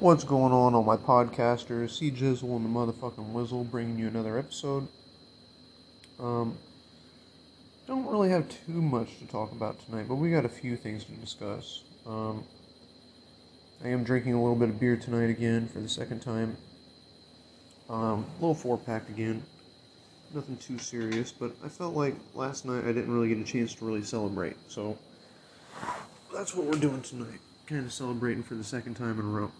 What's 0.00 0.22
going 0.22 0.52
on, 0.52 0.76
all 0.76 0.84
my 0.84 0.96
podcasters? 0.96 1.90
C 1.90 2.12
Jizzle 2.12 2.54
and 2.54 2.64
the 2.64 2.68
motherfucking 2.68 3.32
Wizzle 3.32 3.68
bringing 3.68 3.98
you 3.98 4.06
another 4.06 4.38
episode. 4.38 4.86
Um, 6.20 6.56
don't 7.88 8.06
really 8.06 8.30
have 8.30 8.48
too 8.48 8.80
much 8.80 9.18
to 9.18 9.26
talk 9.26 9.50
about 9.50 9.84
tonight, 9.84 10.06
but 10.08 10.14
we 10.14 10.30
got 10.30 10.44
a 10.44 10.48
few 10.48 10.76
things 10.76 11.02
to 11.02 11.12
discuss. 11.14 11.82
Um, 12.06 12.44
I 13.84 13.88
am 13.88 14.04
drinking 14.04 14.34
a 14.34 14.40
little 14.40 14.54
bit 14.54 14.68
of 14.68 14.78
beer 14.78 14.96
tonight 14.96 15.30
again 15.30 15.66
for 15.66 15.80
the 15.80 15.88
second 15.88 16.20
time. 16.20 16.56
Um, 17.90 18.24
a 18.38 18.40
little 18.40 18.54
four 18.54 18.78
pack 18.78 19.08
again. 19.08 19.42
Nothing 20.32 20.58
too 20.58 20.78
serious, 20.78 21.32
but 21.32 21.56
I 21.64 21.68
felt 21.68 21.96
like 21.96 22.14
last 22.34 22.64
night 22.64 22.84
I 22.84 22.92
didn't 22.92 23.12
really 23.12 23.30
get 23.30 23.38
a 23.38 23.44
chance 23.44 23.74
to 23.74 23.84
really 23.84 24.04
celebrate, 24.04 24.56
so 24.68 24.96
that's 26.32 26.54
what 26.54 26.66
we're 26.66 26.78
doing 26.78 27.02
tonight. 27.02 27.40
Kind 27.66 27.84
of 27.84 27.92
celebrating 27.92 28.44
for 28.44 28.54
the 28.54 28.62
second 28.62 28.94
time 28.94 29.18
in 29.18 29.26
a 29.26 29.28
row. 29.28 29.50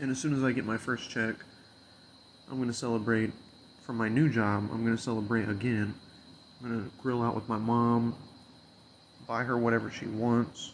And 0.00 0.10
as 0.10 0.18
soon 0.18 0.34
as 0.34 0.42
I 0.42 0.52
get 0.52 0.64
my 0.64 0.76
first 0.76 1.10
check, 1.10 1.36
I'm 2.50 2.56
going 2.56 2.68
to 2.68 2.74
celebrate 2.74 3.32
for 3.82 3.92
my 3.92 4.08
new 4.08 4.28
job. 4.28 4.68
I'm 4.72 4.84
going 4.84 4.96
to 4.96 5.02
celebrate 5.02 5.48
again. 5.48 5.94
I'm 6.62 6.68
going 6.68 6.84
to 6.84 6.90
grill 7.02 7.22
out 7.22 7.34
with 7.34 7.48
my 7.48 7.58
mom, 7.58 8.14
buy 9.26 9.44
her 9.44 9.58
whatever 9.58 9.90
she 9.90 10.06
wants, 10.06 10.72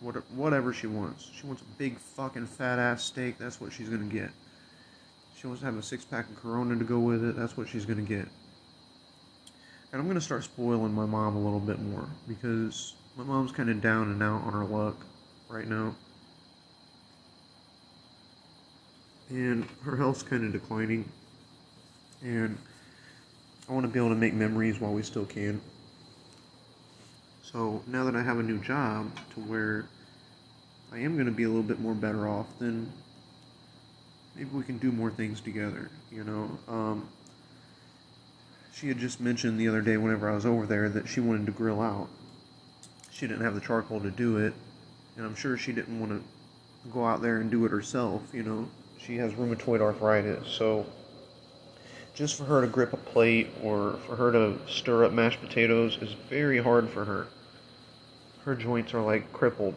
whatever 0.00 0.72
she 0.72 0.86
wants. 0.86 1.30
She 1.34 1.46
wants 1.46 1.62
a 1.62 1.78
big 1.78 1.98
fucking 1.98 2.46
fat 2.46 2.78
ass 2.78 3.04
steak. 3.04 3.38
That's 3.38 3.60
what 3.60 3.72
she's 3.72 3.88
going 3.88 4.08
to 4.08 4.14
get. 4.14 4.30
She 5.36 5.46
wants 5.46 5.60
to 5.60 5.66
have 5.66 5.76
a 5.76 5.82
six 5.82 6.04
pack 6.04 6.28
of 6.28 6.36
Corona 6.36 6.76
to 6.76 6.84
go 6.84 6.98
with 6.98 7.24
it. 7.24 7.36
That's 7.36 7.56
what 7.56 7.68
she's 7.68 7.84
going 7.84 8.04
to 8.04 8.08
get. 8.08 8.28
And 9.90 10.00
I'm 10.00 10.04
going 10.04 10.14
to 10.14 10.20
start 10.20 10.44
spoiling 10.44 10.94
my 10.94 11.04
mom 11.04 11.36
a 11.36 11.40
little 11.40 11.60
bit 11.60 11.80
more 11.80 12.08
because 12.26 12.94
my 13.16 13.24
mom's 13.24 13.52
kind 13.52 13.68
of 13.68 13.80
down 13.80 14.10
and 14.10 14.22
out 14.22 14.42
on 14.44 14.52
her 14.52 14.64
luck 14.64 14.96
right 15.48 15.66
now. 15.66 15.94
And 19.32 19.66
her 19.82 19.96
health's 19.96 20.22
kind 20.22 20.44
of 20.44 20.52
declining. 20.52 21.10
And 22.22 22.58
I 23.66 23.72
want 23.72 23.86
to 23.86 23.90
be 23.90 23.98
able 23.98 24.10
to 24.10 24.14
make 24.14 24.34
memories 24.34 24.78
while 24.78 24.92
we 24.92 25.02
still 25.02 25.24
can. 25.24 25.58
So 27.42 27.82
now 27.86 28.04
that 28.04 28.14
I 28.14 28.22
have 28.22 28.38
a 28.38 28.42
new 28.42 28.58
job 28.58 29.10
to 29.34 29.40
where 29.40 29.86
I 30.92 30.98
am 30.98 31.14
going 31.14 31.26
to 31.26 31.32
be 31.32 31.44
a 31.44 31.48
little 31.48 31.62
bit 31.62 31.80
more 31.80 31.94
better 31.94 32.28
off, 32.28 32.46
then 32.58 32.92
maybe 34.36 34.50
we 34.52 34.64
can 34.64 34.76
do 34.76 34.92
more 34.92 35.10
things 35.10 35.40
together, 35.40 35.90
you 36.10 36.24
know. 36.24 36.50
Um, 36.68 37.08
she 38.74 38.88
had 38.88 38.98
just 38.98 39.18
mentioned 39.18 39.58
the 39.58 39.68
other 39.68 39.80
day 39.80 39.96
whenever 39.96 40.30
I 40.30 40.34
was 40.34 40.44
over 40.44 40.66
there 40.66 40.90
that 40.90 41.08
she 41.08 41.20
wanted 41.20 41.46
to 41.46 41.52
grill 41.52 41.80
out. 41.80 42.08
She 43.10 43.26
didn't 43.26 43.44
have 43.44 43.54
the 43.54 43.60
charcoal 43.62 44.00
to 44.00 44.10
do 44.10 44.36
it, 44.36 44.52
and 45.16 45.24
I'm 45.24 45.34
sure 45.34 45.56
she 45.56 45.72
didn't 45.72 45.98
want 45.98 46.12
to 46.12 46.90
go 46.90 47.06
out 47.06 47.22
there 47.22 47.38
and 47.38 47.50
do 47.50 47.64
it 47.64 47.70
herself, 47.70 48.22
you 48.34 48.42
know. 48.42 48.68
She 49.06 49.16
has 49.16 49.32
rheumatoid 49.32 49.80
arthritis, 49.80 50.46
so 50.46 50.86
just 52.14 52.36
for 52.36 52.44
her 52.44 52.60
to 52.60 52.68
grip 52.68 52.92
a 52.92 52.96
plate 52.96 53.48
or 53.62 53.98
for 54.06 54.14
her 54.14 54.30
to 54.30 54.58
stir 54.68 55.04
up 55.04 55.12
mashed 55.12 55.40
potatoes 55.40 55.98
is 56.00 56.12
very 56.12 56.62
hard 56.62 56.88
for 56.88 57.04
her. 57.04 57.26
Her 58.44 58.54
joints 58.54 58.94
are 58.94 59.02
like 59.02 59.32
crippled. 59.32 59.74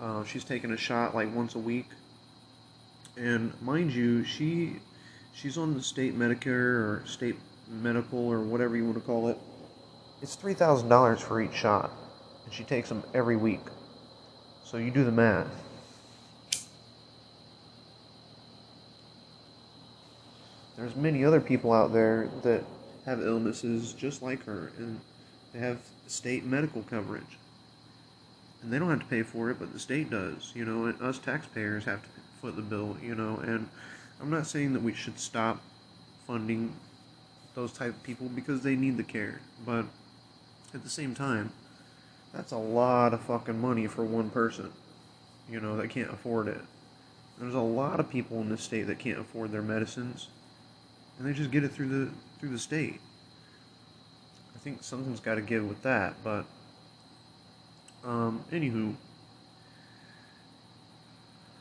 Uh, 0.00 0.24
she's 0.24 0.44
taking 0.44 0.70
a 0.72 0.76
shot 0.76 1.14
like 1.14 1.34
once 1.34 1.54
a 1.56 1.58
week, 1.58 1.86
and 3.18 3.52
mind 3.60 3.92
you, 3.92 4.24
she 4.24 4.76
she's 5.34 5.58
on 5.58 5.74
the 5.74 5.82
state 5.82 6.18
Medicare 6.18 6.46
or 6.46 7.02
state 7.06 7.36
medical 7.68 8.18
or 8.18 8.40
whatever 8.40 8.76
you 8.76 8.84
want 8.84 8.96
to 8.96 9.02
call 9.02 9.28
it. 9.28 9.38
It's 10.22 10.36
three 10.36 10.54
thousand 10.54 10.88
dollars 10.88 11.20
for 11.20 11.42
each 11.42 11.54
shot, 11.54 11.90
and 12.44 12.54
she 12.54 12.64
takes 12.64 12.88
them 12.88 13.02
every 13.12 13.36
week. 13.36 13.60
So 14.64 14.78
you 14.78 14.90
do 14.90 15.04
the 15.04 15.12
math. 15.12 15.71
There's 20.76 20.96
many 20.96 21.24
other 21.24 21.40
people 21.40 21.72
out 21.72 21.92
there 21.92 22.28
that 22.42 22.64
have 23.04 23.20
illnesses 23.20 23.92
just 23.92 24.22
like 24.22 24.44
her, 24.44 24.72
and 24.78 25.00
they 25.52 25.58
have 25.58 25.78
state 26.06 26.44
medical 26.44 26.82
coverage. 26.82 27.38
And 28.62 28.72
they 28.72 28.78
don't 28.78 28.90
have 28.90 29.00
to 29.00 29.06
pay 29.06 29.22
for 29.22 29.50
it, 29.50 29.58
but 29.58 29.72
the 29.72 29.78
state 29.78 30.08
does, 30.08 30.52
you 30.54 30.64
know, 30.64 30.86
and 30.86 31.00
us 31.02 31.18
taxpayers 31.18 31.84
have 31.84 32.02
to 32.02 32.08
foot 32.40 32.56
the 32.56 32.62
bill, 32.62 32.96
you 33.02 33.14
know, 33.14 33.36
and 33.38 33.68
I'm 34.20 34.30
not 34.30 34.46
saying 34.46 34.72
that 34.72 34.82
we 34.82 34.94
should 34.94 35.18
stop 35.18 35.60
funding 36.26 36.74
those 37.54 37.72
type 37.72 37.90
of 37.90 38.02
people 38.02 38.28
because 38.28 38.62
they 38.62 38.76
need 38.76 38.96
the 38.96 39.02
care, 39.02 39.40
but 39.66 39.84
at 40.72 40.84
the 40.84 40.90
same 40.90 41.14
time, 41.14 41.52
that's 42.32 42.52
a 42.52 42.56
lot 42.56 43.12
of 43.12 43.20
fucking 43.22 43.60
money 43.60 43.86
for 43.86 44.04
one 44.04 44.30
person, 44.30 44.72
you 45.50 45.60
know, 45.60 45.76
that 45.76 45.90
can't 45.90 46.10
afford 46.10 46.48
it. 46.48 46.60
There's 47.38 47.54
a 47.54 47.60
lot 47.60 48.00
of 48.00 48.08
people 48.08 48.40
in 48.40 48.48
this 48.48 48.62
state 48.62 48.86
that 48.86 48.98
can't 48.98 49.18
afford 49.18 49.52
their 49.52 49.60
medicines 49.60 50.28
and 51.18 51.26
they 51.26 51.32
just 51.32 51.50
get 51.50 51.64
it 51.64 51.72
through 51.72 51.88
the 51.88 52.10
through 52.38 52.50
the 52.50 52.58
state. 52.58 53.00
I 54.54 54.58
think 54.58 54.82
something's 54.82 55.20
got 55.20 55.36
to 55.36 55.42
give 55.42 55.68
with 55.68 55.82
that, 55.82 56.14
but 56.22 56.44
um, 58.04 58.44
anywho, 58.50 58.94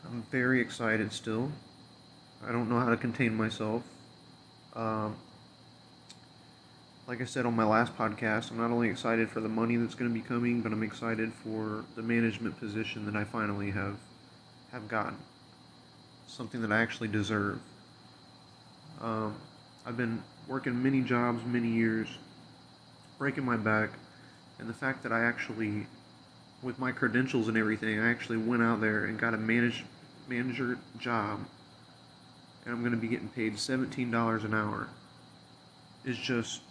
I'm 0.06 0.23
very 0.31 0.59
excited 0.61 1.13
still. 1.13 1.51
I 2.47 2.51
don't 2.51 2.69
know 2.69 2.79
how 2.79 2.90
to 2.90 2.97
contain 2.97 3.35
myself. 3.35 3.84
Um, 4.75 5.16
like 7.07 7.22
I 7.22 7.25
said 7.25 7.45
on 7.45 7.56
my 7.56 7.66
last 7.66 7.95
podcast, 7.97 8.51
I'm 8.51 8.57
not 8.57 8.72
only 8.72 8.90
excited 8.90 9.29
for 9.29 9.41
the 9.41 9.50
money 9.50 9.75
that's 9.75 9.95
going 9.95 10.09
to 10.09 10.13
be 10.13 10.25
coming, 10.25 10.61
but 10.61 10.72
I'm 10.72 10.84
excited 10.84 11.34
for 11.34 11.84
the 11.95 12.01
management 12.01 12.59
position 12.59 13.06
that 13.06 13.16
I 13.16 13.23
finally 13.23 13.72
have 13.72 13.97
have 14.72 14.88
gotten. 14.88 15.17
Something 16.28 16.61
that 16.61 16.72
I 16.72 16.81
actually 16.81 17.09
deserve. 17.09 17.59
Um, 19.01 19.35
I've 19.85 19.97
been 19.97 20.22
working 20.47 20.81
many 20.81 21.01
jobs, 21.01 21.44
many 21.45 21.69
years, 21.69 22.07
breaking 23.17 23.44
my 23.44 23.57
back, 23.57 23.89
and 24.59 24.69
the 24.69 24.73
fact 24.73 25.01
that 25.03 25.12
I 25.12 25.23
actually, 25.23 25.88
with 26.62 26.78
my 26.78 26.91
credentials 26.91 27.47
and 27.47 27.57
everything, 27.57 28.00
I 28.00 28.11
actually 28.11 28.38
went 28.38 28.61
out 28.61 28.79
there 28.79 29.06
and 29.06 29.19
got 29.19 29.34
a 29.34 29.38
manage, 29.38 29.84
manager 30.28 30.78
job, 31.00 31.40
and 32.63 32.75
I'm 32.75 32.81
going 32.81 32.91
to 32.91 32.97
be 32.97 33.07
getting 33.07 33.29
paid 33.29 33.56
$17 33.56 34.45
an 34.45 34.53
hour, 34.53 34.88
is 36.06 36.17
just, 36.17 36.61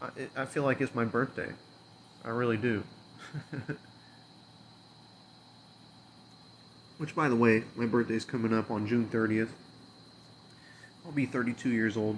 I, 0.00 0.08
I 0.34 0.46
feel 0.46 0.62
like 0.62 0.80
it's 0.80 0.94
my 0.94 1.04
birthday. 1.04 1.52
I 2.24 2.30
really 2.30 2.56
do. 2.56 2.82
Which, 6.96 7.14
by 7.14 7.28
the 7.28 7.36
way, 7.36 7.64
my 7.76 7.84
birthday's 7.84 8.24
coming 8.24 8.54
up 8.54 8.70
on 8.70 8.86
June 8.86 9.10
30th. 9.12 9.50
I'll 11.10 11.16
be 11.16 11.26
32 11.26 11.70
years 11.70 11.96
old. 11.96 12.16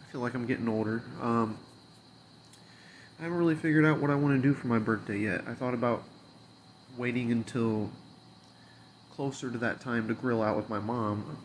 I 0.00 0.12
feel 0.12 0.20
like 0.20 0.34
I'm 0.34 0.46
getting 0.46 0.68
older. 0.68 1.02
Um, 1.20 1.58
I 3.18 3.24
haven't 3.24 3.36
really 3.36 3.56
figured 3.56 3.84
out 3.84 4.00
what 4.00 4.12
I 4.12 4.14
want 4.14 4.40
to 4.40 4.48
do 4.48 4.54
for 4.54 4.68
my 4.68 4.78
birthday 4.78 5.18
yet. 5.18 5.40
I 5.48 5.54
thought 5.54 5.74
about 5.74 6.04
waiting 6.96 7.32
until 7.32 7.90
closer 9.10 9.50
to 9.50 9.58
that 9.58 9.80
time 9.80 10.06
to 10.06 10.14
grill 10.14 10.40
out 10.40 10.56
with 10.56 10.70
my 10.70 10.78
mom. 10.78 11.36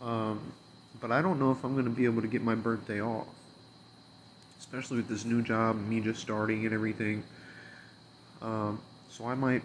Um, 0.00 0.54
but 0.98 1.12
I 1.12 1.20
don't 1.20 1.38
know 1.38 1.50
if 1.50 1.62
I'm 1.62 1.74
going 1.74 1.84
to 1.84 1.90
be 1.90 2.06
able 2.06 2.22
to 2.22 2.28
get 2.28 2.40
my 2.40 2.54
birthday 2.54 3.02
off. 3.02 3.26
Especially 4.58 4.96
with 4.96 5.08
this 5.08 5.26
new 5.26 5.42
job, 5.42 5.76
me 5.76 6.00
just 6.00 6.22
starting 6.22 6.64
and 6.64 6.72
everything. 6.72 7.22
Um, 8.40 8.80
so 9.10 9.26
I 9.26 9.34
might 9.34 9.62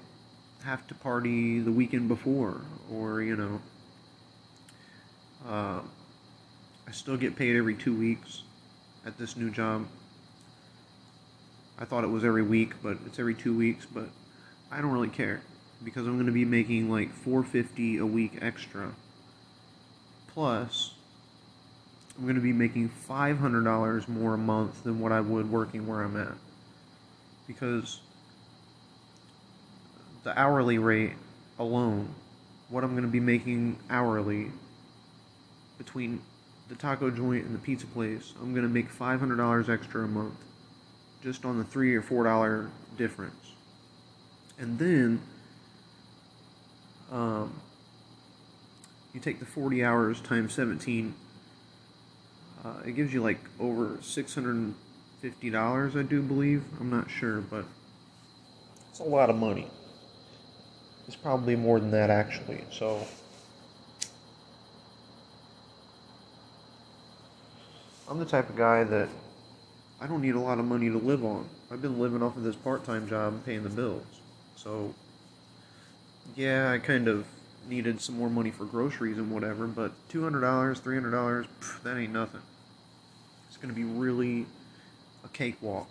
have 0.66 0.86
to 0.88 0.94
party 0.96 1.62
the 1.62 1.72
weekend 1.72 2.10
before, 2.10 2.60
or, 2.92 3.22
you 3.22 3.38
know, 3.38 3.62
uh, 5.48 5.80
I 6.88 6.92
still 6.92 7.18
get 7.18 7.36
paid 7.36 7.56
every 7.56 7.76
two 7.76 7.96
weeks 7.96 8.44
at 9.06 9.18
this 9.18 9.36
new 9.36 9.50
job. 9.50 9.88
I 11.80 11.86
thought 11.86 12.04
it 12.04 12.10
was 12.10 12.24
every 12.24 12.44
week, 12.44 12.74
but 12.84 12.98
it's 13.06 13.18
every 13.18 13.34
two 13.34 13.58
weeks. 13.58 13.86
But 13.86 14.10
I 14.72 14.82
don't 14.82 14.92
really 14.92 15.08
care 15.08 15.42
because 15.84 16.06
I'm 16.06 16.14
going 16.14 16.28
to 16.28 16.32
be 16.32 16.46
making 16.46 16.90
like 16.90 17.12
450 17.14 17.98
a 17.98 18.06
week 18.06 18.38
extra. 18.42 18.94
Plus, 20.34 20.94
I'm 22.18 22.24
going 22.24 22.36
to 22.36 22.42
be 22.42 22.54
making 22.54 22.92
$500 23.10 24.08
more 24.08 24.34
a 24.36 24.38
month 24.38 24.84
than 24.84 25.00
what 25.00 25.12
I 25.12 25.22
would 25.22 25.52
working 25.52 25.88
where 25.88 26.04
I'm 26.04 26.16
at. 26.18 26.34
Because 27.48 28.00
the 30.24 30.38
hourly 30.40 30.78
rate 30.78 31.14
alone, 31.58 32.14
what 32.70 32.84
I'm 32.84 32.92
going 32.92 33.04
to 33.04 33.10
be 33.10 33.20
making 33.20 33.78
hourly 33.90 34.52
between 35.84 36.22
the 36.70 36.76
taco 36.76 37.10
joint 37.10 37.44
and 37.44 37.56
the 37.56 37.60
pizza 37.60 37.88
place, 37.88 38.34
I'm 38.40 38.54
going 38.54 38.68
to 38.68 38.72
make 38.72 38.94
$500 38.94 39.68
extra 39.68 40.04
a 40.04 40.08
month 40.08 40.36
just 41.24 41.44
on 41.44 41.58
the 41.58 41.64
3 41.64 41.96
or 41.96 42.04
$4 42.04 42.70
difference. 42.98 43.54
And 44.60 44.78
then 44.78 45.20
um, 47.12 47.60
you 49.14 49.20
take 49.20 49.40
the 49.40 49.46
40 49.46 49.84
hours 49.84 50.22
times 50.22 50.54
17, 50.54 51.16
uh, 52.64 52.74
it 52.86 52.92
gives 52.92 53.12
you 53.12 53.24
like 53.24 53.40
over 53.60 53.98
$650, 53.98 54.76
I 55.96 56.04
do 56.04 56.22
believe. 56.22 56.64
I'm 56.80 56.92
not 56.92 57.10
sure, 57.10 57.42
but 57.42 57.66
it's 58.92 59.00
a 59.00 59.04
lot 59.04 59.32
of 59.32 59.36
money. 59.36 59.68
It's 61.08 61.16
probably 61.16 61.56
more 61.56 61.80
than 61.80 61.90
that 61.92 62.12
actually. 62.12 62.64
So 62.72 63.04
I'm 68.12 68.20
the 68.20 68.26
type 68.26 68.50
of 68.50 68.58
guy 68.58 68.84
that 68.84 69.08
I 70.02 70.06
don't 70.06 70.20
need 70.20 70.36
a 70.36 70.40
lot 70.40 70.60
of 70.60 70.66
money 70.66 70.90
to 70.90 70.98
live 70.98 71.24
on. 71.24 71.48
I've 71.72 71.82
been 71.82 71.98
living 71.98 72.22
off 72.22 72.36
of 72.36 72.44
this 72.44 72.58
part-time 72.58 73.08
job 73.08 73.32
and 73.32 73.46
paying 73.46 73.64
the 73.64 73.70
bills. 73.70 74.04
So 74.58 74.94
yeah, 76.36 76.74
I 76.74 76.80
kind 76.80 77.08
of 77.08 77.26
needed 77.70 78.02
some 78.02 78.18
more 78.18 78.30
money 78.30 78.52
for 78.52 78.66
groceries 78.66 79.18
and 79.18 79.32
whatever, 79.32 79.66
but 79.66 79.94
$200, 80.10 80.42
$300, 80.42 81.48
that 81.84 81.98
ain't 81.98 82.12
nothing. 82.12 82.42
It's 83.48 83.56
going 83.56 83.74
to 83.74 83.76
be 83.76 83.86
really 83.86 84.46
a 85.24 85.30
cakewalk 85.30 85.88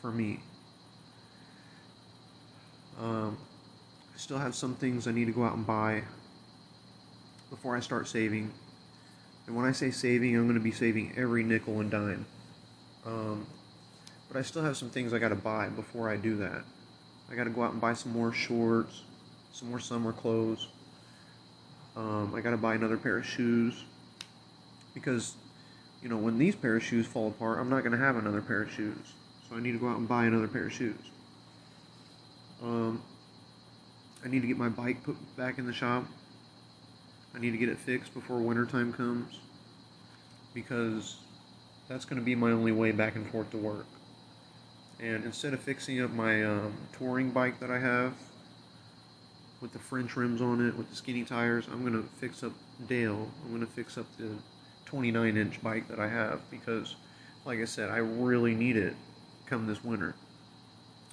for 0.00 0.12
me. 0.12 0.38
Um, 3.00 3.36
I 4.14 4.18
still 4.18 4.38
have 4.38 4.54
some 4.54 4.76
things 4.76 5.08
I 5.08 5.10
need 5.10 5.24
to 5.24 5.32
go 5.32 5.42
out 5.42 5.56
and 5.56 5.66
buy 5.66 6.04
before 7.50 7.76
I 7.76 7.80
start 7.80 8.06
saving. 8.06 8.52
And 9.46 9.54
when 9.54 9.66
I 9.66 9.72
say 9.72 9.90
saving, 9.90 10.36
I'm 10.36 10.44
going 10.44 10.54
to 10.54 10.60
be 10.60 10.72
saving 10.72 11.12
every 11.16 11.44
nickel 11.44 11.80
and 11.80 11.90
dime. 11.90 12.26
Um, 13.04 13.46
but 14.28 14.38
I 14.38 14.42
still 14.42 14.62
have 14.62 14.76
some 14.76 14.90
things 14.90 15.12
I 15.12 15.18
got 15.18 15.28
to 15.28 15.34
buy 15.34 15.68
before 15.68 16.08
I 16.08 16.16
do 16.16 16.36
that. 16.36 16.62
I 17.30 17.34
got 17.34 17.44
to 17.44 17.50
go 17.50 17.62
out 17.62 17.72
and 17.72 17.80
buy 17.80 17.94
some 17.94 18.12
more 18.12 18.32
shorts, 18.32 19.02
some 19.52 19.68
more 19.70 19.78
summer 19.80 20.12
clothes. 20.12 20.68
Um, 21.96 22.34
I 22.34 22.40
got 22.40 22.50
to 22.50 22.56
buy 22.56 22.74
another 22.74 22.96
pair 22.96 23.18
of 23.18 23.26
shoes 23.26 23.84
because, 24.94 25.34
you 26.02 26.08
know, 26.08 26.16
when 26.16 26.38
these 26.38 26.56
pair 26.56 26.76
of 26.76 26.82
shoes 26.82 27.06
fall 27.06 27.28
apart, 27.28 27.58
I'm 27.58 27.68
not 27.68 27.80
going 27.80 27.92
to 27.92 27.98
have 27.98 28.16
another 28.16 28.40
pair 28.40 28.62
of 28.62 28.70
shoes. 28.70 29.12
So 29.48 29.56
I 29.56 29.60
need 29.60 29.72
to 29.72 29.78
go 29.78 29.88
out 29.88 29.98
and 29.98 30.08
buy 30.08 30.24
another 30.24 30.48
pair 30.48 30.66
of 30.66 30.72
shoes. 30.72 30.98
Um, 32.62 33.02
I 34.24 34.28
need 34.28 34.40
to 34.40 34.48
get 34.48 34.56
my 34.56 34.70
bike 34.70 35.02
put 35.02 35.16
back 35.36 35.58
in 35.58 35.66
the 35.66 35.72
shop. 35.72 36.04
I 37.34 37.40
need 37.40 37.50
to 37.50 37.58
get 37.58 37.68
it 37.68 37.78
fixed 37.78 38.14
before 38.14 38.38
wintertime 38.38 38.92
comes 38.92 39.40
because 40.54 41.16
that's 41.88 42.04
going 42.04 42.18
to 42.18 42.24
be 42.24 42.34
my 42.34 42.52
only 42.52 42.72
way 42.72 42.92
back 42.92 43.16
and 43.16 43.28
forth 43.30 43.50
to 43.50 43.58
work. 43.58 43.86
And 45.00 45.24
instead 45.24 45.52
of 45.52 45.60
fixing 45.60 46.00
up 46.00 46.12
my 46.12 46.44
um, 46.44 46.72
touring 46.96 47.30
bike 47.30 47.58
that 47.60 47.70
I 47.70 47.78
have 47.78 48.14
with 49.60 49.72
the 49.72 49.78
French 49.78 50.16
rims 50.16 50.40
on 50.40 50.66
it, 50.66 50.76
with 50.76 50.88
the 50.88 50.96
skinny 50.96 51.24
tires, 51.24 51.66
I'm 51.70 51.80
going 51.80 52.00
to 52.00 52.08
fix 52.20 52.42
up 52.42 52.52
Dale. 52.86 53.28
I'm 53.44 53.48
going 53.48 53.66
to 53.66 53.72
fix 53.72 53.98
up 53.98 54.06
the 54.16 54.30
29 54.86 55.36
inch 55.36 55.62
bike 55.62 55.88
that 55.88 55.98
I 55.98 56.08
have 56.08 56.40
because, 56.50 56.94
like 57.44 57.58
I 57.58 57.64
said, 57.64 57.90
I 57.90 57.98
really 57.98 58.54
need 58.54 58.76
it 58.76 58.94
come 59.46 59.66
this 59.66 59.82
winter. 59.82 60.14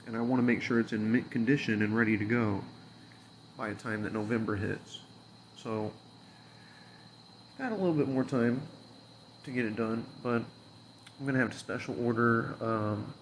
And 0.05 0.15
I 0.15 0.21
want 0.21 0.39
to 0.39 0.43
make 0.45 0.61
sure 0.61 0.79
it's 0.79 0.93
in 0.93 1.11
mint 1.11 1.29
condition 1.31 1.81
and 1.81 1.95
ready 1.95 2.17
to 2.17 2.25
go 2.25 2.61
by 3.57 3.69
the 3.69 3.75
time 3.75 4.03
that 4.03 4.13
November 4.13 4.55
hits. 4.55 4.99
So, 5.55 5.91
got 7.57 7.71
a 7.71 7.75
little 7.75 7.93
bit 7.93 8.07
more 8.07 8.23
time 8.23 8.61
to 9.43 9.51
get 9.51 9.65
it 9.65 9.75
done, 9.75 10.05
but 10.23 10.41
I'm 11.19 11.25
going 11.25 11.33
to 11.35 11.39
have 11.39 11.51
to 11.51 11.57
special 11.57 11.95
order 12.03 12.55
um, 12.61 13.13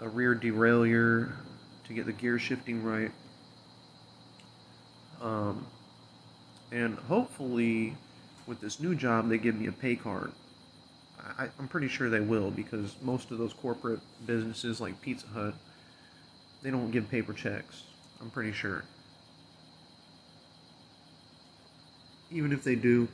a 0.00 0.08
rear 0.08 0.34
derailleur 0.34 1.32
to 1.86 1.92
get 1.92 2.06
the 2.06 2.12
gear 2.12 2.38
shifting 2.38 2.82
right. 2.82 3.10
Um, 5.20 5.66
and 6.70 6.98
hopefully, 6.98 7.96
with 8.46 8.60
this 8.60 8.80
new 8.80 8.94
job, 8.94 9.28
they 9.28 9.38
give 9.38 9.54
me 9.54 9.66
a 9.66 9.72
pay 9.72 9.96
card. 9.96 10.32
I, 11.38 11.48
I'm 11.58 11.68
pretty 11.68 11.88
sure 11.88 12.10
they 12.10 12.20
will 12.20 12.50
because 12.50 12.96
most 13.02 13.30
of 13.30 13.38
those 13.38 13.52
corporate 13.52 14.00
businesses 14.26 14.80
like 14.80 15.00
Pizza 15.00 15.26
Hut, 15.28 15.54
they 16.62 16.70
don't 16.70 16.90
give 16.90 17.08
paper 17.08 17.32
checks. 17.32 17.84
I'm 18.20 18.30
pretty 18.30 18.52
sure. 18.52 18.84
Even 22.30 22.52
if 22.52 22.64
they 22.64 22.74
do, 22.74 23.06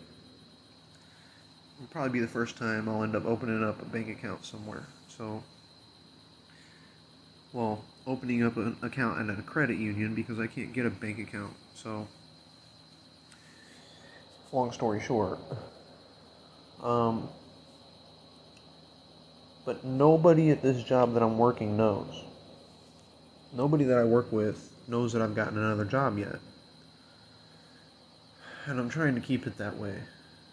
it'll 1.79 1.91
probably 1.91 2.11
be 2.11 2.21
the 2.21 2.29
first 2.29 2.57
time 2.57 2.89
I'll 2.89 3.05
end 3.05 3.15
up 3.15 3.25
opening 3.25 3.63
up 3.63 3.81
a 3.81 3.85
bank 3.85 4.09
account 4.09 4.45
somewhere. 4.45 4.87
So, 5.07 5.43
well, 7.53 7.85
opening 8.07 8.43
up 8.43 8.57
an 8.57 8.77
account 8.83 9.31
at 9.31 9.39
a 9.39 9.43
credit 9.43 9.79
union 9.79 10.15
because 10.15 10.41
I 10.41 10.49
can't 10.49 10.73
get 10.73 10.87
a 10.87 10.91
bank 10.91 11.21
account. 11.21 11.55
So, 11.75 12.09
long 14.51 14.73
story 14.73 15.01
short, 15.01 15.39
um, 16.83 17.29
but 19.65 19.85
nobody 19.85 20.51
at 20.51 20.63
this 20.63 20.83
job 20.83 21.15
that 21.15 21.23
I'm 21.23 21.39
working 21.39 21.77
knows. 21.77 22.25
Nobody 23.53 23.85
that 23.85 23.99
I 23.99 24.05
work 24.05 24.33
with 24.33 24.73
knows 24.89 25.13
that 25.13 25.23
I've 25.23 25.35
gotten 25.35 25.57
another 25.57 25.85
job 25.85 26.19
yet. 26.19 26.41
And 28.67 28.79
I'm 28.79 28.91
trying 28.91 29.15
to 29.15 29.21
keep 29.21 29.47
it 29.47 29.57
that 29.57 29.79
way 29.79 30.03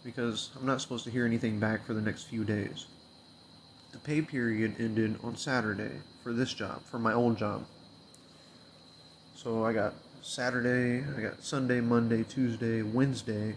because 0.05 0.51
I'm 0.55 0.67
not 0.67 0.79
supposed 0.79 1.03
to 1.05 1.11
hear 1.11 1.25
anything 1.25 1.59
back 1.59 1.83
for 1.83 1.95
the 1.95 2.01
next 2.01 2.25
few 2.25 2.45
days. 2.45 2.85
The 3.91 3.97
pay 3.97 4.21
period 4.21 4.75
ended 4.79 5.17
on 5.23 5.35
Saturday 5.35 5.91
for 6.23 6.31
this 6.31 6.53
job, 6.53 6.83
for 6.83 6.99
my 6.99 7.11
old 7.11 7.37
job. 7.37 7.65
So 9.35 9.65
I 9.65 9.73
got 9.73 9.95
Saturday, 10.21 11.03
I 11.17 11.21
got 11.21 11.43
Sunday, 11.43 11.81
Monday, 11.81 12.23
Tuesday, 12.23 12.83
Wednesday, 12.83 13.55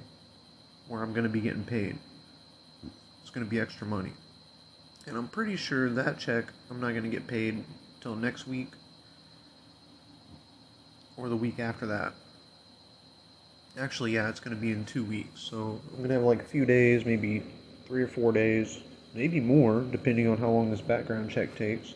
where 0.89 1.03
I'm 1.03 1.13
going 1.13 1.25
to 1.25 1.31
be 1.31 1.41
getting 1.41 1.65
paid. 1.65 1.99
It's 3.21 3.31
going 3.31 3.45
to 3.45 3.51
be 3.51 3.61
extra 3.61 3.87
money. 3.87 4.13
And 5.07 5.17
I'm 5.17 5.29
pretty 5.29 5.57
sure 5.57 5.91
that 5.91 6.19
check 6.19 6.47
I'm 6.71 6.81
not 6.81 6.91
going 6.91 7.05
to 7.05 7.11
get 7.11 7.27
paid 7.27 7.63
till 8.01 8.17
next 8.17 8.49
week 8.49 8.69
or 11.19 11.29
the 11.29 11.37
week 11.37 11.59
after 11.59 11.87
that. 11.87 12.15
Actually, 13.79 14.13
yeah, 14.13 14.29
it's 14.29 14.41
going 14.41 14.57
to 14.57 14.61
be 14.61 14.73
in 14.73 14.85
two 14.85 15.05
weeks. 15.05 15.41
So 15.41 15.81
I'm 15.91 15.99
going 15.99 16.09
to 16.09 16.15
have 16.15 16.25
like 16.25 16.41
a 16.41 16.45
few 16.45 16.67
days, 16.67 17.05
maybe 17.05 17.45
three 17.87 18.03
or 18.03 18.09
four 18.09 18.33
days, 18.33 18.81
maybe 19.15 19.39
more, 19.39 19.83
depending 19.83 20.27
on 20.27 20.37
how 20.37 20.51
long 20.51 20.71
this 20.71 20.81
background 20.81 21.31
check 21.31 21.55
takes. 21.55 21.95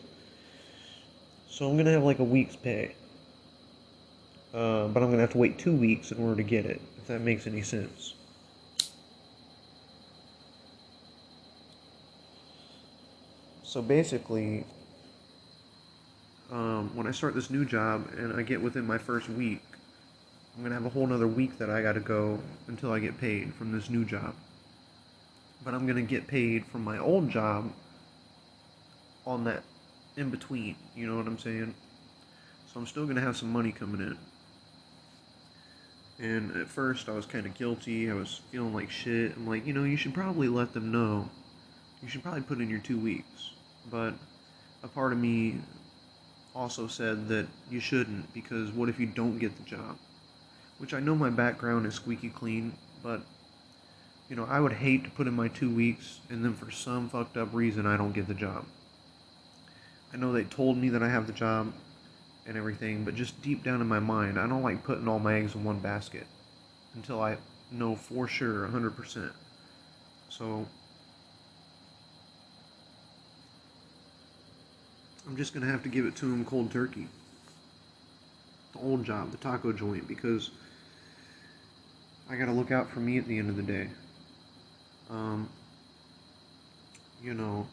So 1.49 1.67
I'm 1.67 1.73
going 1.73 1.85
to 1.85 1.91
have 1.91 2.03
like 2.03 2.19
a 2.19 2.23
week's 2.23 2.55
pay. 2.55 2.95
Uh, 4.53 4.87
but 4.87 5.03
I'm 5.03 5.09
going 5.09 5.17
to 5.17 5.21
have 5.21 5.31
to 5.31 5.37
wait 5.37 5.59
two 5.59 5.75
weeks 5.75 6.11
in 6.11 6.19
order 6.19 6.35
to 6.37 6.43
get 6.43 6.65
it, 6.65 6.79
if 6.97 7.07
that 7.07 7.19
makes 7.19 7.47
any 7.47 7.61
sense. 7.61 8.13
So 13.63 13.81
basically, 13.81 14.63
um, 16.51 16.95
when 16.95 17.07
I 17.07 17.11
start 17.11 17.33
this 17.33 17.49
new 17.49 17.65
job 17.65 18.07
and 18.15 18.31
I 18.33 18.43
get 18.43 18.61
within 18.61 18.85
my 18.85 18.99
first 18.99 19.27
week, 19.27 19.61
I'm 20.55 20.61
going 20.61 20.69
to 20.69 20.75
have 20.75 20.85
a 20.85 20.89
whole 20.89 21.07
nother 21.07 21.27
week 21.27 21.57
that 21.57 21.71
I 21.71 21.81
got 21.81 21.93
to 21.93 21.99
go 21.99 22.39
until 22.67 22.91
I 22.91 22.99
get 22.99 23.19
paid 23.19 23.53
from 23.55 23.71
this 23.71 23.89
new 23.89 24.05
job. 24.05 24.35
But 25.65 25.73
I'm 25.73 25.87
going 25.87 25.95
to 25.95 26.03
get 26.03 26.27
paid 26.27 26.65
from 26.67 26.83
my 26.83 26.99
old 26.99 27.29
job 27.29 27.71
on 29.25 29.45
that 29.45 29.63
in 30.15 30.29
between. 30.29 30.75
You 30.95 31.07
know 31.07 31.17
what 31.17 31.25
I'm 31.25 31.39
saying? 31.39 31.73
So 32.71 32.79
I'm 32.79 32.85
still 32.85 33.05
going 33.05 33.15
to 33.15 33.21
have 33.21 33.35
some 33.35 33.51
money 33.51 33.71
coming 33.71 34.01
in. 34.01 34.17
And 36.23 36.55
at 36.55 36.67
first, 36.67 37.09
I 37.09 37.13
was 37.13 37.25
kind 37.25 37.47
of 37.47 37.55
guilty. 37.55 38.11
I 38.11 38.13
was 38.13 38.41
feeling 38.51 38.75
like 38.75 38.91
shit. 38.91 39.35
I'm 39.35 39.47
like, 39.47 39.65
you 39.65 39.73
know, 39.73 39.83
you 39.83 39.97
should 39.97 40.13
probably 40.13 40.47
let 40.47 40.73
them 40.73 40.91
know. 40.91 41.29
You 42.03 42.09
should 42.09 42.21
probably 42.21 42.41
put 42.41 42.61
in 42.61 42.69
your 42.69 42.79
two 42.79 42.99
weeks. 42.99 43.51
But 43.89 44.13
a 44.83 44.87
part 44.87 45.13
of 45.13 45.17
me 45.17 45.61
also 46.53 46.85
said 46.85 47.27
that 47.29 47.47
you 47.71 47.79
shouldn't 47.79 48.31
because 48.35 48.71
what 48.71 48.87
if 48.87 48.99
you 48.99 49.07
don't 49.07 49.39
get 49.39 49.55
the 49.57 49.63
job? 49.63 49.97
Which 50.83 50.93
I 50.93 50.99
know 50.99 51.15
my 51.15 51.29
background 51.29 51.85
is 51.85 51.93
squeaky 51.93 52.27
clean, 52.27 52.73
but 53.01 53.21
you 54.29 54.35
know, 54.35 54.43
I 54.43 54.59
would 54.59 54.73
hate 54.73 55.05
to 55.05 55.09
put 55.09 55.27
in 55.27 55.33
my 55.33 55.47
two 55.47 55.73
weeks 55.73 56.19
and 56.29 56.43
then 56.43 56.53
for 56.53 56.71
some 56.71 57.07
fucked 57.07 57.37
up 57.37 57.53
reason 57.53 57.85
I 57.85 57.95
don't 57.95 58.11
get 58.11 58.27
the 58.27 58.33
job. 58.33 58.65
I 60.13 60.17
know 60.17 60.33
they 60.33 60.43
told 60.43 60.75
me 60.75 60.89
that 60.89 61.01
I 61.01 61.07
have 61.07 61.25
the 61.25 61.31
job 61.31 61.71
and 62.45 62.57
everything, 62.57 63.05
but 63.05 63.15
just 63.15 63.41
deep 63.41 63.63
down 63.63 63.79
in 63.79 63.87
my 63.87 64.01
mind, 64.01 64.37
I 64.37 64.45
don't 64.45 64.61
like 64.61 64.83
putting 64.83 65.07
all 65.07 65.19
my 65.19 65.35
eggs 65.35 65.55
in 65.55 65.63
one 65.63 65.79
basket 65.79 66.27
until 66.95 67.21
I 67.21 67.37
know 67.71 67.95
for 67.95 68.27
sure 68.27 68.67
100%. 68.67 69.31
So 70.27 70.67
I'm 75.25 75.37
just 75.37 75.53
going 75.53 75.65
to 75.65 75.71
have 75.71 75.83
to 75.83 75.89
give 75.89 76.05
it 76.05 76.17
to 76.17 76.25
him 76.25 76.43
cold 76.43 76.73
turkey. 76.73 77.07
The 78.73 78.79
old 78.79 79.05
job, 79.05 79.31
the 79.31 79.37
taco 79.37 79.71
joint, 79.71 80.09
because 80.09 80.51
I 82.33 82.35
got 82.35 82.45
to 82.45 82.51
look 82.51 82.71
out 82.71 82.89
for 82.89 82.99
me 82.99 83.19
at 83.19 83.27
the 83.27 83.37
end 83.37 83.51
of 83.51 83.57
the 83.57 83.61
day. 83.61 83.87
Um, 85.11 85.47
you 87.21 87.35
know, 87.35 87.67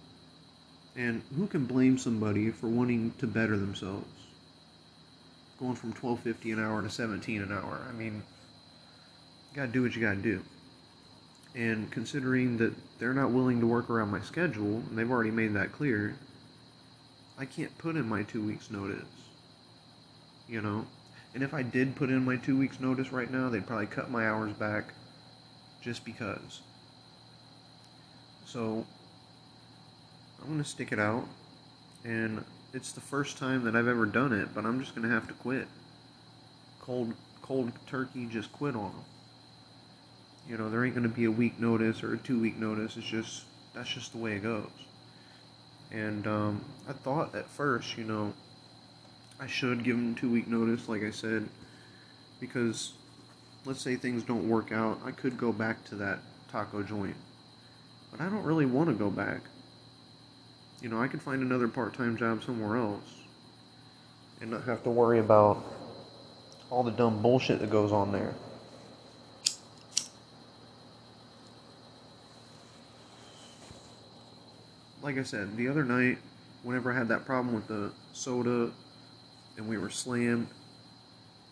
and 0.94 1.22
who 1.34 1.46
can 1.46 1.64
blame 1.64 1.96
somebody 1.96 2.50
for 2.50 2.68
wanting 2.68 3.14
to 3.20 3.26
better 3.26 3.56
themselves? 3.56 4.26
Going 5.58 5.76
from 5.76 5.94
12.50 5.94 6.52
an 6.52 6.62
hour 6.62 6.82
to 6.82 6.90
17 6.90 7.40
an 7.40 7.50
hour. 7.50 7.86
I 7.88 7.92
mean, 7.92 8.22
you 9.50 9.56
got 9.56 9.66
to 9.66 9.72
do 9.72 9.82
what 9.82 9.96
you 9.96 10.02
got 10.02 10.16
to 10.16 10.22
do. 10.22 10.42
And 11.54 11.90
considering 11.90 12.58
that 12.58 12.74
they're 12.98 13.14
not 13.14 13.30
willing 13.30 13.60
to 13.60 13.66
work 13.66 13.88
around 13.88 14.10
my 14.10 14.20
schedule, 14.20 14.82
and 14.90 14.98
they've 14.98 15.10
already 15.10 15.30
made 15.30 15.54
that 15.54 15.72
clear, 15.72 16.18
I 17.38 17.46
can't 17.46 17.76
put 17.78 17.96
in 17.96 18.06
my 18.06 18.24
two 18.24 18.42
weeks 18.42 18.70
notice. 18.70 19.08
You 20.46 20.60
know, 20.60 20.84
And 21.34 21.42
if 21.42 21.54
I 21.54 21.62
did 21.62 21.94
put 21.94 22.10
in 22.10 22.24
my 22.24 22.36
two 22.36 22.58
weeks 22.58 22.80
notice 22.80 23.12
right 23.12 23.30
now, 23.30 23.48
they'd 23.48 23.66
probably 23.66 23.86
cut 23.86 24.10
my 24.10 24.28
hours 24.28 24.52
back 24.52 24.92
just 25.80 26.04
because. 26.04 26.60
So 28.44 28.84
I'm 30.42 30.48
gonna 30.48 30.64
stick 30.64 30.90
it 30.90 30.98
out, 30.98 31.24
and 32.04 32.44
it's 32.72 32.92
the 32.92 33.00
first 33.00 33.38
time 33.38 33.64
that 33.64 33.76
I've 33.76 33.86
ever 33.86 34.06
done 34.06 34.32
it, 34.32 34.54
but 34.54 34.64
I'm 34.64 34.80
just 34.80 34.94
gonna 34.94 35.08
have 35.08 35.28
to 35.28 35.34
quit. 35.34 35.68
Cold, 36.80 37.14
cold 37.42 37.72
turkey, 37.86 38.26
just 38.26 38.52
quit 38.52 38.74
on 38.74 38.90
them. 38.90 39.04
You 40.48 40.56
know, 40.56 40.68
there 40.68 40.84
ain't 40.84 40.94
gonna 40.94 41.08
be 41.08 41.26
a 41.26 41.30
week 41.30 41.60
notice 41.60 42.02
or 42.02 42.14
a 42.14 42.18
two 42.18 42.40
week 42.40 42.58
notice. 42.58 42.96
It's 42.96 43.06
just 43.06 43.44
that's 43.72 43.88
just 43.88 44.12
the 44.12 44.18
way 44.18 44.34
it 44.34 44.42
goes. 44.42 44.66
And 45.92 46.26
um, 46.26 46.64
I 46.88 46.92
thought 46.92 47.34
at 47.34 47.46
first, 47.46 47.96
you 47.96 48.04
know, 48.04 48.32
I 49.40 49.46
should 49.46 49.84
give 49.84 49.96
them 49.96 50.14
two 50.14 50.30
week 50.30 50.48
notice, 50.48 50.86
like 50.86 51.02
I 51.02 51.10
said, 51.10 51.48
because 52.40 52.92
let's 53.64 53.80
say 53.80 53.96
things 53.96 54.22
don't 54.22 54.46
work 54.46 54.70
out, 54.70 55.00
I 55.02 55.12
could 55.12 55.38
go 55.38 55.50
back 55.50 55.82
to 55.86 55.94
that 55.96 56.18
taco 56.52 56.82
joint. 56.82 57.16
But 58.10 58.20
I 58.20 58.28
don't 58.28 58.42
really 58.42 58.66
want 58.66 58.90
to 58.90 58.94
go 58.94 59.08
back. 59.08 59.40
You 60.82 60.90
know, 60.90 61.00
I 61.00 61.08
could 61.08 61.22
find 61.22 61.40
another 61.40 61.68
part 61.68 61.94
time 61.94 62.18
job 62.18 62.42
somewhere 62.42 62.76
else 62.76 63.22
and 64.42 64.50
not 64.50 64.64
have 64.64 64.82
to 64.82 64.90
worry 64.90 65.20
about 65.20 65.64
all 66.68 66.82
the 66.82 66.90
dumb 66.90 67.22
bullshit 67.22 67.60
that 67.60 67.70
goes 67.70 67.92
on 67.92 68.12
there. 68.12 68.34
Like 75.02 75.16
I 75.16 75.22
said, 75.22 75.56
the 75.56 75.68
other 75.68 75.84
night, 75.84 76.18
whenever 76.62 76.92
I 76.92 76.96
had 76.96 77.08
that 77.08 77.24
problem 77.24 77.54
with 77.54 77.66
the 77.68 77.90
soda 78.12 78.70
and 79.56 79.68
we 79.68 79.78
were 79.78 79.90
slammed, 79.90 80.48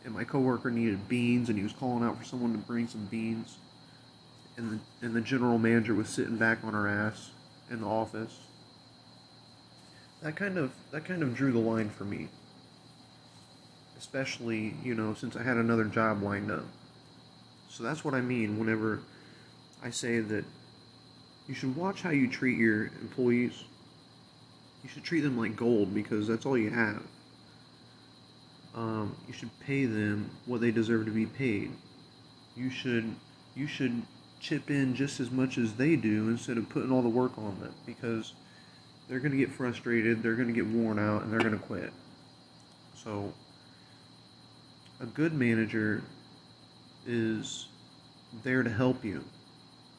and 0.04 0.14
my 0.14 0.24
coworker 0.24 0.70
needed 0.70 1.08
beans 1.08 1.48
and 1.48 1.58
he 1.58 1.64
was 1.64 1.72
calling 1.72 2.04
out 2.04 2.16
for 2.18 2.24
someone 2.24 2.52
to 2.52 2.58
bring 2.58 2.88
some 2.88 3.04
beans, 3.06 3.58
and 4.56 4.72
the, 4.72 5.06
and 5.06 5.14
the 5.14 5.20
general 5.20 5.58
manager 5.58 5.94
was 5.94 6.08
sitting 6.08 6.36
back 6.36 6.64
on 6.64 6.72
her 6.72 6.88
ass 6.88 7.30
in 7.70 7.80
the 7.80 7.86
office. 7.86 8.38
That 10.22 10.34
kind 10.34 10.58
of 10.58 10.72
that 10.90 11.04
kind 11.04 11.22
of 11.22 11.34
drew 11.34 11.52
the 11.52 11.58
line 11.58 11.90
for 11.90 12.04
me. 12.04 12.28
Especially, 13.96 14.74
you 14.82 14.94
know, 14.94 15.14
since 15.14 15.36
I 15.36 15.42
had 15.42 15.56
another 15.56 15.84
job 15.84 16.22
lined 16.22 16.50
up. 16.50 16.64
So 17.68 17.82
that's 17.82 18.04
what 18.04 18.14
I 18.14 18.20
mean 18.20 18.58
whenever 18.58 19.00
I 19.82 19.90
say 19.90 20.20
that 20.20 20.44
you 21.46 21.54
should 21.54 21.76
watch 21.76 22.02
how 22.02 22.10
you 22.10 22.28
treat 22.28 22.58
your 22.58 22.86
employees. 23.00 23.64
You 24.82 24.88
should 24.90 25.04
treat 25.04 25.20
them 25.20 25.38
like 25.38 25.56
gold 25.56 25.94
because 25.94 26.26
that's 26.26 26.46
all 26.46 26.58
you 26.58 26.70
have. 26.70 27.02
Um, 28.78 29.16
you 29.26 29.32
should 29.32 29.50
pay 29.58 29.86
them 29.86 30.30
what 30.46 30.60
they 30.60 30.70
deserve 30.70 31.06
to 31.06 31.10
be 31.10 31.26
paid. 31.26 31.72
You 32.56 32.70
should 32.70 33.12
you 33.56 33.66
should 33.66 34.02
chip 34.38 34.70
in 34.70 34.94
just 34.94 35.18
as 35.18 35.32
much 35.32 35.58
as 35.58 35.74
they 35.74 35.96
do 35.96 36.28
instead 36.28 36.56
of 36.58 36.68
putting 36.68 36.92
all 36.92 37.02
the 37.02 37.08
work 37.08 37.36
on 37.38 37.58
them 37.58 37.74
because 37.86 38.34
they're 39.08 39.18
going 39.18 39.32
to 39.32 39.38
get 39.38 39.50
frustrated, 39.50 40.22
they're 40.22 40.36
going 40.36 40.46
to 40.46 40.54
get 40.54 40.66
worn 40.66 41.00
out, 41.00 41.22
and 41.22 41.32
they're 41.32 41.40
going 41.40 41.58
to 41.58 41.66
quit. 41.66 41.92
So, 42.94 43.32
a 45.00 45.06
good 45.06 45.32
manager 45.32 46.04
is 47.04 47.66
there 48.44 48.62
to 48.62 48.70
help 48.70 49.04
you, 49.04 49.24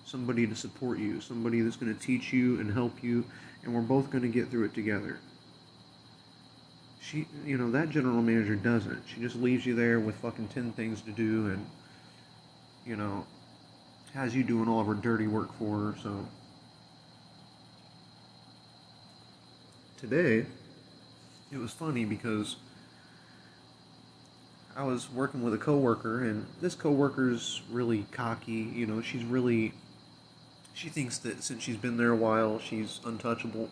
somebody 0.05 0.47
to 0.47 0.55
support 0.55 0.99
you, 0.99 1.19
somebody 1.19 1.59
that's 1.59 1.75
going 1.75 1.93
to 1.93 1.99
teach 1.99 2.31
you 2.31 2.61
and 2.61 2.71
help 2.71 3.03
you, 3.03 3.25
and 3.63 3.73
we're 3.73 3.81
both 3.81 4.09
going 4.09 4.21
to 4.21 4.29
get 4.29 4.49
through 4.49 4.65
it 4.65 4.73
together. 4.73 5.19
She, 7.09 7.25
you 7.43 7.57
know, 7.57 7.71
that 7.71 7.89
general 7.89 8.21
manager 8.21 8.55
doesn't. 8.55 9.01
She 9.07 9.19
just 9.19 9.35
leaves 9.35 9.65
you 9.65 9.73
there 9.73 9.99
with 9.99 10.15
fucking 10.17 10.49
10 10.49 10.73
things 10.73 11.01
to 11.01 11.11
do 11.11 11.47
and, 11.47 11.65
you 12.85 12.95
know, 12.95 13.25
has 14.13 14.35
you 14.35 14.43
doing 14.43 14.69
all 14.69 14.81
of 14.81 14.87
her 14.87 14.93
dirty 14.93 15.25
work 15.25 15.51
for 15.57 15.77
her, 15.79 15.95
so. 16.03 16.27
Today, 19.97 20.45
it 21.51 21.57
was 21.57 21.71
funny 21.71 22.05
because 22.05 22.57
I 24.75 24.83
was 24.83 25.09
working 25.09 25.41
with 25.41 25.53
a 25.53 25.57
coworker, 25.57 26.23
and 26.23 26.45
this 26.61 26.75
coworker's 26.75 27.63
really 27.71 28.05
cocky. 28.11 28.71
You 28.73 28.85
know, 28.85 29.01
she's 29.01 29.23
really. 29.23 29.73
She 30.73 30.87
thinks 30.89 31.17
that 31.19 31.43
since 31.43 31.63
she's 31.63 31.75
been 31.75 31.97
there 31.97 32.11
a 32.11 32.15
while, 32.15 32.59
she's 32.59 33.01
untouchable. 33.03 33.69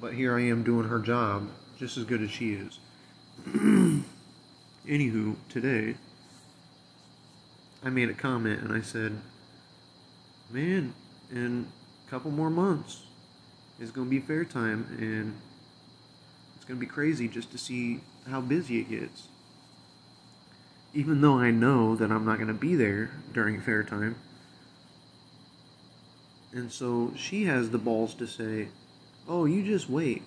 But 0.00 0.14
here 0.14 0.36
I 0.36 0.42
am 0.42 0.62
doing 0.62 0.86
her 0.88 1.00
job 1.00 1.48
just 1.80 1.96
as 1.96 2.04
good 2.04 2.20
as 2.20 2.30
she 2.30 2.52
is. 2.52 2.78
Anywho, 4.86 5.34
today, 5.48 5.94
I 7.82 7.88
made 7.88 8.10
a 8.10 8.14
comment 8.14 8.60
and 8.60 8.70
I 8.70 8.82
said, 8.82 9.18
man, 10.50 10.92
in 11.32 11.66
a 12.06 12.10
couple 12.10 12.30
more 12.30 12.50
months, 12.50 13.04
it's 13.80 13.90
going 13.90 14.08
to 14.08 14.10
be 14.10 14.20
fair 14.20 14.44
time 14.44 14.94
and 15.00 15.40
it's 16.56 16.66
going 16.66 16.78
to 16.78 16.86
be 16.86 16.90
crazy 16.90 17.28
just 17.28 17.50
to 17.52 17.58
see 17.58 18.00
how 18.28 18.42
busy 18.42 18.80
it 18.80 18.90
gets. 18.90 19.28
Even 20.92 21.22
though 21.22 21.38
I 21.38 21.50
know 21.50 21.96
that 21.96 22.12
I'm 22.12 22.26
not 22.26 22.36
going 22.36 22.48
to 22.48 22.54
be 22.54 22.74
there 22.74 23.10
during 23.32 23.58
fair 23.58 23.84
time. 23.84 24.16
And 26.52 26.70
so 26.70 27.14
she 27.16 27.44
has 27.44 27.70
the 27.70 27.78
balls 27.78 28.12
to 28.14 28.26
say, 28.26 28.68
Oh, 29.26 29.46
you 29.46 29.62
just 29.62 29.88
wait. 29.88 30.24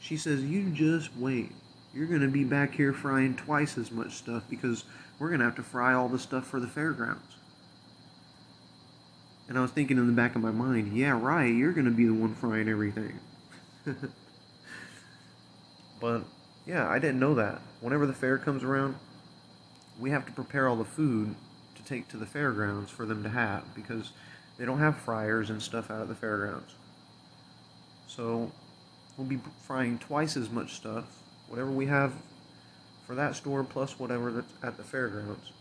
She 0.00 0.16
says, 0.16 0.42
You 0.42 0.70
just 0.70 1.14
wait. 1.16 1.52
You're 1.94 2.06
going 2.06 2.22
to 2.22 2.28
be 2.28 2.44
back 2.44 2.74
here 2.74 2.92
frying 2.92 3.36
twice 3.36 3.76
as 3.76 3.90
much 3.90 4.14
stuff 4.14 4.44
because 4.48 4.84
we're 5.18 5.28
going 5.28 5.40
to 5.40 5.44
have 5.44 5.56
to 5.56 5.62
fry 5.62 5.92
all 5.92 6.08
the 6.08 6.18
stuff 6.18 6.46
for 6.46 6.60
the 6.60 6.68
fairgrounds. 6.68 7.36
And 9.48 9.58
I 9.58 9.62
was 9.62 9.72
thinking 9.72 9.98
in 9.98 10.06
the 10.06 10.12
back 10.12 10.36
of 10.36 10.42
my 10.42 10.52
mind, 10.52 10.96
yeah, 10.96 11.18
right, 11.20 11.52
you're 11.52 11.72
going 11.72 11.86
to 11.86 11.90
be 11.90 12.06
the 12.06 12.14
one 12.14 12.34
frying 12.34 12.68
everything. 12.68 13.18
but 16.00 16.22
yeah, 16.66 16.88
I 16.88 17.00
didn't 17.00 17.18
know 17.18 17.34
that. 17.34 17.60
Whenever 17.80 18.06
the 18.06 18.12
fair 18.12 18.38
comes 18.38 18.62
around, 18.62 18.94
we 19.98 20.10
have 20.10 20.24
to 20.26 20.32
prepare 20.32 20.68
all 20.68 20.76
the 20.76 20.84
food 20.84 21.34
to 21.74 21.82
take 21.82 22.06
to 22.08 22.16
the 22.16 22.26
fairgrounds 22.26 22.92
for 22.92 23.04
them 23.04 23.24
to 23.24 23.28
have 23.28 23.74
because 23.74 24.12
they 24.56 24.64
don't 24.64 24.78
have 24.78 24.96
fryers 24.96 25.50
and 25.50 25.60
stuff 25.60 25.90
out 25.90 26.02
at 26.02 26.08
the 26.08 26.14
fairgrounds. 26.14 26.74
So 28.06 28.52
we'll 29.20 29.28
be 29.28 29.38
frying 29.66 29.98
twice 29.98 30.34
as 30.34 30.48
much 30.48 30.72
stuff, 30.72 31.04
whatever 31.48 31.70
we 31.70 31.84
have 31.84 32.14
for 33.06 33.14
that 33.14 33.36
store 33.36 33.62
plus 33.62 33.98
whatever 33.98 34.32
that's 34.32 34.52
at 34.62 34.78
the 34.78 34.82
fairgrounds. 34.82 35.52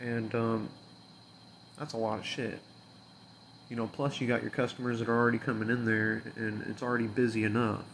And 0.00 0.34
um, 0.34 0.68
that's 1.78 1.92
a 1.92 1.98
lot 1.98 2.18
of 2.18 2.24
shit. 2.24 2.58
You 3.68 3.76
know, 3.76 3.86
plus 3.86 4.18
you 4.18 4.26
got 4.26 4.40
your 4.40 4.50
customers 4.50 5.00
that 5.00 5.10
are 5.10 5.16
already 5.16 5.36
coming 5.36 5.68
in 5.68 5.84
there 5.84 6.22
and 6.36 6.62
it's 6.68 6.82
already 6.82 7.06
busy 7.06 7.44
enough. 7.44 7.84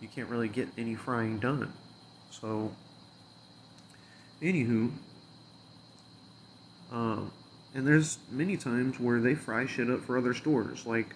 You 0.00 0.08
can't 0.08 0.28
really 0.28 0.48
get 0.48 0.68
any 0.76 0.96
frying 0.96 1.38
done. 1.38 1.72
So, 2.30 2.72
anywho, 4.40 4.90
um, 6.90 7.30
and 7.72 7.86
there's 7.86 8.18
many 8.32 8.56
times 8.56 8.98
where 8.98 9.20
they 9.20 9.36
fry 9.36 9.66
shit 9.66 9.88
up 9.88 10.00
for 10.00 10.18
other 10.18 10.34
stores, 10.34 10.86
like, 10.86 11.14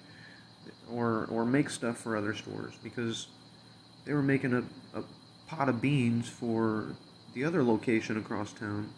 or 0.90 1.26
or 1.30 1.44
make 1.44 1.70
stuff 1.70 1.98
for 1.98 2.16
other 2.16 2.34
stores 2.34 2.74
because 2.82 3.28
they 4.04 4.12
were 4.12 4.22
making 4.22 4.54
a, 4.54 4.62
a 4.98 5.02
pot 5.46 5.68
of 5.68 5.80
beans 5.80 6.28
for 6.28 6.86
the 7.34 7.44
other 7.44 7.62
location 7.62 8.16
across 8.16 8.52
town. 8.52 8.88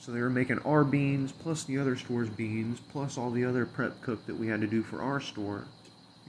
So 0.00 0.12
they 0.12 0.20
were 0.20 0.30
making 0.30 0.60
our 0.60 0.84
beans 0.84 1.32
plus 1.32 1.64
the 1.64 1.78
other 1.78 1.96
store's 1.96 2.28
beans 2.28 2.78
plus 2.92 3.18
all 3.18 3.30
the 3.30 3.44
other 3.44 3.66
prep 3.66 4.00
cook 4.02 4.24
that 4.26 4.36
we 4.36 4.46
had 4.46 4.60
to 4.60 4.66
do 4.66 4.82
for 4.82 5.02
our 5.02 5.20
store. 5.20 5.64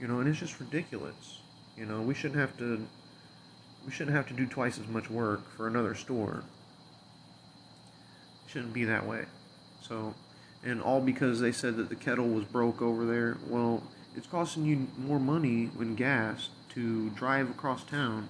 You 0.00 0.08
know, 0.08 0.20
and 0.20 0.28
it's 0.28 0.38
just 0.38 0.58
ridiculous. 0.58 1.40
You 1.76 1.86
know, 1.86 2.00
we 2.02 2.14
shouldn't 2.14 2.40
have 2.40 2.56
to 2.58 2.86
we 3.88 3.92
shouldn't 3.92 4.16
have 4.16 4.26
to 4.28 4.34
do 4.34 4.46
twice 4.46 4.78
as 4.78 4.86
much 4.88 5.08
work 5.08 5.48
for 5.56 5.66
another 5.66 5.94
store. 5.94 6.42
It 8.44 8.50
shouldn't 8.50 8.74
be 8.74 8.84
that 8.84 9.06
way. 9.06 9.24
So, 9.80 10.14
and 10.64 10.82
all 10.82 11.00
because 11.00 11.40
they 11.40 11.52
said 11.52 11.76
that 11.76 11.88
the 11.88 11.94
kettle 11.94 12.28
was 12.28 12.44
broke 12.44 12.82
over 12.82 13.04
there. 13.04 13.38
Well, 13.48 13.82
it's 14.16 14.26
costing 14.26 14.64
you 14.64 14.88
more 14.98 15.20
money 15.20 15.70
in 15.78 15.94
gas 15.94 16.48
to 16.70 17.10
drive 17.10 17.50
across 17.50 17.84
town 17.84 18.28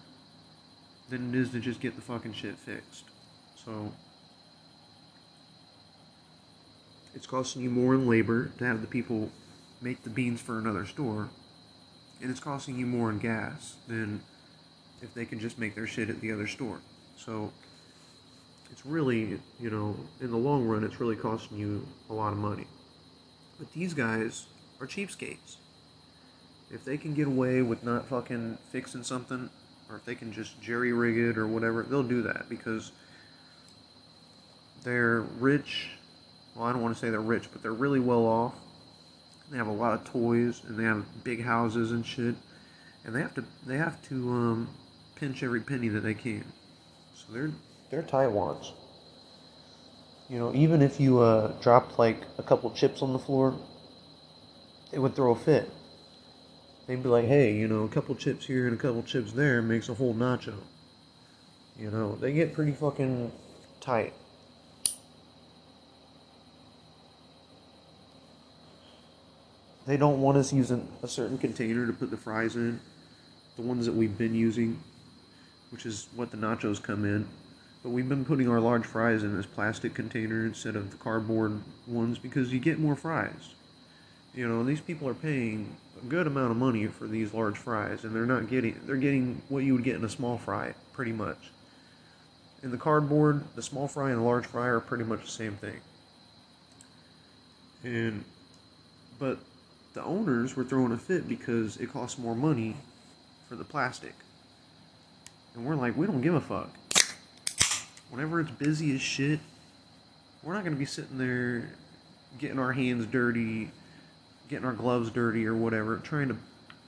than 1.08 1.30
it 1.30 1.38
is 1.38 1.50
to 1.50 1.61
just 1.61 1.80
get 1.80 1.97
the 1.97 2.02
fucking 2.02 2.35
shit 2.35 2.58
fixed. 2.58 3.04
So, 3.64 3.92
it's 7.14 7.26
costing 7.26 7.62
you 7.62 7.70
more 7.70 7.94
in 7.94 8.06
labor 8.06 8.50
to 8.58 8.64
have 8.64 8.80
the 8.80 8.87
people 8.87 9.30
make 9.80 10.02
the 10.02 10.11
beans 10.11 10.40
for 10.40 10.58
another 10.58 10.85
store, 10.87 11.28
and 12.20 12.30
it's 12.30 12.40
costing 12.40 12.78
you 12.78 12.87
more 12.87 13.11
in 13.11 13.18
gas 13.18 13.76
than 13.87 14.20
if 15.00 15.14
they 15.14 15.25
can 15.25 15.38
just 15.38 15.58
make 15.58 15.75
their 15.75 15.87
shit 15.87 16.11
at 16.11 16.20
the 16.20 16.32
other 16.32 16.47
store. 16.47 16.80
So, 17.16 17.52
it's 18.71 18.85
really, 18.85 19.39
you 19.61 19.71
know, 19.71 19.97
in 20.21 20.31
the 20.31 20.37
long 20.37 20.67
run, 20.67 20.85
it's 20.85 21.01
really 21.01 21.17
costing 21.17 21.59
you 21.59 21.87
a 22.11 22.15
lot 22.15 22.33
of 22.33 22.39
money. 22.39 22.67
But 23.59 23.73
these 23.73 23.95
guys 23.95 24.47
are 24.81 24.87
cheapskates. 24.87 25.57
If 26.71 26.85
they 26.85 26.97
can 26.97 27.15
get 27.15 27.27
away 27.27 27.63
with 27.63 27.83
not 27.83 28.07
fucking 28.07 28.59
fixing 28.71 29.03
something 29.03 29.51
or 29.89 29.97
if 29.97 30.05
they 30.05 30.15
can 30.15 30.33
just 30.33 30.61
jerry 30.61 30.93
rig 30.93 31.17
it 31.17 31.39
or 31.39 31.47
whatever, 31.47 31.83
they'll 31.83 32.03
do 32.03 32.23
that 32.23 32.49
because 32.49 32.93
they're 34.85 35.21
rich. 35.39 35.91
Well, 36.55 36.67
I 36.67 36.73
don't 36.73 36.83
want 36.83 36.95
to 36.95 37.01
say 37.01 37.11
they're 37.11 37.21
rich, 37.21 37.49
but 37.53 37.63
they're 37.63 37.73
really 37.73 38.01
well 38.01 38.27
off. 38.27 38.55
They 39.51 39.57
have 39.57 39.67
a 39.67 39.73
lot 39.73 39.95
of 39.95 40.05
toys 40.05 40.63
and 40.69 40.79
they 40.79 40.85
have 40.85 41.05
big 41.25 41.43
houses 41.43 41.93
and 41.93 42.05
shit, 42.05 42.35
and 43.05 43.15
they 43.15 43.21
have 43.21 43.35
to 43.35 43.45
they 43.67 43.79
have 43.79 44.01
to 44.09 44.15
um, 44.31 44.69
pinch 45.15 45.43
every 45.43 45.61
penny 45.61 45.89
that 45.89 46.01
they 46.01 46.15
can. 46.15 46.45
So 47.15 47.33
they're 47.33 47.51
they're 47.90 48.02
Taiwans. 48.02 48.73
You 50.28 50.38
know, 50.38 50.54
even 50.54 50.83
if 50.83 51.00
you 51.00 51.21
uh, 51.21 51.52
dropped 51.61 51.99
like 51.99 52.23
a 52.37 52.42
couple 52.42 52.71
chips 52.71 53.00
on 53.00 53.12
the 53.12 53.18
floor, 53.18 53.59
they 54.90 54.99
would 54.99 55.16
throw 55.16 55.33
a 55.33 55.37
fit. 55.37 55.71
They'd 56.87 57.02
be 57.02 57.09
like, 57.09 57.26
hey, 57.26 57.54
you 57.54 57.68
know, 57.68 57.85
a 57.85 57.88
couple 57.88 58.14
chips 58.14 58.47
here 58.47 58.66
and 58.66 58.75
a 58.75 58.78
couple 58.80 59.02
chips 59.02 59.33
there 59.33 59.62
makes 59.62 59.88
a 59.88 59.95
whole 59.95 60.14
nacho. 60.14 60.54
You 61.78 61.90
know, 61.90 62.16
they 62.16 62.33
get 62.33 62.54
pretty 62.54 62.73
fucking 62.73 63.30
tight. 63.80 64.14
They 69.87 69.97
don't 69.97 70.21
want 70.21 70.37
us 70.37 70.52
using 70.52 70.87
a 71.02 71.09
certain 71.09 71.38
container 71.38 71.87
to 71.87 71.92
put 71.95 72.11
the 72.11 72.16
fries 72.18 72.57
in. 72.57 72.80
The 73.57 73.62
ones 73.62 73.87
that 73.87 73.95
we've 73.95 74.16
been 74.18 74.35
using, 74.35 74.83
which 75.71 75.87
is 75.87 76.09
what 76.14 76.30
the 76.30 76.37
nachos 76.37 76.83
come 76.83 77.07
in. 77.07 77.26
But 77.82 77.90
we've 77.90 78.08
been 78.08 78.25
putting 78.25 78.49
our 78.49 78.61
large 78.61 78.85
fries 78.85 79.23
in 79.23 79.37
this 79.37 79.47
plastic 79.47 79.94
container 79.94 80.44
instead 80.44 80.76
of 80.76 80.90
the 80.90 80.97
cardboard 80.97 81.61
ones 81.87 82.18
because 82.18 82.52
you 82.52 82.58
get 82.58 82.78
more 82.78 82.97
fries. 82.97 83.54
You 84.35 84.49
know, 84.49 84.64
these 84.64 84.80
people 84.80 85.08
are 85.08 85.14
paying 85.14 85.76
a 86.00 86.06
good 86.06 86.26
amount 86.26 86.50
of 86.50 86.56
money 86.56 86.87
for 86.87 87.06
these 87.06 87.32
large 87.32 87.56
fries 87.56 88.04
and 88.04 88.14
they're 88.14 88.26
not 88.26 88.49
getting 88.49 88.80
they're 88.85 88.97
getting 88.97 89.42
what 89.49 89.64
you 89.64 89.75
would 89.75 89.85
get 89.85 89.97
in 89.97 90.04
a 90.04 90.08
small 90.08 90.38
fry 90.38 90.75
pretty 90.92 91.12
much. 91.12 91.50
In 92.62 92.70
the 92.70 92.76
cardboard, 92.76 93.44
the 93.54 93.62
small 93.62 93.87
fry 93.87 94.11
and 94.11 94.18
the 94.18 94.25
large 94.25 94.47
fry 94.47 94.66
are 94.66 94.80
pretty 94.80 95.04
much 95.04 95.23
the 95.23 95.30
same 95.30 95.54
thing. 95.54 95.80
And 97.85 98.25
but 99.18 99.38
the 99.94 100.02
owners 100.02 100.56
were 100.56 100.64
throwing 100.64 100.92
a 100.92 100.99
fit 100.99 101.28
because 101.28 101.76
it 101.76 101.92
costs 101.92 102.18
more 102.18 102.35
money 102.35 102.76
for 103.49 103.56
the 103.56 103.64
plastic. 103.64 104.14
And 105.54 105.64
we're 105.64 105.75
like, 105.75 105.97
we 105.97 106.06
don't 106.06 106.20
give 106.20 106.35
a 106.35 106.40
fuck. 106.40 106.70
Whenever 108.11 108.41
it's 108.41 108.50
busy 108.50 108.95
as 108.95 109.00
shit, 109.00 109.41
we're 110.43 110.55
not 110.55 110.62
going 110.62 110.75
to 110.75 110.79
be 110.79 110.87
sitting 110.87 111.19
there 111.19 111.69
getting 112.38 112.59
our 112.59 112.73
hands 112.73 113.07
dirty, 113.07 113.71
getting 114.49 114.65
our 114.65 114.73
gloves 114.73 115.11
dirty 115.11 115.47
or 115.47 115.55
whatever, 115.55 115.99
trying 115.99 116.29
to 116.29 116.37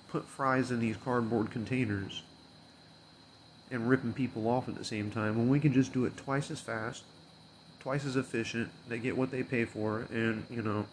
put 0.09 0.25
fries 0.25 0.71
in 0.71 0.81
these 0.81 0.97
cardboard 0.97 1.51
containers 1.51 2.23
and 3.71 3.89
ripping 3.89 4.13
people 4.13 4.49
off 4.49 4.69
at 4.69 4.75
the 4.75 4.85
same 4.85 5.11
time 5.11 5.37
when 5.37 5.49
we 5.49 5.61
can 5.61 5.73
just 5.73 5.93
do 5.93 6.05
it 6.05 6.17
twice 6.17 6.51
as 6.51 6.61
fast, 6.61 7.05
twice 7.81 8.05
as 8.05 8.17
efficient. 8.17 8.71
They 8.89 8.99
get 8.99 9.17
what 9.17 9.31
they 9.31 9.43
pay 9.43 9.65
for, 9.65 10.07
and 10.11 10.45
you 10.51 10.63
know, 10.63 10.87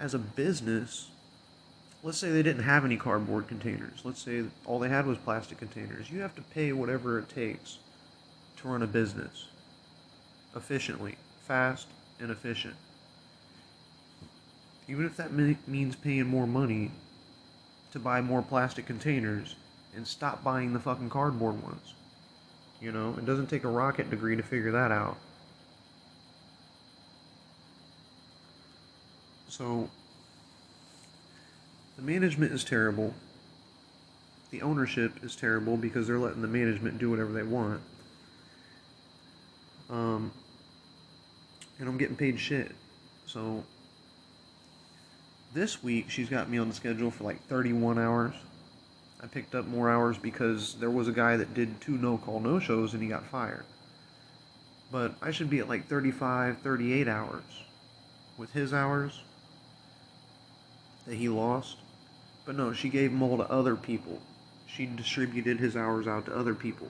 as 0.00 0.14
a 0.14 0.18
business, 0.18 1.08
let's 2.02 2.18
say 2.18 2.30
they 2.30 2.42
didn't 2.42 2.62
have 2.62 2.84
any 2.84 2.96
cardboard 2.96 3.48
containers. 3.48 4.00
Let's 4.04 4.22
say 4.22 4.44
all 4.64 4.78
they 4.78 4.88
had 4.88 5.06
was 5.06 5.18
plastic 5.18 5.58
containers. 5.58 6.10
You 6.10 6.20
have 6.20 6.34
to 6.36 6.42
pay 6.42 6.72
whatever 6.72 7.18
it 7.18 7.28
takes 7.28 7.78
to 8.60 8.68
run 8.68 8.82
a 8.82 8.86
business 8.86 9.46
efficiently, 10.56 11.16
fast, 11.46 11.86
and 12.20 12.30
efficient. 12.30 12.74
Even 14.88 15.04
if 15.04 15.16
that 15.16 15.32
means 15.32 15.94
paying 15.94 16.26
more 16.26 16.46
money 16.46 16.90
to 17.92 17.98
buy 17.98 18.20
more 18.20 18.42
plastic 18.42 18.86
containers 18.86 19.54
and 19.94 20.06
stop 20.06 20.42
buying 20.42 20.72
the 20.72 20.80
fucking 20.80 21.10
cardboard 21.10 21.62
ones. 21.62 21.94
You 22.80 22.92
know, 22.92 23.14
it 23.18 23.26
doesn't 23.26 23.48
take 23.48 23.64
a 23.64 23.68
rocket 23.68 24.10
degree 24.10 24.36
to 24.36 24.42
figure 24.42 24.72
that 24.72 24.90
out. 24.90 25.16
So, 29.48 29.88
the 31.96 32.02
management 32.02 32.52
is 32.52 32.64
terrible. 32.64 33.14
The 34.50 34.62
ownership 34.62 35.24
is 35.24 35.34
terrible 35.34 35.76
because 35.76 36.06
they're 36.06 36.18
letting 36.18 36.42
the 36.42 36.48
management 36.48 36.98
do 36.98 37.10
whatever 37.10 37.32
they 37.32 37.42
want. 37.42 37.80
Um, 39.90 40.32
and 41.78 41.88
I'm 41.88 41.96
getting 41.96 42.16
paid 42.16 42.38
shit. 42.38 42.72
So, 43.26 43.64
this 45.54 45.82
week 45.82 46.10
she's 46.10 46.28
got 46.28 46.50
me 46.50 46.58
on 46.58 46.68
the 46.68 46.74
schedule 46.74 47.10
for 47.10 47.24
like 47.24 47.42
31 47.46 47.98
hours. 47.98 48.34
I 49.22 49.26
picked 49.26 49.54
up 49.54 49.66
more 49.66 49.90
hours 49.90 50.18
because 50.18 50.74
there 50.74 50.90
was 50.90 51.08
a 51.08 51.12
guy 51.12 51.36
that 51.36 51.54
did 51.54 51.80
two 51.80 51.98
no 51.98 52.18
call 52.18 52.40
no 52.40 52.58
shows 52.58 52.94
and 52.94 53.02
he 53.02 53.08
got 53.08 53.26
fired. 53.26 53.64
But 54.92 55.14
I 55.20 55.30
should 55.30 55.50
be 55.50 55.58
at 55.58 55.68
like 55.68 55.88
35, 55.88 56.58
38 56.58 57.08
hours 57.08 57.42
with 58.36 58.52
his 58.52 58.72
hours 58.72 59.22
that 61.06 61.16
he 61.16 61.28
lost. 61.28 61.78
But 62.46 62.56
no, 62.56 62.72
she 62.72 62.88
gave 62.88 63.10
them 63.10 63.22
all 63.22 63.36
to 63.38 63.50
other 63.50 63.76
people. 63.76 64.20
She 64.66 64.86
distributed 64.86 65.58
his 65.58 65.76
hours 65.76 66.06
out 66.06 66.26
to 66.26 66.36
other 66.36 66.54
people 66.54 66.88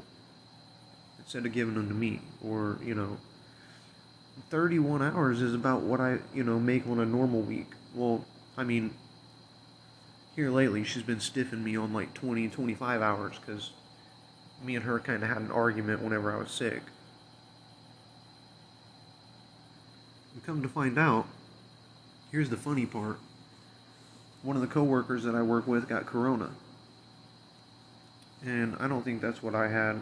instead 1.29 1.45
of 1.45 1.53
giving 1.53 1.75
them 1.75 1.87
to 1.89 1.95
me. 1.95 2.21
Or, 2.43 2.79
you 2.83 2.95
know, 2.95 3.19
31 4.49 5.03
hours 5.03 5.43
is 5.43 5.53
about 5.53 5.83
what 5.83 6.01
I, 6.01 6.21
you 6.33 6.43
know, 6.43 6.59
make 6.59 6.87
on 6.87 7.01
a 7.01 7.05
normal 7.05 7.43
week. 7.43 7.67
Well, 7.95 8.25
I 8.57 8.65
mean, 8.65 8.95
here 10.35 10.51
lately 10.51 10.85
she's 10.85 11.03
been 11.03 11.19
stiffing 11.19 11.63
me 11.63 11.77
on 11.77 11.93
like 11.93 12.15
20, 12.15 12.49
25 12.49 13.03
hours 13.03 13.37
because 13.39 13.73
me 14.65 14.75
and 14.75 14.87
her 14.87 14.99
kind 15.01 15.23
of 15.23 15.29
had 15.29 15.37
an 15.37 15.51
argument 15.51 16.03
whenever 16.03 16.33
I 16.33 16.39
was 16.39 16.51
sick. 16.51 16.81
And 20.33 20.43
come 20.47 20.63
to 20.63 20.69
find 20.69 20.99
out, 20.99 21.27
here's 22.33 22.49
the 22.49 22.57
funny 22.57 22.87
part 22.87 23.19
one 24.43 24.57
of 24.57 24.63
the 24.63 24.69
coworkers 24.69 25.25
that 25.25 25.35
I 25.35 25.43
work 25.43 25.67
with 25.67 25.89
got 25.91 26.07
corona. 26.07 26.53
And 28.47 28.77
I 28.81 28.89
don't 28.89 29.03
think 29.03 29.21
that's 29.21 29.43
what 29.43 29.55
I 29.55 29.69
had. 29.69 30.01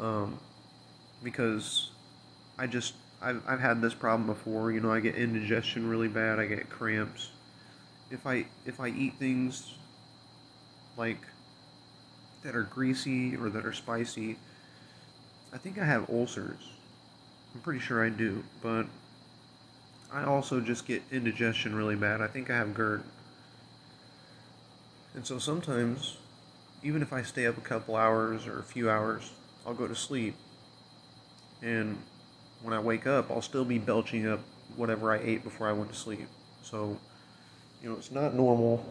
Um, 0.00 0.38
because 1.22 1.90
I 2.58 2.66
just, 2.66 2.94
I've, 3.20 3.42
I've 3.46 3.60
had 3.60 3.80
this 3.80 3.94
problem 3.94 4.26
before. 4.26 4.70
You 4.70 4.80
know, 4.80 4.92
I 4.92 5.00
get 5.00 5.16
indigestion 5.16 5.88
really 5.88 6.08
bad, 6.08 6.38
I 6.38 6.46
get 6.46 6.70
cramps. 6.70 7.30
If 8.10 8.26
I, 8.26 8.46
if 8.64 8.80
I 8.80 8.88
eat 8.88 9.14
things 9.18 9.74
like 10.96 11.20
that 12.42 12.54
are 12.54 12.62
greasy 12.62 13.36
or 13.36 13.50
that 13.50 13.66
are 13.66 13.72
spicy, 13.72 14.36
I 15.52 15.58
think 15.58 15.78
I 15.78 15.84
have 15.84 16.08
ulcers. 16.10 16.70
I'm 17.54 17.60
pretty 17.60 17.80
sure 17.80 18.04
I 18.04 18.10
do, 18.10 18.44
but 18.62 18.86
I 20.12 20.24
also 20.24 20.60
just 20.60 20.86
get 20.86 21.02
indigestion 21.10 21.74
really 21.74 21.96
bad. 21.96 22.20
I 22.20 22.26
think 22.26 22.50
I 22.50 22.56
have 22.56 22.74
GERD. 22.74 23.02
And 25.14 25.26
so 25.26 25.38
sometimes, 25.38 26.16
even 26.82 27.02
if 27.02 27.12
I 27.12 27.22
stay 27.22 27.46
up 27.46 27.58
a 27.58 27.62
couple 27.62 27.96
hours 27.96 28.46
or 28.46 28.58
a 28.58 28.62
few 28.62 28.88
hours, 28.88 29.32
I'll 29.68 29.74
go 29.74 29.86
to 29.86 29.94
sleep. 29.94 30.34
And 31.60 31.98
when 32.62 32.72
I 32.72 32.78
wake 32.78 33.06
up, 33.06 33.30
I'll 33.30 33.42
still 33.42 33.66
be 33.66 33.76
belching 33.76 34.26
up 34.26 34.40
whatever 34.76 35.12
I 35.12 35.18
ate 35.18 35.44
before 35.44 35.68
I 35.68 35.72
went 35.72 35.92
to 35.92 35.96
sleep. 35.96 36.26
So, 36.62 36.96
you 37.82 37.90
know, 37.90 37.96
it's 37.96 38.10
not 38.10 38.34
normal. 38.34 38.82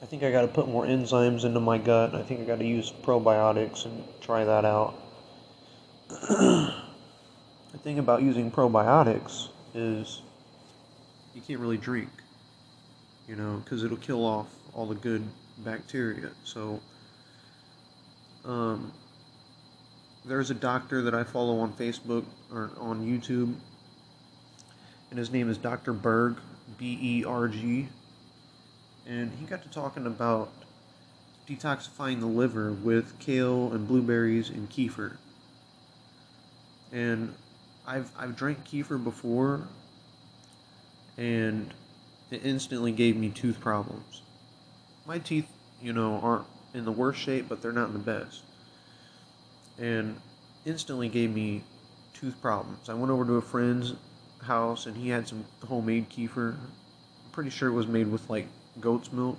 I 0.00 0.06
think 0.06 0.22
I 0.22 0.30
got 0.30 0.42
to 0.42 0.48
put 0.48 0.68
more 0.68 0.86
enzymes 0.86 1.44
into 1.44 1.58
my 1.58 1.78
gut. 1.78 2.14
I 2.14 2.22
think 2.22 2.40
I 2.40 2.44
got 2.44 2.60
to 2.60 2.64
use 2.64 2.92
probiotics 3.02 3.84
and 3.84 4.04
try 4.20 4.44
that 4.44 4.64
out. 4.64 4.94
the 6.08 6.72
thing 7.82 7.98
about 7.98 8.22
using 8.22 8.52
probiotics 8.52 9.48
is 9.74 10.22
you 11.34 11.40
can't 11.40 11.58
really 11.58 11.78
drink, 11.78 12.10
you 13.26 13.34
know, 13.34 13.60
because 13.64 13.82
it'll 13.82 13.96
kill 13.96 14.24
off 14.24 14.46
all 14.72 14.86
the 14.86 14.94
good 14.94 15.26
bacteria. 15.64 16.30
So, 16.44 16.80
um, 18.44 18.92
there's 20.24 20.50
a 20.50 20.54
doctor 20.54 21.02
that 21.02 21.14
I 21.14 21.24
follow 21.24 21.58
on 21.58 21.72
Facebook 21.74 22.24
or 22.52 22.70
on 22.78 23.04
YouTube, 23.06 23.54
and 25.10 25.18
his 25.18 25.30
name 25.30 25.50
is 25.50 25.58
Dr. 25.58 25.92
Berg, 25.92 26.36
B 26.78 26.98
E 27.00 27.24
R 27.24 27.48
G, 27.48 27.88
and 29.06 29.32
he 29.38 29.44
got 29.44 29.62
to 29.62 29.68
talking 29.68 30.06
about 30.06 30.52
detoxifying 31.48 32.20
the 32.20 32.26
liver 32.26 32.72
with 32.72 33.18
kale 33.18 33.70
and 33.72 33.86
blueberries 33.86 34.48
and 34.48 34.70
kefir. 34.70 35.16
And 36.90 37.34
I've 37.86 38.10
I've 38.18 38.34
drank 38.34 38.64
kefir 38.64 39.02
before, 39.02 39.68
and 41.18 41.72
it 42.30 42.40
instantly 42.44 42.92
gave 42.92 43.16
me 43.16 43.28
tooth 43.28 43.60
problems. 43.60 44.22
My 45.06 45.18
teeth, 45.18 45.48
you 45.82 45.92
know, 45.92 46.18
aren't 46.22 46.46
in 46.72 46.86
the 46.86 46.92
worst 46.92 47.20
shape, 47.20 47.46
but 47.48 47.60
they're 47.60 47.72
not 47.72 47.88
in 47.88 47.92
the 47.92 47.98
best, 47.98 48.42
and 49.78 50.20
instantly 50.64 51.08
gave 51.08 51.34
me 51.34 51.62
tooth 52.12 52.40
problems. 52.40 52.88
I 52.88 52.94
went 52.94 53.10
over 53.10 53.24
to 53.24 53.34
a 53.34 53.42
friend's 53.42 53.94
house, 54.42 54.86
and 54.86 54.96
he 54.96 55.08
had 55.08 55.26
some 55.28 55.44
homemade 55.66 56.10
kefir. 56.10 56.54
I'm 56.54 57.30
pretty 57.32 57.50
sure 57.50 57.68
it 57.68 57.72
was 57.72 57.86
made 57.86 58.08
with 58.08 58.28
like 58.30 58.46
goat's 58.80 59.12
milk, 59.12 59.38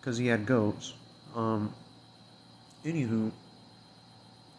because 0.00 0.18
he 0.18 0.26
had 0.26 0.46
goats. 0.46 0.94
Um, 1.34 1.74
anywho, 2.84 3.30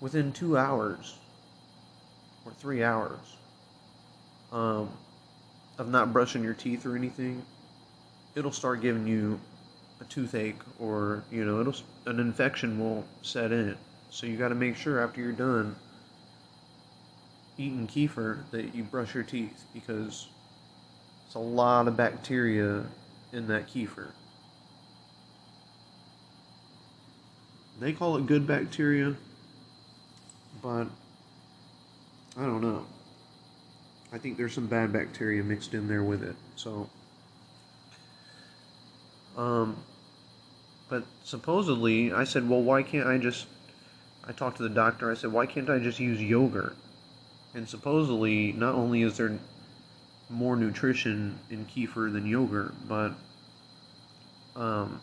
within 0.02 0.32
two 0.32 0.58
hours 0.58 1.16
or 2.46 2.52
three 2.54 2.84
hours 2.84 3.38
um, 4.52 4.90
of 5.78 5.90
not 5.90 6.14
brushing 6.14 6.44
your 6.44 6.54
teeth 6.54 6.86
or 6.86 6.96
anything, 6.96 7.44
it'll 8.36 8.52
start 8.52 8.82
giving 8.82 9.08
you 9.08 9.40
a 10.02 10.04
toothache 10.06 10.60
or 10.80 11.24
you 11.32 11.46
know 11.46 11.62
it'll 11.62 11.76
an 12.06 12.20
infection 12.20 12.80
will 12.80 13.06
set 13.22 13.52
in. 13.52 13.78
So 14.16 14.28
you 14.28 14.38
got 14.38 14.48
to 14.48 14.56
make 14.56 14.78
sure 14.78 15.02
after 15.02 15.20
you're 15.20 15.34
done 15.34 15.76
eating 17.58 17.86
kefir 17.86 18.50
that 18.52 18.74
you 18.74 18.82
brush 18.82 19.14
your 19.14 19.26
teeth 19.26 19.66
because 19.74 20.30
it's 21.26 21.36
a 21.36 21.40
lot 21.40 21.90
of 21.90 21.98
bacteria 21.98 22.86
in 23.34 23.48
that 23.50 23.68
kefir. 23.68 24.12
They 27.82 27.92
call 27.92 28.16
it 28.16 28.26
good 28.26 28.48
bacteria, 28.48 29.18
but 30.64 30.88
I 32.38 32.44
don't 32.44 32.62
know. 32.62 32.86
I 34.14 34.18
think 34.18 34.38
there's 34.38 34.54
some 34.54 34.68
bad 34.68 34.94
bacteria 34.94 35.44
mixed 35.44 35.74
in 35.74 35.90
there 35.90 36.04
with 36.04 36.24
it. 36.24 36.38
So, 36.56 36.90
um, 39.36 39.76
but 40.88 41.04
supposedly, 41.26 42.14
I 42.14 42.24
said, 42.24 42.48
well, 42.48 42.62
why 42.62 42.82
can't 42.82 43.08
I 43.08 43.18
just? 43.18 43.48
I 44.28 44.32
talked 44.32 44.58
to 44.58 44.64
the 44.64 44.70
doctor. 44.70 45.12
I 45.12 45.14
said, 45.14 45.32
why 45.32 45.46
can't 45.46 45.70
I 45.70 45.80
just 45.80 46.00
use 46.00 46.22
yogurt? 46.22 46.76
And 47.54 47.68
supposedly, 47.68 48.52
not 48.54 48.76
only 48.76 49.04
is 49.04 49.18
there 49.18 49.38
more 50.30 50.56
nutrition 50.56 51.38
in 51.50 51.66
kefir 51.66 52.12
than 52.12 52.26
yogurt, 52.26 52.74
but 52.88 53.14
um, 54.56 55.00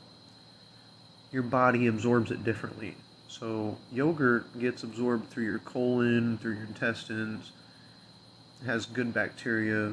your 1.31 1.43
body 1.43 1.87
absorbs 1.87 2.31
it 2.31 2.45
differently. 2.45 2.97
So 3.29 3.77
yogurt 3.93 4.59
gets 4.59 4.83
absorbed 4.83 5.31
through 5.31 5.45
your 5.45 5.61
colon, 5.61 6.39
through 6.39 6.55
your 6.55 6.65
intestines, 6.65 7.53
has 8.67 8.87
good 8.87 9.15
bacteria 9.15 9.93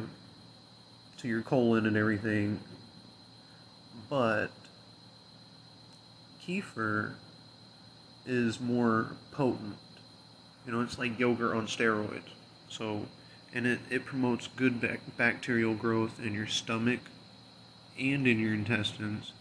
to 1.17 1.27
your 1.27 1.41
colon 1.41 1.85
and 1.85 1.95
everything. 1.95 2.59
But 4.09 4.49
kefir 6.45 7.13
is 8.29 8.59
more 8.59 9.15
potent. 9.31 9.75
You 10.65 10.71
know, 10.71 10.81
it's 10.81 10.99
like 10.99 11.17
yogurt 11.17 11.55
on 11.55 11.65
steroids. 11.65 12.29
So, 12.69 13.07
and 13.53 13.65
it, 13.65 13.79
it 13.89 14.05
promotes 14.05 14.47
good 14.47 14.79
bac- 14.79 15.17
bacterial 15.17 15.73
growth 15.73 16.19
in 16.23 16.33
your 16.33 16.45
stomach 16.45 16.99
and 17.99 18.27
in 18.27 18.39
your 18.39 18.53
intestines. 18.53 19.33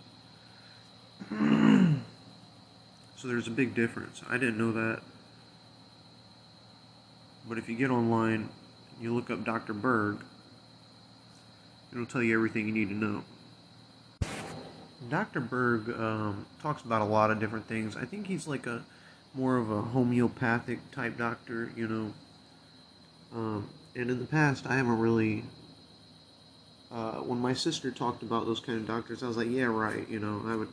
so 1.30 1.98
there's 3.28 3.46
a 3.46 3.52
big 3.52 3.74
difference. 3.74 4.22
I 4.28 4.38
didn't 4.38 4.56
know 4.56 4.72
that. 4.72 5.02
But 7.46 7.58
if 7.58 7.68
you 7.68 7.76
get 7.76 7.90
online, 7.90 8.48
you 9.00 9.14
look 9.14 9.30
up 9.30 9.44
Dr. 9.44 9.74
Berg, 9.74 10.18
it'll 11.92 12.06
tell 12.06 12.22
you 12.22 12.34
everything 12.34 12.66
you 12.66 12.72
need 12.72 12.88
to 12.88 12.94
know. 12.94 13.24
Dr. 15.08 15.40
Berg 15.40 15.90
um, 15.90 16.46
talks 16.60 16.82
about 16.82 17.02
a 17.02 17.04
lot 17.04 17.30
of 17.30 17.38
different 17.38 17.68
things. 17.68 17.96
I 17.96 18.04
think 18.04 18.26
he's 18.26 18.48
like 18.48 18.66
a 18.66 18.84
more 19.34 19.56
of 19.56 19.70
a 19.70 19.80
homeopathic 19.80 20.90
type 20.90 21.16
doctor, 21.16 21.70
you 21.76 21.86
know. 21.86 22.14
Um, 23.32 23.68
and 23.94 24.10
in 24.10 24.18
the 24.18 24.26
past, 24.26 24.66
I 24.66 24.76
haven't 24.76 24.98
really. 24.98 25.44
Uh, 26.90 27.16
when 27.16 27.38
my 27.38 27.52
sister 27.52 27.90
talked 27.90 28.22
about 28.22 28.46
those 28.46 28.60
kind 28.60 28.78
of 28.78 28.86
doctors, 28.86 29.22
I 29.22 29.28
was 29.28 29.36
like, 29.36 29.50
yeah, 29.50 29.64
right, 29.64 30.08
you 30.08 30.18
know, 30.18 30.42
I 30.46 30.56
would 30.56 30.70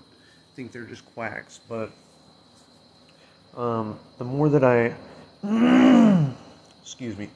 think 0.56 0.72
they're 0.72 0.86
just 0.86 1.06
quacks. 1.14 1.60
But 1.68 1.92
um, 3.56 4.00
the 4.18 4.24
more 4.24 4.50
that 4.50 4.64
I. 4.64 4.96
excuse 6.82 7.18
me. 7.18 7.30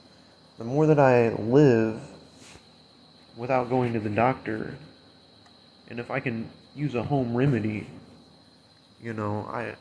The 0.58 0.64
more 0.64 0.88
that 0.88 1.00
I 1.00 1.30
live 1.36 2.02
without 3.38 3.70
going 3.70 3.94
to 3.94 4.00
the 4.00 4.10
doctor, 4.10 4.76
and 5.90 6.00
if 6.00 6.12
I 6.12 6.20
can 6.20 6.50
use 6.80 6.96
a 6.96 7.04
home 7.04 7.36
remedy, 7.36 7.88
you 9.02 9.14
know, 9.14 9.46
I 9.52 9.76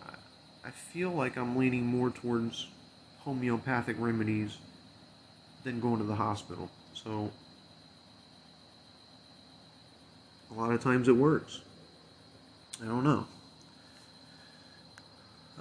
I 0.65 0.71
feel 0.71 1.11
like 1.11 1.37
I'm 1.37 1.57
leaning 1.57 1.87
more 1.87 2.11
towards 2.11 2.67
homeopathic 3.19 3.97
remedies 3.99 4.59
than 5.63 5.81
going 5.81 5.99
to 5.99 6.05
the 6.05 6.17
hospital. 6.17 6.69
So 6.93 7.31
a 10.51 10.55
lot 10.55 10.73
of 10.73 10.83
times 10.83 11.09
it 11.09 11.17
works. 11.17 11.61
I 12.83 12.87
don't 12.87 13.05
know. 13.05 13.27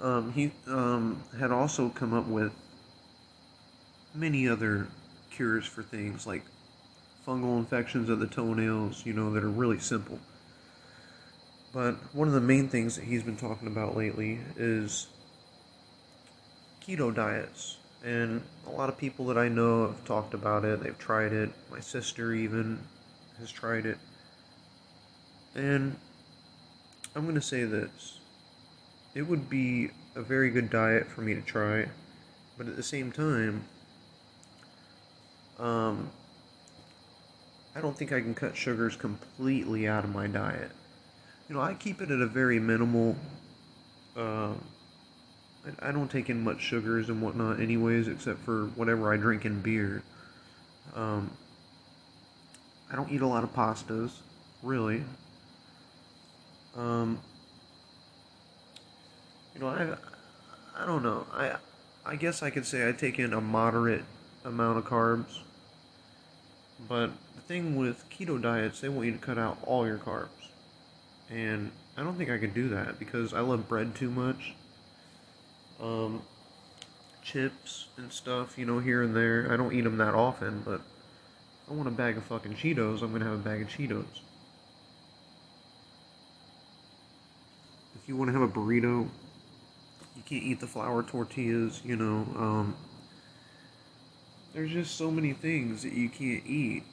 Um, 0.02 0.32
he 0.32 0.52
um, 0.66 1.24
had 1.38 1.50
also 1.50 1.88
come 1.88 2.14
up 2.14 2.26
with 2.26 2.52
many 4.14 4.48
other 4.48 4.88
cures 5.30 5.66
for 5.66 5.82
things 5.82 6.26
like 6.26 6.42
fungal 7.26 7.58
infections 7.58 8.08
of 8.08 8.20
the 8.20 8.26
toenails, 8.26 9.04
you 9.04 9.12
know, 9.12 9.32
that 9.32 9.42
are 9.44 9.50
really 9.50 9.78
simple. 9.78 10.18
But 11.78 11.94
one 12.12 12.26
of 12.26 12.34
the 12.34 12.40
main 12.40 12.68
things 12.68 12.96
that 12.96 13.04
he's 13.04 13.22
been 13.22 13.36
talking 13.36 13.68
about 13.68 13.96
lately 13.96 14.40
is 14.56 15.06
keto 16.84 17.14
diets. 17.14 17.76
And 18.04 18.42
a 18.66 18.70
lot 18.70 18.88
of 18.88 18.98
people 18.98 19.26
that 19.26 19.38
I 19.38 19.46
know 19.46 19.86
have 19.86 20.04
talked 20.04 20.34
about 20.34 20.64
it, 20.64 20.82
they've 20.82 20.98
tried 20.98 21.32
it. 21.32 21.50
My 21.70 21.78
sister 21.78 22.32
even 22.32 22.80
has 23.38 23.52
tried 23.52 23.86
it. 23.86 23.96
And 25.54 25.96
I'm 27.14 27.22
going 27.22 27.36
to 27.36 27.40
say 27.40 27.62
this 27.62 28.18
it 29.14 29.22
would 29.22 29.48
be 29.48 29.90
a 30.16 30.20
very 30.20 30.50
good 30.50 30.70
diet 30.70 31.06
for 31.06 31.20
me 31.20 31.36
to 31.36 31.42
try, 31.42 31.86
but 32.56 32.66
at 32.66 32.74
the 32.74 32.82
same 32.82 33.12
time, 33.12 33.66
um, 35.60 36.10
I 37.76 37.80
don't 37.80 37.96
think 37.96 38.10
I 38.10 38.20
can 38.20 38.34
cut 38.34 38.56
sugars 38.56 38.96
completely 38.96 39.86
out 39.86 40.02
of 40.02 40.12
my 40.12 40.26
diet. 40.26 40.72
You 41.48 41.54
know, 41.54 41.62
I 41.62 41.72
keep 41.72 42.02
it 42.02 42.10
at 42.10 42.20
a 42.20 42.26
very 42.26 42.60
minimal. 42.60 43.16
Uh, 44.14 44.52
I, 45.80 45.92
don't 45.92 46.10
take 46.10 46.28
in 46.28 46.42
much 46.44 46.60
sugars 46.60 47.08
and 47.08 47.22
whatnot, 47.22 47.60
anyways, 47.60 48.08
except 48.08 48.40
for 48.40 48.66
whatever 48.74 49.12
I 49.12 49.16
drink 49.16 49.46
in 49.46 49.60
beer. 49.60 50.02
Um, 50.94 51.30
I 52.92 52.96
don't 52.96 53.10
eat 53.10 53.22
a 53.22 53.26
lot 53.26 53.44
of 53.44 53.54
pastas, 53.54 54.10
really. 54.62 55.04
Um, 56.76 57.18
you 59.54 59.60
know, 59.60 59.68
I, 59.68 59.96
I 60.82 60.86
don't 60.86 61.02
know. 61.02 61.26
I, 61.32 61.56
I 62.04 62.16
guess 62.16 62.42
I 62.42 62.50
could 62.50 62.66
say 62.66 62.88
I 62.88 62.92
take 62.92 63.18
in 63.18 63.32
a 63.32 63.40
moderate 63.40 64.04
amount 64.44 64.78
of 64.78 64.84
carbs. 64.84 65.38
But 66.88 67.10
the 67.34 67.40
thing 67.42 67.76
with 67.76 68.08
keto 68.10 68.40
diets, 68.40 68.80
they 68.80 68.88
want 68.88 69.06
you 69.06 69.12
to 69.12 69.18
cut 69.18 69.38
out 69.38 69.58
all 69.64 69.86
your 69.86 69.98
carbs. 69.98 70.37
And 71.30 71.70
I 71.96 72.02
don't 72.02 72.16
think 72.16 72.30
I 72.30 72.38
could 72.38 72.54
do 72.54 72.68
that 72.70 72.98
because 72.98 73.34
I 73.34 73.40
love 73.40 73.68
bread 73.68 73.94
too 73.94 74.10
much. 74.10 74.54
Um, 75.80 76.22
chips 77.22 77.88
and 77.96 78.12
stuff, 78.12 78.56
you 78.56 78.64
know, 78.64 78.78
here 78.78 79.02
and 79.02 79.14
there. 79.14 79.52
I 79.52 79.56
don't 79.56 79.72
eat 79.72 79.82
them 79.82 79.98
that 79.98 80.14
often, 80.14 80.62
but 80.64 80.80
I 81.70 81.74
want 81.74 81.86
a 81.86 81.92
bag 81.92 82.16
of 82.16 82.24
fucking 82.24 82.54
Cheetos, 82.54 83.02
I'm 83.02 83.12
gonna 83.12 83.26
have 83.26 83.34
a 83.34 83.36
bag 83.36 83.60
of 83.60 83.68
Cheetos. 83.68 84.20
If 87.94 88.08
you 88.08 88.16
want 88.16 88.28
to 88.28 88.32
have 88.32 88.42
a 88.42 88.48
burrito, 88.48 89.06
you 90.16 90.22
can't 90.24 90.42
eat 90.42 90.60
the 90.60 90.66
flour 90.66 91.02
tortillas, 91.02 91.82
you 91.84 91.96
know. 91.96 92.26
Um, 92.36 92.76
there's 94.54 94.70
just 94.70 94.96
so 94.96 95.10
many 95.10 95.34
things 95.34 95.82
that 95.82 95.92
you 95.92 96.08
can't 96.08 96.46
eat 96.46 96.84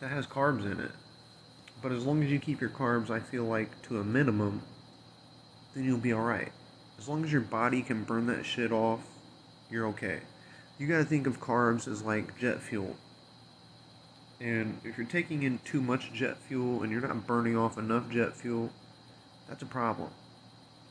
that 0.00 0.08
has 0.08 0.26
carbs 0.26 0.64
in 0.64 0.80
it. 0.80 0.92
But 1.82 1.90
as 1.90 2.06
long 2.06 2.22
as 2.22 2.30
you 2.30 2.38
keep 2.38 2.60
your 2.60 2.70
carbs, 2.70 3.10
I 3.10 3.18
feel 3.18 3.44
like 3.44 3.82
to 3.82 3.98
a 3.98 4.04
minimum, 4.04 4.62
then 5.74 5.84
you'll 5.84 5.98
be 5.98 6.14
alright. 6.14 6.52
As 6.96 7.08
long 7.08 7.24
as 7.24 7.32
your 7.32 7.40
body 7.40 7.82
can 7.82 8.04
burn 8.04 8.26
that 8.26 8.46
shit 8.46 8.70
off, 8.70 9.00
you're 9.68 9.88
okay. 9.88 10.20
You 10.78 10.86
gotta 10.86 11.04
think 11.04 11.26
of 11.26 11.40
carbs 11.40 11.88
as 11.88 12.02
like 12.02 12.38
jet 12.38 12.60
fuel. 12.60 12.96
And 14.40 14.80
if 14.84 14.96
you're 14.96 15.06
taking 15.06 15.42
in 15.42 15.58
too 15.64 15.80
much 15.80 16.12
jet 16.12 16.36
fuel 16.38 16.82
and 16.82 16.92
you're 16.92 17.00
not 17.00 17.26
burning 17.26 17.56
off 17.56 17.76
enough 17.76 18.08
jet 18.08 18.36
fuel, 18.36 18.70
that's 19.48 19.62
a 19.62 19.66
problem. 19.66 20.10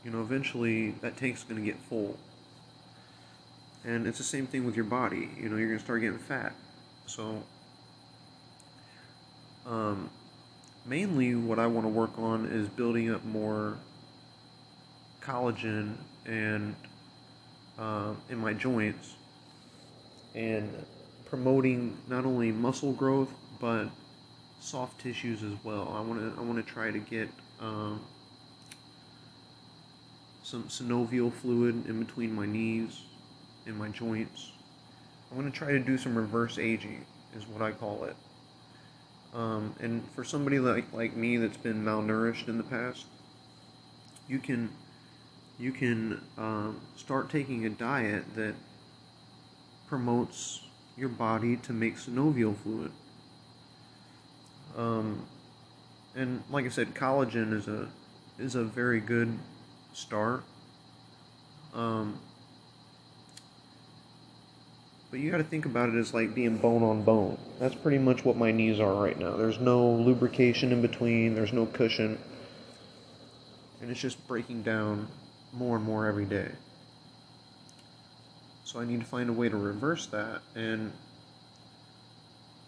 You 0.04 0.10
know, 0.10 0.20
eventually 0.20 0.90
that 1.00 1.16
tank's 1.16 1.42
gonna 1.44 1.62
get 1.62 1.78
full. 1.78 2.18
And 3.84 4.06
it's 4.06 4.18
the 4.18 4.24
same 4.24 4.46
thing 4.46 4.64
with 4.64 4.76
your 4.76 4.84
body. 4.84 5.30
You 5.40 5.48
know, 5.48 5.56
you're 5.56 5.68
gonna 5.68 5.80
start 5.80 6.02
getting 6.02 6.18
fat. 6.18 6.54
So, 7.06 7.42
um, 9.66 10.10
mainly 10.84 11.34
what 11.34 11.58
I 11.58 11.66
want 11.66 11.84
to 11.86 11.90
work 11.90 12.18
on 12.18 12.46
is 12.46 12.68
building 12.68 13.10
up 13.10 13.24
more 13.24 13.76
collagen 15.20 15.96
and 16.26 16.74
uh, 17.78 18.14
in 18.28 18.38
my 18.38 18.52
joints 18.52 19.14
and 20.34 20.70
promoting 21.26 21.96
not 22.08 22.24
only 22.24 22.52
muscle 22.52 22.92
growth 22.92 23.32
but 23.60 23.88
soft 24.60 25.00
tissues 25.00 25.42
as 25.42 25.52
well. 25.64 25.92
I 25.96 26.00
want 26.00 26.20
to 26.20 26.40
I 26.40 26.44
want 26.44 26.64
to 26.64 26.72
try 26.72 26.90
to 26.90 26.98
get 26.98 27.28
um, 27.60 28.00
some 30.42 30.64
synovial 30.64 31.32
fluid 31.32 31.86
in 31.86 31.98
between 32.04 32.34
my 32.34 32.46
knees 32.46 33.02
and 33.66 33.76
my 33.76 33.88
joints. 33.88 34.52
I'm 35.30 35.38
going 35.38 35.50
to 35.50 35.56
try 35.56 35.72
to 35.72 35.78
do 35.78 35.96
some 35.96 36.14
reverse 36.14 36.58
aging, 36.58 37.06
is 37.34 37.46
what 37.48 37.62
I 37.62 37.72
call 37.72 38.04
it. 38.04 38.16
Um, 39.32 39.74
and 39.80 40.08
for 40.10 40.24
somebody 40.24 40.58
like, 40.58 40.92
like 40.92 41.16
me 41.16 41.38
that's 41.38 41.56
been 41.56 41.82
malnourished 41.82 42.48
in 42.48 42.58
the 42.58 42.64
past, 42.64 43.06
you 44.28 44.38
can 44.38 44.70
you 45.58 45.72
can 45.72 46.20
um, 46.38 46.80
start 46.96 47.30
taking 47.30 47.66
a 47.66 47.70
diet 47.70 48.24
that 48.34 48.54
promotes 49.86 50.60
your 50.96 51.08
body 51.08 51.56
to 51.56 51.72
make 51.72 51.96
synovial 51.96 52.56
fluid. 52.56 52.90
Um, 54.76 55.26
and 56.14 56.42
like 56.50 56.64
I 56.64 56.68
said, 56.68 56.94
collagen 56.94 57.52
is 57.52 57.68
a 57.68 57.88
is 58.38 58.54
a 58.54 58.64
very 58.64 59.00
good 59.00 59.38
start. 59.92 60.44
Um, 61.74 62.18
but 65.12 65.20
you 65.20 65.30
got 65.30 65.36
to 65.36 65.44
think 65.44 65.66
about 65.66 65.90
it 65.90 65.94
as 65.94 66.14
like 66.14 66.34
being 66.34 66.56
bone 66.56 66.82
on 66.82 67.02
bone. 67.02 67.36
That's 67.60 67.74
pretty 67.74 67.98
much 67.98 68.24
what 68.24 68.38
my 68.38 68.50
knees 68.50 68.80
are 68.80 68.94
right 68.94 69.16
now. 69.18 69.36
There's 69.36 69.60
no 69.60 69.92
lubrication 69.92 70.72
in 70.72 70.80
between. 70.80 71.34
There's 71.34 71.52
no 71.52 71.66
cushion, 71.66 72.18
and 73.82 73.90
it's 73.90 74.00
just 74.00 74.26
breaking 74.26 74.62
down 74.62 75.06
more 75.52 75.76
and 75.76 75.84
more 75.84 76.06
every 76.06 76.24
day. 76.24 76.48
So 78.64 78.80
I 78.80 78.86
need 78.86 79.00
to 79.00 79.06
find 79.06 79.28
a 79.28 79.34
way 79.34 79.50
to 79.50 79.56
reverse 79.56 80.06
that 80.06 80.40
and 80.54 80.90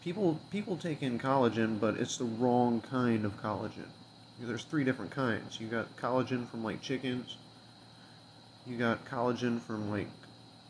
people 0.02 0.38
people 0.50 0.76
take 0.76 1.02
in 1.02 1.18
collagen, 1.18 1.80
but 1.80 1.96
it's 1.96 2.18
the 2.18 2.26
wrong 2.26 2.82
kind 2.82 3.24
of 3.24 3.40
collagen. 3.42 3.88
There's 4.38 4.64
three 4.64 4.84
different 4.84 5.12
kinds. 5.12 5.58
You 5.58 5.66
got 5.68 5.96
collagen 5.96 6.46
from 6.46 6.62
like 6.62 6.82
chickens. 6.82 7.38
You 8.66 8.76
got 8.76 9.06
collagen 9.06 9.62
from 9.62 9.90
like 9.90 10.08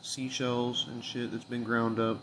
seashells 0.04 0.86
and 0.88 1.02
shit 1.02 1.32
that's 1.32 1.44
been 1.44 1.64
ground 1.64 1.98
up, 1.98 2.20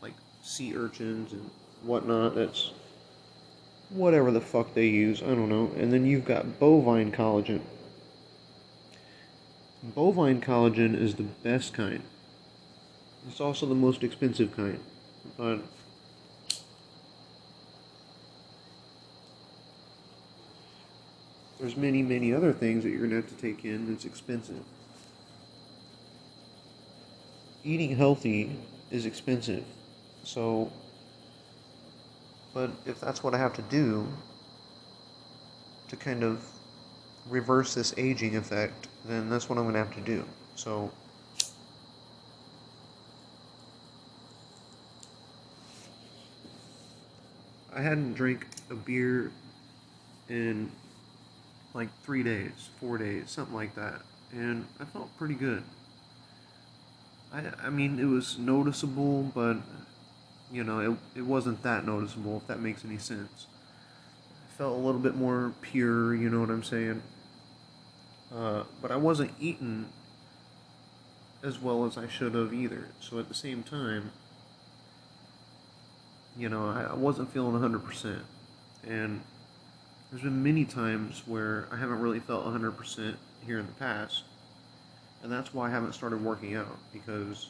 like 0.00 0.14
sea 0.42 0.76
urchins 0.76 1.32
and 1.32 1.50
whatnot. 1.82 2.36
That's 2.36 2.70
whatever 3.90 4.30
the 4.30 4.40
fuck 4.40 4.72
they 4.72 4.86
use. 4.86 5.22
I 5.22 5.26
don't 5.26 5.48
know. 5.48 5.72
And 5.76 5.92
then 5.92 6.06
you've 6.06 6.24
got 6.24 6.60
bovine 6.60 7.10
collagen. 7.10 7.60
Bovine 9.82 10.40
collagen 10.40 10.94
is 10.94 11.16
the 11.16 11.24
best 11.24 11.74
kind. 11.74 12.02
It's 13.28 13.40
also 13.40 13.66
the 13.66 13.74
most 13.74 14.04
expensive 14.04 14.54
kind. 14.56 14.78
But 15.36 15.60
there's 21.58 21.76
many, 21.76 22.02
many 22.02 22.32
other 22.32 22.52
things 22.52 22.84
that 22.84 22.90
you're 22.90 23.00
going 23.00 23.10
to 23.10 23.16
have 23.16 23.28
to 23.28 23.34
take 23.34 23.64
in 23.64 23.90
that's 23.90 24.04
expensive. 24.04 24.62
Eating 27.62 27.96
healthy 27.96 28.56
is 28.90 29.06
expensive. 29.06 29.64
So, 30.24 30.72
but 32.54 32.70
if 32.86 33.00
that's 33.00 33.22
what 33.22 33.34
I 33.34 33.38
have 33.38 33.52
to 33.54 33.62
do 33.62 34.06
to 35.88 35.96
kind 35.96 36.22
of 36.22 36.44
reverse 37.28 37.74
this 37.74 37.92
aging 37.96 38.36
effect, 38.36 38.88
then 39.04 39.28
that's 39.28 39.48
what 39.48 39.58
I'm 39.58 39.64
going 39.64 39.74
to 39.74 39.80
have 39.80 39.94
to 39.94 40.00
do. 40.00 40.24
So, 40.54 40.90
I 47.74 47.82
hadn't 47.82 48.14
drank 48.14 48.46
a 48.70 48.74
beer 48.74 49.30
in 50.28 50.70
like 51.74 51.88
three 52.02 52.22
days, 52.22 52.70
four 52.80 52.98
days, 52.98 53.30
something 53.30 53.54
like 53.54 53.74
that, 53.74 54.02
and 54.32 54.66
I 54.80 54.84
felt 54.84 55.16
pretty 55.16 55.34
good. 55.34 55.62
I, 57.32 57.42
I 57.64 57.70
mean, 57.70 57.98
it 57.98 58.06
was 58.06 58.38
noticeable, 58.38 59.24
but 59.34 59.58
you 60.52 60.64
know, 60.64 60.80
it, 60.80 61.18
it 61.18 61.22
wasn't 61.22 61.62
that 61.62 61.86
noticeable, 61.86 62.38
if 62.38 62.46
that 62.48 62.60
makes 62.60 62.84
any 62.84 62.98
sense. 62.98 63.46
I 64.32 64.56
felt 64.56 64.76
a 64.76 64.80
little 64.80 65.00
bit 65.00 65.14
more 65.14 65.52
pure, 65.60 66.14
you 66.14 66.28
know 66.28 66.40
what 66.40 66.50
I'm 66.50 66.64
saying? 66.64 67.02
Uh, 68.34 68.64
but 68.82 68.90
I 68.90 68.96
wasn't 68.96 69.32
eating 69.40 69.86
as 71.42 71.60
well 71.60 71.84
as 71.84 71.96
I 71.96 72.08
should 72.08 72.34
have 72.34 72.52
either. 72.52 72.88
So 73.00 73.18
at 73.18 73.28
the 73.28 73.34
same 73.34 73.62
time, 73.62 74.10
you 76.36 76.48
know, 76.48 76.68
I, 76.68 76.88
I 76.90 76.94
wasn't 76.94 77.32
feeling 77.32 77.60
100%. 77.60 78.20
And 78.86 79.20
there's 80.10 80.22
been 80.22 80.42
many 80.42 80.64
times 80.64 81.22
where 81.26 81.68
I 81.70 81.76
haven't 81.76 82.00
really 82.00 82.20
felt 82.20 82.44
100% 82.44 83.14
here 83.46 83.58
in 83.58 83.66
the 83.66 83.72
past. 83.72 84.24
And 85.22 85.30
that's 85.30 85.52
why 85.52 85.68
I 85.68 85.70
haven't 85.70 85.94
started 85.94 86.24
working 86.24 86.54
out. 86.56 86.78
Because, 86.92 87.48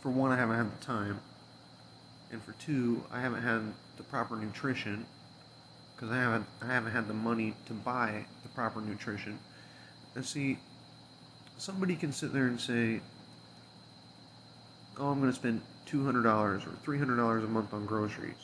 for 0.00 0.10
one, 0.10 0.30
I 0.30 0.36
haven't 0.36 0.56
had 0.56 0.72
the 0.72 0.84
time. 0.84 1.20
And 2.30 2.42
for 2.42 2.52
two, 2.52 3.02
I 3.12 3.20
haven't 3.20 3.42
had 3.42 3.62
the 3.96 4.02
proper 4.04 4.36
nutrition. 4.36 5.06
Because 5.94 6.10
I 6.10 6.16
haven't, 6.16 6.46
I 6.62 6.66
haven't 6.66 6.92
had 6.92 7.08
the 7.08 7.14
money 7.14 7.54
to 7.66 7.72
buy 7.72 8.24
the 8.42 8.48
proper 8.50 8.80
nutrition. 8.80 9.38
And 10.14 10.24
see, 10.24 10.58
somebody 11.58 11.96
can 11.96 12.12
sit 12.12 12.32
there 12.32 12.46
and 12.46 12.60
say, 12.60 13.00
oh, 14.98 15.08
I'm 15.08 15.20
going 15.20 15.30
to 15.30 15.36
spend 15.36 15.62
$200 15.86 16.24
or 16.24 16.58
$300 16.58 17.44
a 17.44 17.48
month 17.48 17.72
on 17.74 17.86
groceries. 17.86 18.34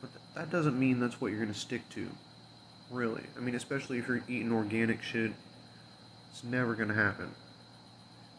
But 0.00 0.10
th- 0.12 0.24
that 0.34 0.50
doesn't 0.50 0.78
mean 0.78 1.00
that's 1.00 1.20
what 1.20 1.30
you're 1.30 1.40
going 1.40 1.52
to 1.52 1.58
stick 1.58 1.88
to, 1.90 2.08
really. 2.90 3.24
I 3.36 3.40
mean, 3.40 3.54
especially 3.54 3.98
if 3.98 4.08
you're 4.08 4.22
eating 4.28 4.52
organic 4.52 5.02
shit, 5.02 5.32
it's 6.36 6.44
never 6.44 6.74
going 6.74 6.90
to 6.90 6.94
happen. 6.94 7.34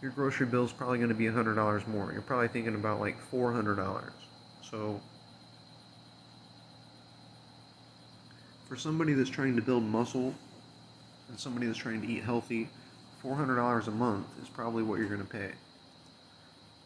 Your 0.04 0.12
grocery 0.12 0.46
bill 0.46 0.64
is 0.64 0.72
probably 0.72 1.00
going 1.00 1.10
to 1.10 1.16
be 1.16 1.26
$100 1.26 1.88
more. 1.88 2.12
You're 2.14 2.22
probably 2.22 2.48
thinking 2.48 2.76
about 2.76 3.00
like 3.00 3.18
$400. 3.32 4.12
So, 4.62 5.02
for 8.70 8.76
somebody 8.76 9.14
that's 9.14 9.32
trying 9.32 9.56
to 9.56 9.64
build 9.64 9.82
muscle 9.82 10.36
and 11.28 11.40
somebody 11.40 11.66
that's 11.66 11.80
trying 11.80 12.04
to 12.04 12.08
eat 12.08 12.24
healthy, 12.24 12.70
$400 13.24 13.88
a 13.88 13.92
month 13.92 14.28
is 14.44 14.50
probably 14.50 14.84
what 14.84 15.00
you're 15.00 15.10
going 15.10 15.22
to 15.22 15.26
pay 15.26 15.54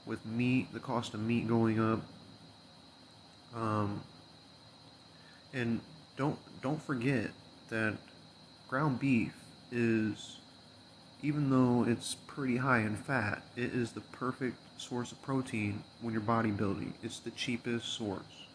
with 0.06 0.26
meat, 0.26 0.72
the 0.74 0.80
cost 0.80 1.14
of 1.14 1.20
meat 1.20 1.46
going 1.46 1.78
up. 1.78 2.02
Um, 3.54 4.02
and 5.54 5.82
don't 6.16 6.40
don't 6.62 6.82
forget 6.82 7.32
that 7.68 7.98
ground 8.70 8.98
beef 8.98 9.34
is, 9.74 10.41
even 11.22 11.50
though 11.50 11.86
it's 11.88 12.16
pretty 12.16 12.58
high 12.58 12.80
in 12.80 12.96
fat, 12.96 13.44
it 13.56 13.74
is 13.74 13.92
the 13.92 14.02
perfect 14.02 14.58
source 14.78 15.12
of 15.12 15.22
protein 15.22 15.84
when 16.02 16.14
you're 16.14 16.22
bodybuilding. 16.22 16.94
It's 17.04 17.20
the 17.20 17.32
cheapest 17.32 17.88
source. 17.88 18.46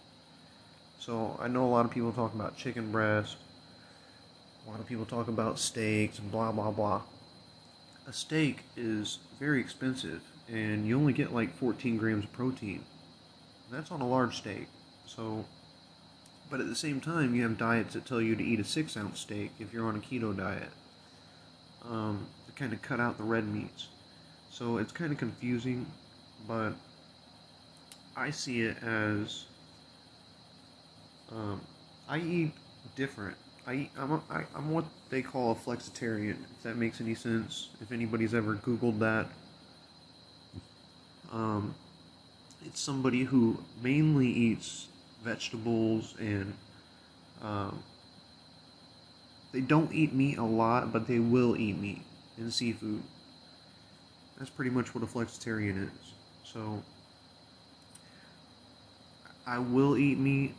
So 0.98 1.38
I 1.40 1.48
know 1.48 1.64
a 1.64 1.70
lot 1.70 1.84
of 1.84 1.90
people 1.90 2.12
talk 2.12 2.34
about 2.34 2.56
chicken 2.56 2.90
breast. 2.90 3.36
A 4.66 4.70
lot 4.70 4.80
of 4.80 4.86
people 4.86 5.04
talk 5.04 5.28
about 5.28 5.58
steaks 5.58 6.18
and 6.18 6.30
blah 6.30 6.50
blah 6.50 6.72
blah. 6.72 7.02
A 8.08 8.12
steak 8.12 8.60
is 8.76 9.18
very 9.38 9.60
expensive 9.60 10.22
and 10.48 10.86
you 10.86 10.98
only 10.98 11.12
get 11.12 11.34
like 11.34 11.52
14 11.54 11.96
grams 11.96 12.24
of 12.24 12.32
protein. 12.32 12.84
That's 13.70 13.90
on 13.90 14.00
a 14.00 14.06
large 14.06 14.36
steak. 14.36 14.66
So, 15.06 15.44
but 16.50 16.60
at 16.60 16.68
the 16.68 16.76
same 16.76 17.00
time, 17.00 17.34
you 17.34 17.42
have 17.42 17.58
diets 17.58 17.94
that 17.94 18.06
tell 18.06 18.20
you 18.20 18.36
to 18.36 18.44
eat 18.44 18.60
a 18.60 18.64
six 18.64 18.96
ounce 18.96 19.20
steak 19.20 19.52
if 19.58 19.72
you're 19.72 19.86
on 19.86 19.96
a 19.96 20.00
keto 20.00 20.36
diet 20.36 20.70
um, 21.90 22.26
kind 22.56 22.72
of 22.72 22.82
cut 22.82 22.98
out 22.98 23.18
the 23.18 23.24
red 23.24 23.46
meats. 23.46 23.88
So 24.50 24.78
it's 24.78 24.92
kind 24.92 25.12
of 25.12 25.18
confusing, 25.18 25.86
but 26.48 26.72
I 28.16 28.30
see 28.30 28.62
it 28.62 28.78
as 28.82 29.44
um, 31.30 31.60
I 32.08 32.18
eat 32.18 32.52
different. 32.94 33.36
I 33.66 33.74
eat, 33.74 33.90
I'm, 33.98 34.12
a, 34.12 34.22
I, 34.30 34.44
I'm 34.54 34.70
what 34.70 34.86
they 35.10 35.22
call 35.22 35.52
a 35.52 35.54
flexitarian, 35.54 36.36
if 36.56 36.62
that 36.62 36.76
makes 36.76 37.00
any 37.00 37.14
sense. 37.14 37.68
If 37.80 37.92
anybody's 37.92 38.32
ever 38.32 38.54
Googled 38.54 38.98
that, 39.00 39.26
um, 41.32 41.74
it's 42.64 42.80
somebody 42.80 43.24
who 43.24 43.62
mainly 43.82 44.28
eats 44.28 44.86
vegetables 45.22 46.14
and 46.18 46.54
um, 47.42 47.82
they 49.52 49.60
don't 49.60 49.92
eat 49.92 50.14
meat 50.14 50.38
a 50.38 50.44
lot, 50.44 50.92
but 50.92 51.06
they 51.06 51.18
will 51.18 51.56
eat 51.56 51.78
meat 51.78 52.02
and 52.36 52.52
seafood. 52.52 53.02
That's 54.38 54.50
pretty 54.50 54.70
much 54.70 54.94
what 54.94 55.02
a 55.02 55.06
flexitarian 55.06 55.84
is. 55.84 56.12
So 56.44 56.82
I 59.46 59.58
will 59.58 59.96
eat 59.96 60.18
meat. 60.18 60.54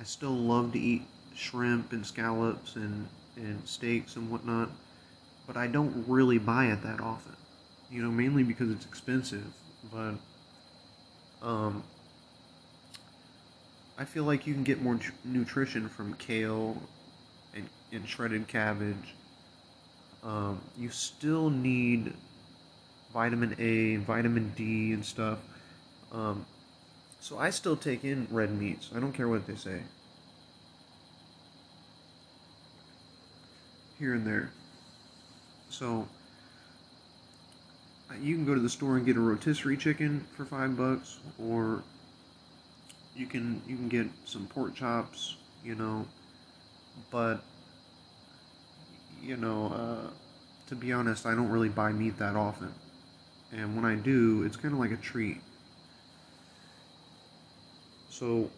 I 0.00 0.04
still 0.04 0.34
love 0.34 0.72
to 0.72 0.78
eat 0.78 1.02
shrimp 1.34 1.92
and 1.92 2.06
scallops 2.06 2.76
and, 2.76 3.08
and 3.36 3.66
steaks 3.66 4.16
and 4.16 4.30
whatnot, 4.30 4.70
but 5.46 5.56
I 5.56 5.66
don't 5.66 6.04
really 6.06 6.38
buy 6.38 6.66
it 6.66 6.82
that 6.82 7.00
often 7.00 7.36
you 7.90 8.02
know, 8.02 8.10
mainly 8.10 8.42
because 8.42 8.70
it's 8.70 8.84
expensive. 8.84 9.46
But 9.92 10.14
um, 11.42 11.82
I 13.98 14.04
feel 14.04 14.24
like 14.24 14.46
you 14.46 14.54
can 14.54 14.64
get 14.64 14.82
more 14.82 14.98
nutrition 15.24 15.88
from 15.88 16.14
kale 16.14 16.76
and, 17.54 17.68
and 17.92 18.08
shredded 18.08 18.48
cabbage 18.48 19.14
Um, 20.26 20.60
you 20.76 20.90
still 20.90 21.50
need 21.50 22.12
vitamin 23.12 23.54
A, 23.60 23.94
and 23.94 24.04
vitamin 24.04 24.52
D, 24.56 24.92
and 24.92 25.04
stuff. 25.04 25.38
Um, 26.12 26.44
so 27.20 27.38
I 27.38 27.50
still 27.50 27.76
take 27.76 28.04
in 28.04 28.26
red 28.30 28.50
meats. 28.50 28.90
I 28.94 28.98
don't 28.98 29.12
care 29.12 29.28
what 29.28 29.46
they 29.46 29.54
say. 29.54 29.82
Here 34.00 34.14
and 34.14 34.26
there. 34.26 34.50
So 35.70 36.08
you 38.20 38.34
can 38.34 38.44
go 38.44 38.54
to 38.54 38.60
the 38.60 38.68
store 38.68 38.96
and 38.96 39.06
get 39.06 39.16
a 39.16 39.20
rotisserie 39.20 39.76
chicken 39.76 40.26
for 40.36 40.44
five 40.44 40.76
bucks, 40.76 41.18
or 41.38 41.84
you 43.14 43.26
can 43.26 43.62
you 43.66 43.76
can 43.76 43.88
get 43.88 44.08
some 44.24 44.46
pork 44.46 44.74
chops, 44.74 45.36
you 45.64 45.76
know. 45.76 46.04
But 47.12 47.44
you 49.22 49.36
know, 49.36 49.66
uh, 49.66 50.10
to 50.68 50.74
be 50.74 50.92
honest, 50.92 51.26
I 51.26 51.34
don't 51.34 51.48
really 51.48 51.68
buy 51.68 51.92
meat 51.92 52.18
that 52.18 52.36
often, 52.36 52.74
and 53.52 53.76
when 53.76 53.84
I 53.84 53.94
do, 53.94 54.42
it's 54.44 54.56
kind 54.56 54.74
of 54.74 54.80
like 54.80 54.92
a 54.92 54.96
treat. 54.96 55.40
So, 58.08 58.50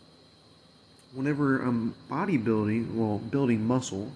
whenever 1.13 1.61
I'm 1.61 1.95
bodybuilding, 2.11 2.95
well, 2.95 3.19
building 3.19 3.67
muscle, 3.67 4.13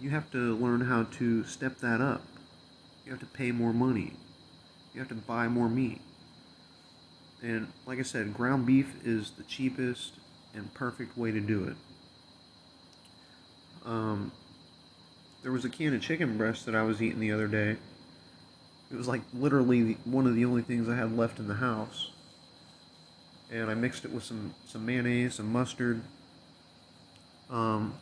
you 0.00 0.10
have 0.10 0.30
to 0.30 0.56
learn 0.56 0.82
how 0.82 1.04
to 1.04 1.44
step 1.44 1.78
that 1.78 2.00
up 2.00 2.22
you 3.04 3.12
have 3.12 3.20
to 3.20 3.26
pay 3.26 3.52
more 3.52 3.72
money. 3.72 4.12
You 4.94 5.00
have 5.00 5.08
to 5.08 5.14
buy 5.14 5.48
more 5.48 5.68
meat. 5.68 6.00
And 7.42 7.72
like 7.86 7.98
I 7.98 8.02
said, 8.02 8.32
ground 8.32 8.64
beef 8.64 8.94
is 9.04 9.32
the 9.32 9.42
cheapest 9.42 10.14
and 10.54 10.72
perfect 10.72 11.18
way 11.18 11.30
to 11.30 11.40
do 11.40 11.64
it. 11.64 11.76
Um, 13.84 14.32
there 15.42 15.52
was 15.52 15.64
a 15.64 15.68
can 15.68 15.94
of 15.94 16.00
chicken 16.00 16.38
breast 16.38 16.66
that 16.66 16.74
I 16.74 16.82
was 16.82 17.02
eating 17.02 17.20
the 17.20 17.32
other 17.32 17.48
day. 17.48 17.76
It 18.90 18.96
was 18.96 19.08
like 19.08 19.22
literally 19.32 19.98
one 20.04 20.26
of 20.26 20.34
the 20.34 20.44
only 20.44 20.62
things 20.62 20.88
I 20.88 20.96
had 20.96 21.16
left 21.16 21.38
in 21.38 21.48
the 21.48 21.54
house. 21.54 22.10
And 23.50 23.70
I 23.70 23.74
mixed 23.74 24.04
it 24.04 24.12
with 24.12 24.24
some, 24.24 24.54
some 24.66 24.86
mayonnaise, 24.86 25.34
some 25.34 25.52
mustard, 25.52 26.00
um, 27.50 27.94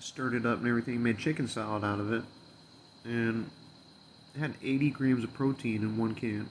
stirred 0.00 0.34
it 0.34 0.46
up 0.46 0.58
and 0.58 0.66
everything, 0.66 1.02
made 1.02 1.18
chicken 1.18 1.46
salad 1.46 1.84
out 1.84 2.00
of 2.00 2.12
it, 2.12 2.22
and 3.04 3.50
it 4.34 4.38
had 4.38 4.54
80 4.62 4.90
grams 4.90 5.24
of 5.24 5.32
protein 5.34 5.82
in 5.82 5.96
one 5.96 6.14
can. 6.14 6.48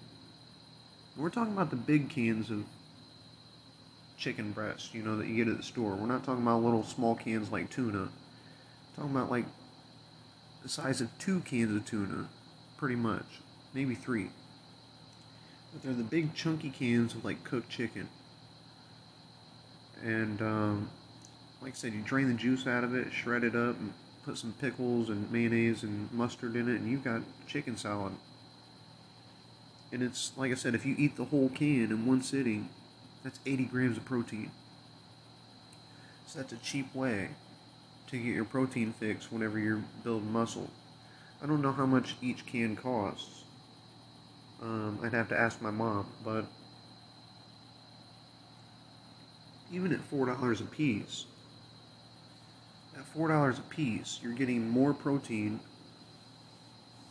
we're 1.17 1.29
talking 1.29 1.53
about 1.53 1.69
the 1.69 1.75
big 1.75 2.10
cans 2.10 2.49
of 2.51 2.63
chicken 4.19 4.51
breast, 4.51 4.93
you 4.93 5.01
know, 5.01 5.15
that 5.17 5.27
you 5.27 5.36
get 5.36 5.47
at 5.47 5.58
the 5.58 5.63
store. 5.63 5.95
We're 5.95 6.08
not 6.08 6.23
talking 6.23 6.43
about 6.43 6.62
little 6.62 6.84
small 6.84 7.15
cans 7.15 7.51
like 7.51 7.69
tuna. 7.69 8.10
We're 8.10 8.95
talking 8.95 9.12
about 9.12 9.32
like 9.32 9.45
the 10.62 10.69
size 10.69 11.01
of 11.01 11.10
two 11.17 11.39
cans 11.41 11.75
of 11.75 11.86
tuna, 11.86 12.27
pretty 12.77 12.97
much, 12.97 13.25
maybe 13.73 13.95
three. 13.95 14.29
But 15.71 15.84
they're 15.84 15.93
the 15.93 16.03
big 16.03 16.34
chunky 16.36 16.69
cans 16.69 17.15
of 17.15 17.23
like 17.23 17.43
cooked 17.43 17.69
chicken. 17.69 18.10
And 20.03 20.41
um, 20.41 20.89
like 21.62 21.73
I 21.73 21.75
said, 21.75 21.93
you 21.93 22.01
drain 22.01 22.27
the 22.27 22.34
juice 22.34 22.67
out 22.67 22.84
of 22.84 22.93
it, 22.93 23.13
shred 23.13 23.43
it 23.43 23.55
up, 23.55 23.79
and 23.79 23.93
put 24.23 24.38
some 24.38 24.53
pickles 24.60 25.10
and 25.10 25.32
mayonnaise 25.32 25.84
and 25.84 26.12
mustard 26.12 26.55
in 26.55 26.69
it, 26.69 26.79
and 26.79 26.89
you've 26.89 27.03
got 27.03 27.21
chicken 27.47 27.77
salad. 27.77 28.13
And 29.91 30.03
it's, 30.03 30.34
like 30.38 30.51
I 30.51 30.55
said, 30.55 30.75
if 30.75 30.86
you 30.86 30.95
eat 30.97 31.15
the 31.15 31.25
whole 31.25 31.49
can 31.49 31.91
in 31.91 32.05
one 32.05 32.21
sitting, 32.21 32.69
that's 33.23 33.39
80 33.45 33.65
grams 33.65 33.97
of 33.97 34.05
protein. 34.05 34.51
So 36.27 36.39
that's 36.39 36.53
a 36.53 36.58
cheap 36.58 36.93
way 36.93 37.29
to 38.08 38.17
get 38.17 38.36
your 38.36 38.45
protein 38.45 38.93
fix 38.93 39.32
whenever 39.32 39.60
you're 39.60 39.84
building 40.03 40.32
muscle. 40.32 40.69
I 41.41 41.45
don't 41.45 41.62
know 41.62 41.71
how 41.71 41.86
much 41.86 42.15
each 42.21 42.45
can 42.45 42.75
costs. 42.75 43.43
Um, 44.62 44.99
I'd 45.03 45.13
have 45.13 45.29
to 45.29 45.39
ask 45.39 45.62
my 45.62 45.71
mom, 45.71 46.08
but 46.23 46.45
even 49.71 49.93
at 49.93 50.12
$4 50.12 50.62
a 50.62 50.63
piece, 50.65 51.25
at 52.97 53.13
$4 53.15 53.58
a 53.58 53.62
piece, 53.63 54.19
you're 54.21 54.34
getting 54.34 54.69
more 54.69 54.93
protein 54.93 55.60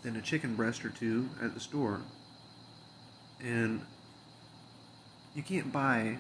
than 0.03 0.17
a 0.17 0.21
chicken 0.21 0.55
breast 0.55 0.85
or 0.85 0.91
two 0.91 1.29
at 1.43 1.55
the 1.55 1.61
store. 1.61 2.01
And 3.43 3.81
you 5.35 5.43
can't 5.43 5.73
buy 5.73 6.19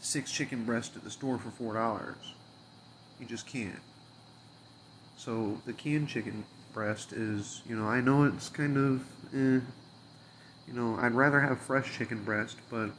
six 0.00 0.30
chicken 0.30 0.64
breasts 0.64 0.96
at 0.96 1.04
the 1.04 1.10
store 1.10 1.38
for 1.38 1.50
$4. 1.50 2.14
You 3.20 3.26
just 3.26 3.46
can't. 3.46 3.80
So 5.16 5.60
the 5.66 5.72
canned 5.72 6.08
chicken 6.08 6.44
breast 6.72 7.12
is, 7.12 7.62
you 7.66 7.76
know, 7.76 7.86
I 7.86 8.00
know 8.00 8.24
it's 8.24 8.48
kind 8.48 8.76
of, 8.76 9.00
eh, 9.32 9.60
you 10.66 10.72
know, 10.74 10.96
I'd 11.00 11.12
rather 11.12 11.40
have 11.40 11.60
fresh 11.60 11.96
chicken 11.96 12.24
breast, 12.24 12.56
but 12.70 12.90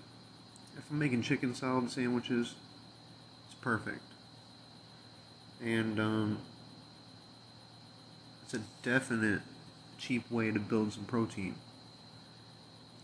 if 0.77 0.89
I'm 0.89 0.99
making 0.99 1.21
chicken 1.21 1.53
salad 1.53 1.91
sandwiches, 1.91 2.55
it's 3.47 3.55
perfect 3.55 4.01
and 5.61 5.99
um, 5.99 6.37
it's 8.43 8.53
a 8.53 8.61
definite 8.83 9.41
cheap 9.97 10.29
way 10.29 10.51
to 10.51 10.59
build 10.59 10.93
some 10.93 11.05
protein. 11.05 11.55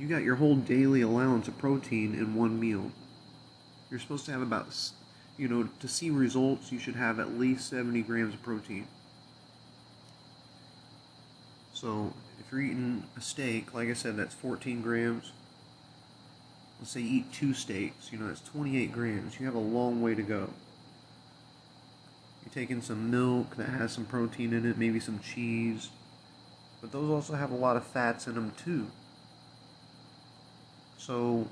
You 0.02 0.08
got 0.08 0.24
your 0.24 0.38
whole 0.38 0.56
daily 0.56 1.02
allowance 1.02 1.48
of 1.48 1.60
protein 1.60 2.16
in 2.16 2.34
one 2.34 2.60
meal. 2.60 2.92
You're 3.92 4.00
supposed 4.00 4.26
to 4.26 4.32
have 4.32 4.42
about, 4.42 4.76
you 5.38 5.48
know, 5.48 5.70
to 5.80 5.88
see 5.88 6.10
results, 6.10 6.72
you 6.72 6.80
should 6.80 6.96
have 6.96 7.20
at 7.20 7.38
least 7.38 7.70
70 7.70 8.02
grams 8.02 8.34
of 8.34 8.42
protein. 8.42 8.88
So, 11.72 12.14
if 12.40 12.52
you're 12.52 12.62
eating 12.62 13.04
a 13.16 13.22
steak, 13.22 13.76
like 13.76 13.90
I 13.90 13.94
said, 13.94 14.18
that's 14.18 14.34
14 14.34 14.82
grams. 14.82 15.34
Let's 16.80 16.90
say 16.90 17.02
eat 17.02 17.32
two 17.32 17.54
steaks, 17.54 18.12
you 18.12 18.18
know, 18.18 18.26
that's 18.26 18.42
28 18.42 18.92
grams. 18.92 19.40
You 19.40 19.46
have 19.46 19.54
a 19.54 19.60
long 19.60 20.02
way 20.02 20.16
to 20.16 20.24
go. 20.24 20.50
You're 22.44 22.54
taking 22.56 22.82
some 22.82 23.12
milk 23.12 23.56
that 23.58 23.70
has 23.70 23.92
some 23.92 24.06
protein 24.06 24.52
in 24.54 24.66
it, 24.66 24.80
maybe 24.80 25.00
some 25.00 25.20
cheese. 25.20 25.90
But 26.82 26.92
those 26.92 27.12
also 27.12 27.36
have 27.36 27.52
a 27.52 27.56
lot 27.56 27.78
of 27.78 27.86
fats 27.86 28.26
in 28.26 28.34
them 28.34 28.54
too. 28.58 28.88
So, 31.02 31.48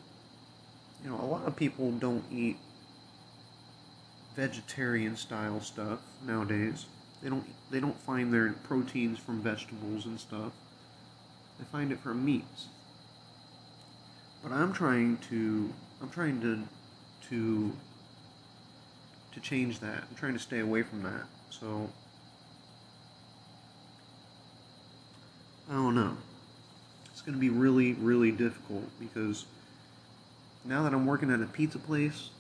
you 1.03 1.09
know, 1.09 1.19
a 1.19 1.25
lot 1.25 1.47
of 1.47 1.55
people 1.55 1.89
don't 1.91 2.23
eat 2.31 2.57
vegetarian 4.35 5.15
style 5.15 5.59
stuff 5.59 5.99
nowadays. 6.23 6.85
They 7.23 7.29
don't 7.29 7.45
they 7.71 7.79
don't 7.79 7.99
find 7.99 8.31
their 8.31 8.53
proteins 8.53 9.17
from 9.17 9.41
vegetables 9.41 10.05
and 10.05 10.19
stuff. 10.19 10.51
They 11.57 11.65
find 11.65 11.91
it 11.91 11.99
from 11.99 12.23
meats. 12.23 12.67
But 14.43 14.51
I'm 14.51 14.71
trying 14.71 15.17
to 15.29 15.73
I'm 15.99 16.09
trying 16.11 16.39
to 16.41 16.63
to 17.29 17.71
to 19.31 19.39
change 19.39 19.79
that. 19.79 20.03
I'm 20.07 20.15
trying 20.15 20.33
to 20.33 20.39
stay 20.39 20.59
away 20.59 20.83
from 20.83 21.01
that. 21.01 21.23
So 21.49 21.89
I 25.67 25.73
don't 25.73 25.95
know. 25.95 26.17
Going 27.29 27.39
to 27.39 27.47
be 27.47 27.55
really, 27.55 27.93
really 27.93 28.31
difficult 28.31 28.89
because 28.99 29.45
now 30.65 30.81
that 30.81 30.95
I'm 30.95 31.05
working 31.05 31.29
at 31.29 31.39
a 31.41 31.45
pizza 31.45 31.77
place, 31.77 32.31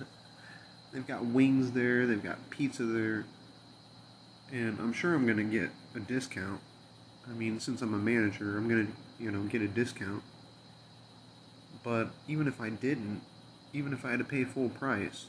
they've 0.92 1.06
got 1.06 1.22
wings 1.22 1.72
there, 1.72 2.06
they've 2.06 2.22
got 2.22 2.38
pizza 2.48 2.84
there, 2.84 3.26
and 4.50 4.78
I'm 4.80 4.94
sure 4.94 5.14
I'm 5.14 5.26
going 5.26 5.36
to 5.36 5.44
get 5.44 5.68
a 5.94 6.00
discount. 6.00 6.62
I 7.28 7.34
mean, 7.34 7.60
since 7.60 7.82
I'm 7.82 7.92
a 7.92 7.98
manager, 7.98 8.56
I'm 8.56 8.70
going 8.70 8.86
to, 8.86 8.92
you 9.22 9.30
know, 9.30 9.42
get 9.42 9.60
a 9.60 9.68
discount. 9.68 10.22
But 11.84 12.08
even 12.26 12.48
if 12.48 12.58
I 12.58 12.70
didn't, 12.70 13.20
even 13.74 13.92
if 13.92 14.06
I 14.06 14.12
had 14.12 14.20
to 14.20 14.24
pay 14.24 14.44
full 14.44 14.70
price, 14.70 15.26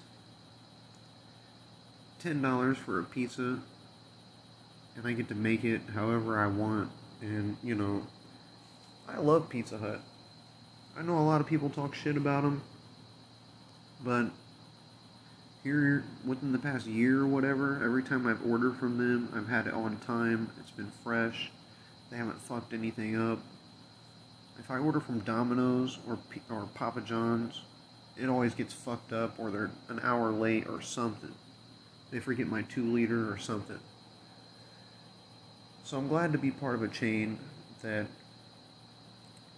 $10 2.24 2.78
for 2.78 3.02
a 3.02 3.04
pizza 3.04 3.60
and 4.95 5.06
I 5.06 5.12
get 5.12 5.28
to 5.28 5.36
make 5.36 5.66
it 5.66 5.82
however 5.93 6.39
I 6.39 6.48
want. 6.48 6.89
And, 7.22 7.58
you 7.62 7.76
know, 7.76 8.04
I 9.14 9.20
love 9.20 9.49
Pizza 9.49 9.78
Hut. 9.78 10.01
I 10.97 11.01
know 11.01 11.18
a 11.18 11.22
lot 11.22 11.41
of 11.41 11.47
people 11.47 11.70
talk 11.70 11.95
shit 11.95 12.18
about 12.18 12.43
them, 12.43 12.62
but 14.03 14.28
here 15.64 16.03
within 16.26 16.51
the 16.51 16.59
past 16.59 16.86
year 16.88 17.22
or 17.22 17.28
whatever, 17.28 17.82
every 17.84 18.03
time 18.03 18.28
I've 18.28 18.45
ordered 18.49 18.78
from 18.78 18.97
them, 18.97 19.32
I've 19.36 19.47
had 19.47 19.68
it 19.68 19.74
on 19.74 19.97
time. 19.97 20.49
It's 20.59 20.72
been 20.72 20.91
fresh. 21.03 21.51
They 22.09 22.18
haven't 22.18 22.41
fucked 22.41 22.74
anything 22.74 23.16
up. 23.16 23.39
If 24.59 24.70
I 24.70 24.78
order 24.78 24.99
from 24.99 25.20
Domino's 25.20 25.97
or 26.07 26.20
or 26.49 26.68
Papa 26.74 27.01
John's, 27.01 27.62
it 28.18 28.28
always 28.28 28.53
gets 28.53 28.74
fucked 28.74 29.14
up 29.14 29.39
or 29.39 29.49
they're 29.49 29.72
an 29.89 29.99
hour 30.03 30.32
late 30.32 30.68
or 30.68 30.82
something 30.82 31.34
they 32.12 32.20
forget 32.20 32.47
my 32.47 32.62
two 32.64 32.84
liter 32.84 33.32
or 33.32 33.38
something. 33.38 33.80
So 35.84 35.97
I'm 35.97 36.07
glad 36.07 36.32
to 36.34 36.38
be 36.38 36.51
part 36.51 36.76
of 36.76 36.84
a 36.84 36.88
chain 36.88 37.39
that 37.82 38.05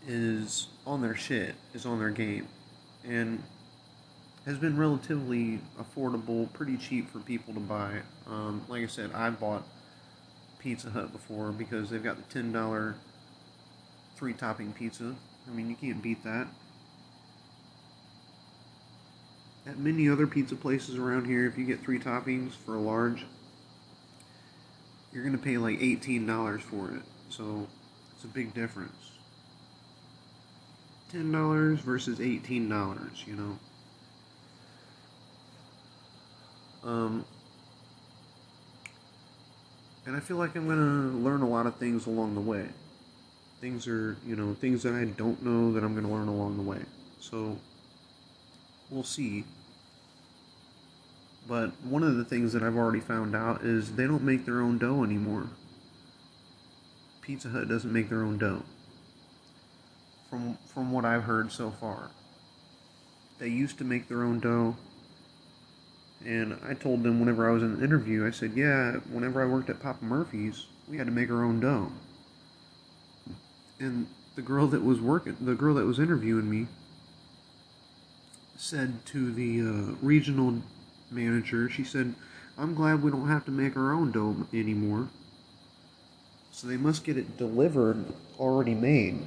is 0.07 0.67
on 0.85 1.01
their 1.01 1.15
shit, 1.15 1.55
is 1.73 1.85
on 1.85 1.99
their 1.99 2.09
game. 2.09 2.47
And 3.07 3.43
has 4.45 4.57
been 4.57 4.77
relatively 4.77 5.59
affordable, 5.79 6.51
pretty 6.51 6.77
cheap 6.77 7.09
for 7.09 7.19
people 7.19 7.53
to 7.53 7.59
buy. 7.59 8.01
Um, 8.27 8.61
like 8.67 8.83
I 8.83 8.87
said, 8.87 9.11
I 9.13 9.29
bought 9.29 9.63
Pizza 10.59 10.89
Hut 10.89 11.11
before 11.11 11.51
because 11.51 11.89
they've 11.89 12.03
got 12.03 12.17
the 12.17 12.33
ten 12.33 12.51
dollar 12.51 12.95
three 14.15 14.33
topping 14.33 14.73
pizza. 14.73 15.15
I 15.47 15.53
mean, 15.53 15.69
you 15.69 15.75
can't 15.75 16.01
beat 16.01 16.23
that. 16.23 16.47
At 19.65 19.79
many 19.79 20.09
other 20.09 20.27
pizza 20.27 20.55
places 20.55 20.97
around 20.97 21.25
here, 21.25 21.45
if 21.45 21.57
you 21.57 21.65
get 21.65 21.81
three 21.81 21.99
toppings 21.99 22.51
for 22.51 22.75
a 22.75 22.81
large, 22.81 23.25
you're 25.13 25.23
gonna 25.23 25.37
pay 25.37 25.57
like 25.57 25.81
eighteen 25.81 26.25
dollars 26.25 26.61
for 26.61 26.91
it. 26.91 27.01
So 27.29 27.67
it's 28.13 28.25
a 28.25 28.27
big 28.27 28.53
difference. 28.53 29.12
Ten 31.13 31.31
dollars 31.31 31.79
versus 31.81 32.19
eighteen 32.19 32.67
dollars, 32.67 33.23
you 33.27 33.35
know. 33.35 33.59
Um, 36.83 37.23
and 40.07 40.15
I 40.15 40.19
feel 40.19 40.37
like 40.37 40.55
I'm 40.55 40.67
gonna 40.67 41.15
learn 41.15 41.43
a 41.43 41.47
lot 41.47 41.67
of 41.67 41.75
things 41.75 42.07
along 42.07 42.33
the 42.33 42.41
way. 42.41 42.67
Things 43.61 43.87
are, 43.87 44.17
you 44.25 44.35
know, 44.35 44.55
things 44.55 44.81
that 44.83 44.95
I 44.95 45.05
don't 45.05 45.45
know 45.45 45.71
that 45.73 45.83
I'm 45.83 45.93
gonna 45.93 46.11
learn 46.11 46.27
along 46.27 46.57
the 46.57 46.63
way. 46.63 46.79
So 47.19 47.59
we'll 48.89 49.03
see. 49.03 49.45
But 51.47 51.79
one 51.83 52.01
of 52.01 52.15
the 52.15 52.25
things 52.25 52.53
that 52.53 52.63
I've 52.63 52.75
already 52.75 53.01
found 53.01 53.35
out 53.35 53.61
is 53.61 53.97
they 53.97 54.07
don't 54.07 54.23
make 54.23 54.45
their 54.45 54.61
own 54.61 54.79
dough 54.79 55.03
anymore. 55.03 55.49
Pizza 57.21 57.49
Hut 57.49 57.69
doesn't 57.69 57.93
make 57.93 58.09
their 58.09 58.23
own 58.23 58.39
dough. 58.39 58.63
From 60.33 60.57
from 60.73 60.91
what 60.91 61.05
I've 61.05 61.25
heard 61.25 61.51
so 61.51 61.69
far. 61.69 62.09
They 63.37 63.49
used 63.49 63.77
to 63.77 63.83
make 63.83 64.07
their 64.07 64.23
own 64.23 64.39
dough. 64.39 64.75
And 66.25 66.57
I 66.67 66.73
told 66.73 67.03
them 67.03 67.19
whenever 67.19 67.47
I 67.47 67.53
was 67.53 67.61
in 67.61 67.77
the 67.77 67.83
interview, 67.83 68.25
I 68.25 68.31
said, 68.31 68.53
yeah, 68.55 68.93
whenever 69.11 69.43
I 69.43 69.45
worked 69.45 69.69
at 69.69 69.79
Papa 69.79 70.03
Murphy's, 70.03 70.65
we 70.89 70.97
had 70.97 71.05
to 71.05 71.13
make 71.13 71.29
our 71.29 71.43
own 71.43 71.59
dough. 71.59 71.91
And 73.79 74.07
the 74.33 74.41
girl 74.41 74.65
that 74.65 74.83
was 74.83 74.99
working, 74.99 75.37
the 75.39 75.53
girl 75.53 75.75
that 75.75 75.85
was 75.85 75.99
interviewing 75.99 76.49
me, 76.49 76.65
said 78.57 79.05
to 79.07 79.31
the 79.31 79.61
uh, 79.61 79.95
regional 80.01 80.63
manager, 81.11 81.69
she 81.69 81.83
said, 81.83 82.15
I'm 82.57 82.73
glad 82.73 83.03
we 83.03 83.11
don't 83.11 83.27
have 83.27 83.45
to 83.45 83.51
make 83.51 83.77
our 83.77 83.93
own 83.93 84.11
dough 84.11 84.47
anymore. 84.51 85.09
So 86.51 86.65
they 86.65 86.77
must 86.77 87.03
get 87.03 87.17
it 87.17 87.37
delivered 87.37 88.03
already 88.39 88.73
made. 88.73 89.19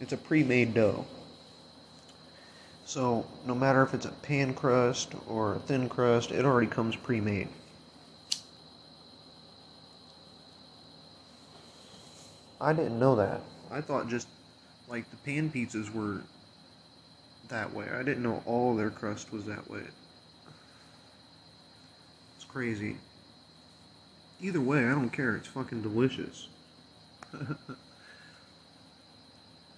It's 0.00 0.12
a 0.12 0.16
pre 0.16 0.42
made 0.42 0.74
dough. 0.74 1.06
So 2.84 3.26
no 3.46 3.54
matter 3.54 3.82
if 3.82 3.94
it's 3.94 4.06
a 4.06 4.10
pan 4.10 4.54
crust 4.54 5.12
or 5.26 5.56
a 5.56 5.58
thin 5.58 5.88
crust, 5.88 6.30
it 6.30 6.44
already 6.44 6.68
comes 6.68 6.96
pre 6.96 7.20
made. 7.20 7.48
I 12.60 12.72
didn't 12.72 12.98
know 12.98 13.16
that. 13.16 13.40
I 13.70 13.80
thought 13.80 14.08
just 14.08 14.28
like 14.88 15.10
the 15.10 15.16
pan 15.16 15.50
pizzas 15.50 15.92
were 15.92 16.22
that 17.48 17.72
way. 17.74 17.88
I 17.92 18.02
didn't 18.02 18.22
know 18.22 18.42
all 18.46 18.74
their 18.74 18.90
crust 18.90 19.32
was 19.32 19.44
that 19.46 19.68
way. 19.70 19.82
It's 22.36 22.44
crazy. 22.44 22.96
Either 24.40 24.60
way, 24.60 24.84
I 24.84 24.90
don't 24.90 25.10
care. 25.10 25.36
It's 25.36 25.48
fucking 25.48 25.82
delicious. 25.82 26.48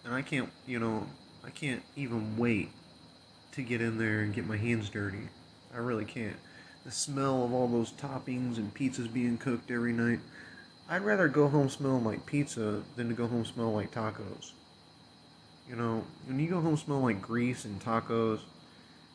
and 0.08 0.16
I 0.16 0.22
can't, 0.22 0.50
you 0.66 0.78
know, 0.78 1.06
I 1.44 1.50
can't 1.50 1.82
even 1.94 2.38
wait 2.38 2.70
to 3.52 3.60
get 3.60 3.82
in 3.82 3.98
there 3.98 4.20
and 4.20 4.34
get 4.34 4.46
my 4.46 4.56
hands 4.56 4.88
dirty. 4.88 5.28
I 5.74 5.76
really 5.76 6.06
can't. 6.06 6.36
The 6.86 6.90
smell 6.90 7.44
of 7.44 7.52
all 7.52 7.68
those 7.68 7.92
toppings 7.92 8.56
and 8.56 8.74
pizzas 8.74 9.12
being 9.12 9.36
cooked 9.36 9.70
every 9.70 9.92
night. 9.92 10.20
I'd 10.88 11.02
rather 11.02 11.28
go 11.28 11.48
home 11.48 11.68
smelling 11.68 12.06
like 12.06 12.24
pizza 12.24 12.82
than 12.96 13.08
to 13.08 13.14
go 13.14 13.26
home 13.26 13.44
smelling 13.44 13.74
like 13.74 13.92
tacos. 13.92 14.52
You 15.68 15.76
know, 15.76 16.04
when 16.24 16.40
you 16.40 16.48
go 16.48 16.62
home 16.62 16.78
smelling 16.78 17.04
like 17.04 17.20
grease 17.20 17.66
and 17.66 17.78
tacos, 17.78 18.40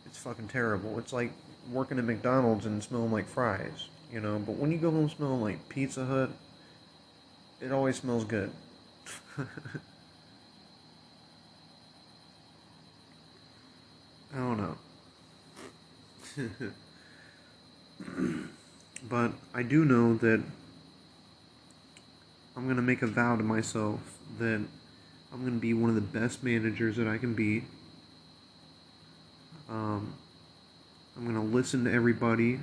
it's 0.06 0.20
fucking 0.20 0.50
terrible. 0.50 1.00
It's 1.00 1.12
like 1.12 1.32
working 1.72 1.98
at 1.98 2.06
McDonald's 2.06 2.68
and 2.68 2.84
smelling 2.84 3.12
like 3.12 3.28
fries, 3.28 3.88
you 4.12 4.22
know. 4.22 4.38
But 4.38 4.58
when 4.58 4.72
you 4.72 4.78
go 4.78 4.92
home 4.92 5.10
smelling 5.10 5.42
like 5.42 5.70
Pizza 5.70 6.06
Hut, 6.06 6.30
it 7.60 7.72
always 7.72 7.96
smells 7.96 8.26
good. 8.26 8.52
I 14.34 14.38
don't 14.38 14.58
know. 14.58 14.78
but 19.10 19.32
I 19.54 19.62
do 19.62 19.86
know 19.86 20.16
that 20.16 20.42
I'm 22.56 22.64
going 22.66 22.78
to 22.78 22.82
make 22.82 23.04
a 23.04 23.08
vow 23.08 23.36
to 23.36 23.44
myself 23.44 24.00
that 24.40 24.64
I'm 25.32 25.42
going 25.42 25.54
to 25.54 25.60
be 25.60 25.74
one 25.74 25.90
of 25.90 25.96
the 25.96 26.02
best 26.02 26.44
managers 26.44 26.96
that 26.98 27.08
I 27.08 27.18
can 27.18 27.34
be. 27.34 27.64
Um, 29.70 30.14
I'm 31.16 31.24
going 31.24 31.36
to 31.36 31.56
listen 31.56 31.84
to 31.86 31.92
everybody. 31.92 32.60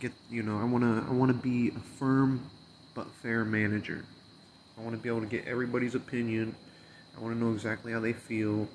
Get, 0.00 0.12
you 0.28 0.42
know, 0.42 0.58
I 0.58 0.64
want 0.64 0.84
to 0.84 1.04
I 1.08 1.12
want 1.12 1.30
to 1.30 1.38
be 1.38 1.68
a 1.68 1.80
firm 1.98 2.50
but 2.94 3.10
fair 3.22 3.44
manager. 3.44 4.04
I 4.78 4.82
want 4.82 4.94
to 4.94 5.00
be 5.00 5.08
able 5.08 5.20
to 5.20 5.26
get 5.26 5.46
everybody's 5.46 5.94
opinion. 5.94 6.54
I 7.16 7.20
want 7.20 7.34
to 7.34 7.42
know 7.42 7.52
exactly 7.52 7.92
how 7.92 8.00
they 8.00 8.12
feel. 8.12 8.68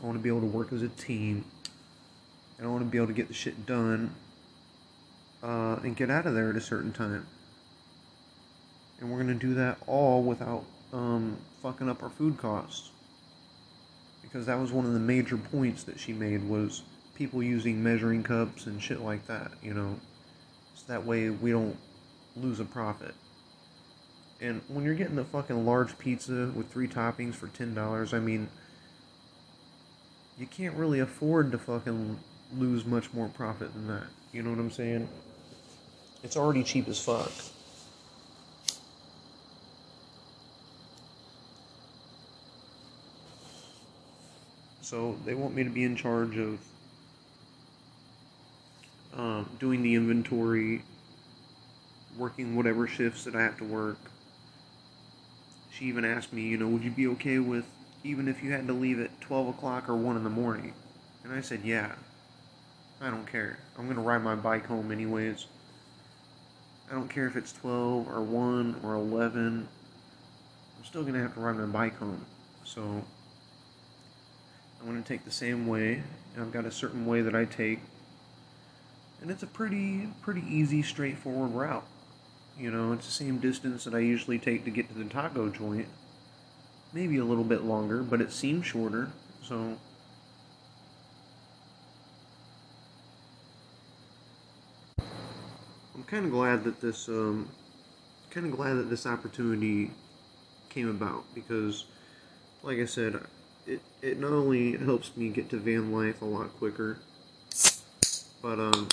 I 0.00 0.06
want 0.06 0.16
to 0.16 0.22
be 0.22 0.28
able 0.28 0.40
to 0.40 0.46
work 0.46 0.72
as 0.72 0.82
a 0.82 0.88
team. 0.88 1.44
And 2.56 2.66
I 2.66 2.70
want 2.70 2.82
to 2.82 2.90
be 2.90 2.98
able 2.98 3.08
to 3.08 3.12
get 3.12 3.28
the 3.28 3.34
shit 3.34 3.66
done 3.66 4.14
uh, 5.42 5.76
and 5.82 5.96
get 5.96 6.10
out 6.10 6.26
of 6.26 6.34
there 6.34 6.50
at 6.50 6.56
a 6.56 6.60
certain 6.60 6.92
time. 6.92 7.26
And 9.00 9.10
we're 9.10 9.22
going 9.22 9.38
to 9.38 9.46
do 9.46 9.54
that 9.54 9.78
all 9.86 10.22
without 10.22 10.64
um, 10.92 11.36
fucking 11.62 11.88
up 11.88 12.02
our 12.02 12.10
food 12.10 12.36
costs. 12.36 12.90
Because 14.22 14.46
that 14.46 14.58
was 14.58 14.72
one 14.72 14.84
of 14.84 14.92
the 14.92 15.00
major 15.00 15.36
points 15.36 15.84
that 15.84 15.98
she 15.98 16.12
made 16.12 16.48
was 16.48 16.82
people 17.14 17.42
using 17.42 17.82
measuring 17.82 18.22
cups 18.22 18.66
and 18.66 18.82
shit 18.82 19.00
like 19.00 19.26
that, 19.26 19.50
you 19.62 19.72
know. 19.72 19.98
So 20.74 20.84
that 20.88 21.04
way 21.04 21.30
we 21.30 21.50
don't 21.50 21.76
lose 22.36 22.60
a 22.60 22.64
profit. 22.64 23.14
And 24.40 24.62
when 24.68 24.84
you're 24.84 24.94
getting 24.94 25.16
the 25.16 25.24
fucking 25.24 25.66
large 25.66 25.98
pizza 25.98 26.52
with 26.54 26.70
three 26.70 26.86
toppings 26.86 27.34
for 27.34 27.48
$10, 27.48 28.14
I 28.14 28.20
mean, 28.20 28.48
you 30.38 30.46
can't 30.46 30.74
really 30.76 31.00
afford 31.00 31.52
to 31.52 31.58
fucking 31.58 32.18
lose 32.56 32.86
much 32.86 33.12
more 33.12 33.28
profit 33.28 33.72
than 33.74 33.88
that. 33.88 34.06
You 34.32 34.42
know 34.42 34.50
what 34.50 34.58
I'm 34.58 34.70
saying? 34.70 35.08
It's 36.22 36.36
already 36.36 36.62
cheap 36.62 36.88
as 36.88 37.00
fuck. 37.00 37.32
So 44.80 45.16
they 45.24 45.34
want 45.34 45.54
me 45.54 45.64
to 45.64 45.70
be 45.70 45.84
in 45.84 45.96
charge 45.96 46.38
of 46.38 46.58
um, 49.14 49.48
doing 49.58 49.82
the 49.82 49.94
inventory, 49.94 50.82
working 52.16 52.56
whatever 52.56 52.86
shifts 52.86 53.24
that 53.24 53.34
I 53.34 53.42
have 53.42 53.58
to 53.58 53.64
work. 53.64 53.98
She 55.70 55.86
even 55.86 56.04
asked 56.04 56.32
me, 56.32 56.42
you 56.42 56.56
know, 56.56 56.68
would 56.68 56.82
you 56.82 56.90
be 56.90 57.06
okay 57.08 57.38
with 57.38 57.66
even 58.04 58.28
if 58.28 58.42
you 58.42 58.52
had 58.52 58.66
to 58.66 58.72
leave 58.72 59.00
at 59.00 59.20
12 59.20 59.48
o'clock 59.48 59.88
or 59.88 59.96
1 59.96 60.16
in 60.16 60.24
the 60.24 60.30
morning? 60.30 60.72
And 61.24 61.32
I 61.32 61.40
said, 61.40 61.60
yeah. 61.64 61.92
I 63.00 63.10
don't 63.10 63.26
care. 63.30 63.58
I'm 63.78 63.84
going 63.84 63.96
to 63.96 64.02
ride 64.02 64.22
my 64.22 64.34
bike 64.34 64.66
home 64.66 64.90
anyways. 64.90 65.46
I 66.90 66.94
don't 66.94 67.08
care 67.08 67.26
if 67.26 67.36
it's 67.36 67.52
12 67.52 68.08
or 68.08 68.22
1 68.22 68.80
or 68.82 68.94
11. 68.94 69.68
I'm 70.76 70.84
still 70.84 71.02
going 71.02 71.14
to 71.14 71.20
have 71.20 71.34
to 71.34 71.40
ride 71.40 71.56
my 71.56 71.66
bike 71.66 71.96
home. 71.98 72.24
So 72.64 72.80
I'm 74.80 74.86
going 74.86 75.02
to 75.02 75.06
take 75.06 75.24
the 75.24 75.30
same 75.30 75.66
way. 75.66 76.02
And 76.34 76.44
I've 76.44 76.52
got 76.52 76.64
a 76.64 76.72
certain 76.72 77.06
way 77.06 77.20
that 77.22 77.34
I 77.34 77.44
take. 77.44 77.80
And 79.20 79.30
it's 79.30 79.42
a 79.42 79.48
pretty 79.48 80.08
pretty 80.22 80.44
easy 80.48 80.82
straightforward 80.82 81.52
route. 81.52 81.86
You 82.58 82.70
know, 82.70 82.92
it's 82.92 83.06
the 83.06 83.12
same 83.12 83.38
distance 83.38 83.84
that 83.84 83.94
I 83.94 83.98
usually 83.98 84.38
take 84.38 84.64
to 84.64 84.70
get 84.70 84.88
to 84.88 84.94
the 84.94 85.04
taco 85.04 85.48
joint. 85.48 85.88
Maybe 86.92 87.18
a 87.18 87.24
little 87.24 87.44
bit 87.44 87.64
longer, 87.64 88.02
but 88.02 88.20
it 88.20 88.32
seems 88.32 88.66
shorter. 88.66 89.10
So 89.42 89.76
I'm 95.94 96.02
kind 96.06 96.24
of 96.24 96.30
glad 96.30 96.64
that 96.64 96.80
this 96.80 97.08
um, 97.08 97.48
kind 98.30 98.46
of 98.46 98.52
glad 98.52 98.74
that 98.74 98.90
this 98.90 99.06
opportunity 99.06 99.90
came 100.68 100.88
about 100.88 101.24
because 101.34 101.86
like 102.62 102.78
I 102.78 102.84
said, 102.84 103.20
it 103.66 103.80
it 104.02 104.18
not 104.18 104.32
only 104.32 104.76
helps 104.76 105.16
me 105.16 105.28
get 105.28 105.50
to 105.50 105.56
van 105.56 105.92
life 105.92 106.22
a 106.22 106.24
lot 106.24 106.56
quicker, 106.56 106.98
but 108.42 108.58
um 108.58 108.88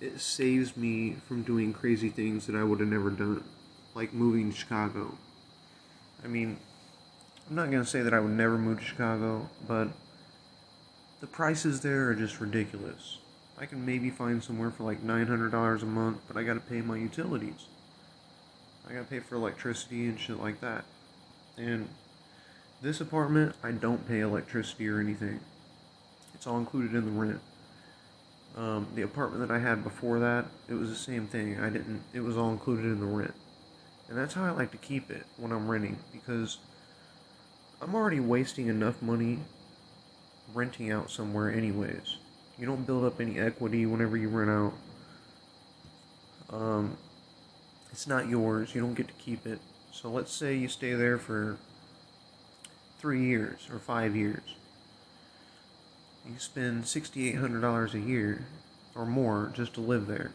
it 0.00 0.20
saves 0.20 0.76
me 0.76 1.16
from 1.26 1.42
doing 1.42 1.72
crazy 1.72 2.10
things 2.10 2.46
that 2.46 2.54
I 2.54 2.62
would 2.62 2.80
have 2.80 2.88
never 2.88 3.10
done, 3.10 3.44
like 3.94 4.12
moving 4.12 4.52
to 4.52 4.56
Chicago. 4.56 5.16
I 6.24 6.28
mean, 6.28 6.58
I'm 7.48 7.56
not 7.56 7.70
gonna 7.70 7.84
say 7.84 8.02
that 8.02 8.14
I 8.14 8.20
would 8.20 8.32
never 8.32 8.58
move 8.58 8.80
to 8.80 8.84
Chicago, 8.84 9.48
but 9.66 9.88
the 11.20 11.26
prices 11.26 11.80
there 11.80 12.08
are 12.08 12.14
just 12.14 12.40
ridiculous. 12.40 13.18
I 13.58 13.66
can 13.66 13.86
maybe 13.86 14.10
find 14.10 14.42
somewhere 14.42 14.70
for 14.70 14.84
like 14.84 15.02
$900 15.02 15.82
a 15.82 15.86
month, 15.86 16.18
but 16.28 16.36
I 16.36 16.42
gotta 16.42 16.60
pay 16.60 16.80
my 16.80 16.96
utilities. 16.96 17.66
I 18.88 18.92
gotta 18.92 19.04
pay 19.04 19.20
for 19.20 19.36
electricity 19.36 20.06
and 20.06 20.20
shit 20.20 20.38
like 20.38 20.60
that. 20.60 20.84
And 21.56 21.88
this 22.82 23.00
apartment, 23.00 23.54
I 23.62 23.70
don't 23.70 24.06
pay 24.06 24.20
electricity 24.20 24.88
or 24.88 25.00
anything. 25.00 25.40
It's 26.34 26.46
all 26.46 26.58
included 26.58 26.94
in 26.94 27.04
the 27.06 27.10
rent. 27.10 27.40
Um, 28.56 28.86
the 28.94 29.02
apartment 29.02 29.46
that 29.46 29.54
I 29.54 29.58
had 29.58 29.82
before 29.82 30.18
that, 30.20 30.46
it 30.68 30.74
was 30.74 30.88
the 30.88 30.96
same 30.96 31.26
thing. 31.26 31.58
I 31.60 31.70
didn't. 31.70 32.02
It 32.12 32.20
was 32.20 32.36
all 32.36 32.50
included 32.50 32.86
in 32.86 33.00
the 33.00 33.06
rent, 33.06 33.34
and 34.08 34.18
that's 34.18 34.34
how 34.34 34.44
I 34.44 34.50
like 34.50 34.70
to 34.72 34.76
keep 34.76 35.10
it 35.10 35.24
when 35.36 35.52
I'm 35.52 35.68
renting 35.68 35.98
because 36.12 36.58
I'm 37.80 37.94
already 37.94 38.20
wasting 38.20 38.68
enough 38.68 39.02
money 39.02 39.38
renting 40.54 40.90
out 40.90 41.10
somewhere, 41.10 41.50
anyways. 41.50 42.16
You 42.58 42.66
don't 42.66 42.86
build 42.86 43.04
up 43.04 43.20
any 43.20 43.38
equity 43.38 43.84
whenever 43.84 44.16
you 44.16 44.28
rent 44.28 44.50
out. 44.50 44.72
Um, 46.56 46.96
it's 47.90 48.06
not 48.06 48.28
yours. 48.28 48.74
You 48.74 48.80
don't 48.80 48.94
get 48.94 49.08
to 49.08 49.14
keep 49.14 49.46
it. 49.46 49.60
So 49.92 50.08
let's 50.08 50.32
say 50.32 50.54
you 50.54 50.68
stay 50.68 50.94
there 50.94 51.18
for 51.18 51.58
three 52.98 53.24
years 53.24 53.68
or 53.70 53.78
five 53.78 54.14
years 54.16 54.56
you 56.28 56.38
spend 56.38 56.84
$6,800 56.84 57.94
a 57.94 57.98
year 57.98 58.46
or 58.94 59.06
more 59.06 59.52
just 59.54 59.74
to 59.74 59.80
live 59.80 60.06
there. 60.06 60.32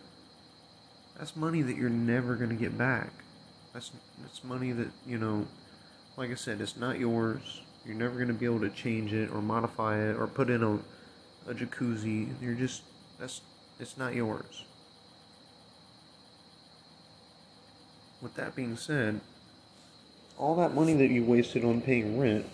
That's 1.18 1.36
money 1.36 1.62
that 1.62 1.76
you're 1.76 1.90
never 1.90 2.36
going 2.36 2.50
to 2.50 2.56
get 2.56 2.78
back. 2.78 3.12
That's, 3.74 3.92
that's 4.22 4.44
money 4.44 4.72
that, 4.72 4.90
you 5.08 5.18
know, 5.18 5.48
like 6.18 6.32
I 6.32 6.36
said, 6.36 6.62
it's 6.62 6.78
not 6.78 7.00
yours. 7.00 7.62
You're 7.86 7.96
never 7.96 8.16
going 8.16 8.28
to 8.28 8.34
be 8.34 8.46
able 8.46 8.60
to 8.62 8.70
change 8.70 9.14
it 9.14 9.32
or 9.32 9.42
modify 9.42 9.98
it 9.98 10.16
or 10.16 10.28
put 10.28 10.50
in 10.50 10.64
a, 10.64 10.76
a 11.50 11.54
jacuzzi. 11.54 12.28
You're 12.42 12.54
just, 12.54 12.84
that's, 13.20 13.42
it's 13.80 13.98
not 13.98 14.14
yours. 14.14 14.66
With 18.22 18.36
that 18.36 18.56
being 18.56 18.76
said, 18.76 19.22
all 20.38 20.56
that 20.58 20.76
money 20.76 20.94
that 20.96 21.10
you 21.10 21.24
wasted 21.24 21.64
on 21.64 21.82
paying 21.82 22.20
rent 22.20 22.46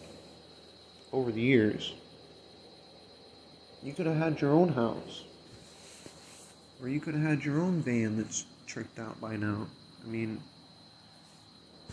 over 1.11 1.31
the 1.31 1.41
years 1.41 1.93
you 3.83 3.93
could 3.93 4.05
have 4.05 4.17
had 4.17 4.41
your 4.41 4.51
own 4.51 4.69
house. 4.69 5.23
Or 6.81 6.89
you 6.89 6.99
could 6.99 7.13
have 7.13 7.23
had 7.23 7.45
your 7.45 7.61
own 7.61 7.81
van 7.81 8.17
that's 8.17 8.45
tricked 8.65 8.99
out 8.99 9.19
by 9.21 9.35
now. 9.35 9.67
I 10.03 10.07
mean, 10.07 10.41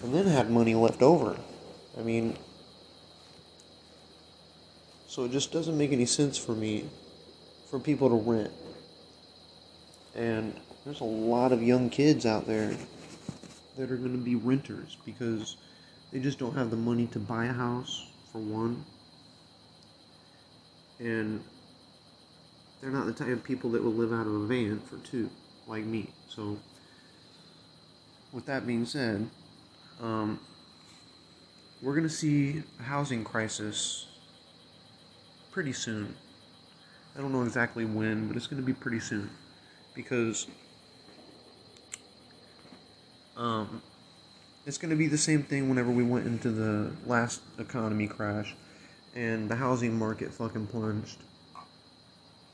and 0.03 0.15
then 0.15 0.27
had 0.27 0.51
money 0.51 0.75
left 0.75 1.03
over. 1.03 1.39
I 1.99 2.03
mean, 2.03 2.37
so 5.07 5.25
it 5.25 5.33
just 5.33 5.53
doesn't 5.53 5.79
make 5.79 5.93
any 5.93 6.07
sense 6.07 6.37
for 6.37 6.53
me 6.53 6.89
for 7.71 7.79
people 7.79 8.09
to 8.09 8.17
rent. 8.17 8.53
And 10.15 10.59
there's 10.85 11.01
a 11.01 11.05
lot 11.05 11.53
of 11.53 11.63
young 11.63 11.91
kids 11.91 12.27
out 12.27 12.47
there 12.47 12.77
that 13.77 13.91
are 13.91 13.97
going 13.97 14.13
to 14.13 14.19
be 14.19 14.35
renters 14.35 14.97
because 15.05 15.57
they 16.13 16.21
just 16.21 16.39
don't 16.39 16.55
have 16.55 16.71
the 16.71 16.77
money 16.77 17.07
to 17.09 17.19
buy 17.19 17.47
a 17.47 17.53
house, 17.53 18.07
for 18.31 18.39
one. 18.39 18.85
And 20.99 21.43
they're 22.81 22.91
not 22.91 23.07
the 23.07 23.13
type 23.13 23.29
of 23.29 23.43
people 23.43 23.71
that 23.71 23.83
will 23.83 23.93
live 23.93 24.13
out 24.13 24.27
of 24.27 24.35
a 24.35 24.47
van 24.47 24.81
for 24.81 24.97
two, 24.99 25.31
like 25.67 25.85
me. 25.85 26.11
So, 26.29 26.59
with 28.33 28.47
that 28.47 28.67
being 28.67 28.85
said, 28.85 29.29
um, 30.01 30.41
we're 31.83 31.95
going 31.95 32.09
to 32.09 32.15
see 32.15 32.63
a 32.81 32.83
housing 32.83 33.25
crisis 33.25 34.07
pretty 35.51 35.73
soon. 35.73 36.17
I 37.17 37.21
don't 37.21 37.33
know 37.33 37.43
exactly 37.43 37.85
when, 37.85 38.27
but 38.27 38.37
it's 38.37 38.47
going 38.47 38.61
to 38.61 38.67
be 38.67 38.73
pretty 38.73 39.01
soon. 39.01 39.31
Because 39.95 40.47
um, 43.37 43.81
it's 44.67 44.79
going 44.79 44.91
to 44.91 44.97
be 44.97 45.07
the 45.07 45.19
same 45.19 45.43
thing 45.43 45.69
whenever 45.69 45.91
we 45.91 46.03
went 46.03 46.27
into 46.27 46.51
the 46.51 46.91
last 47.07 47.41
economy 47.59 48.09
crash 48.09 48.55
and 49.15 49.49
the 49.49 49.57
housing 49.57 49.97
market 49.97 50.33
fucking 50.33 50.67
plunged 50.67 51.19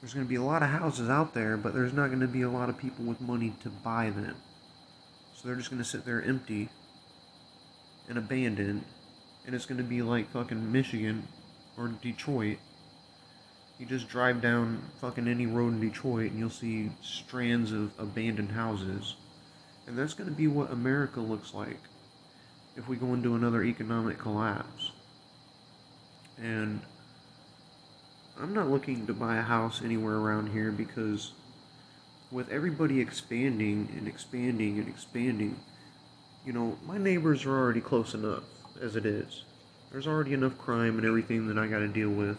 there's 0.00 0.14
going 0.14 0.24
to 0.24 0.28
be 0.28 0.36
a 0.36 0.42
lot 0.42 0.62
of 0.62 0.70
houses 0.70 1.10
out 1.10 1.34
there, 1.34 1.56
but 1.56 1.74
there's 1.74 1.92
not 1.92 2.08
going 2.08 2.20
to 2.20 2.28
be 2.28 2.42
a 2.42 2.50
lot 2.50 2.68
of 2.68 2.78
people 2.78 3.04
with 3.04 3.20
money 3.20 3.52
to 3.62 3.68
buy 3.68 4.10
them. 4.10 4.34
So 5.34 5.46
they're 5.46 5.56
just 5.56 5.70
going 5.70 5.82
to 5.82 5.88
sit 5.88 6.04
there 6.06 6.22
empty 6.22 6.70
and 8.10 8.18
abandoned. 8.18 8.84
And 9.46 9.54
it's 9.54 9.64
to 9.78 9.84
be 9.84 10.02
like 10.02 10.30
fucking 10.32 10.70
Michigan 10.70 11.26
or 11.78 11.88
Detroit. 11.88 12.58
You 13.78 13.86
just 13.86 14.08
drive 14.08 14.42
down 14.42 14.82
fucking 15.00 15.26
any 15.26 15.46
road 15.46 15.72
in 15.74 15.80
Detroit 15.80 16.32
and 16.32 16.38
you'll 16.38 16.50
see 16.50 16.90
strands 17.00 17.72
of 17.72 17.92
abandoned 17.98 18.50
houses. 18.50 19.14
And 19.86 19.96
that's 19.96 20.12
going 20.12 20.28
to 20.28 20.36
be 20.36 20.48
what 20.48 20.70
America 20.70 21.20
looks 21.20 21.54
like 21.54 21.78
if 22.76 22.88
we 22.88 22.96
go 22.96 23.14
into 23.14 23.34
another 23.34 23.64
economic 23.64 24.18
collapse. 24.18 24.90
And 26.36 26.80
I'm 28.38 28.52
not 28.52 28.68
looking 28.68 29.06
to 29.06 29.14
buy 29.14 29.36
a 29.36 29.42
house 29.42 29.82
anywhere 29.82 30.16
around 30.16 30.48
here 30.48 30.72
because 30.72 31.32
with 32.30 32.50
everybody 32.50 33.00
expanding 33.00 33.88
and 33.96 34.06
expanding 34.06 34.78
and 34.78 34.88
expanding, 34.88 35.56
you 36.44 36.52
know, 36.52 36.78
my 36.86 36.98
neighbors 36.98 37.44
are 37.44 37.56
already 37.56 37.80
close 37.80 38.14
enough 38.14 38.44
as 38.80 38.96
it 38.96 39.06
is. 39.06 39.44
There's 39.90 40.06
already 40.06 40.32
enough 40.32 40.56
crime 40.58 40.96
and 40.96 41.06
everything 41.06 41.48
that 41.48 41.58
I 41.58 41.66
got 41.66 41.80
to 41.80 41.88
deal 41.88 42.10
with. 42.10 42.38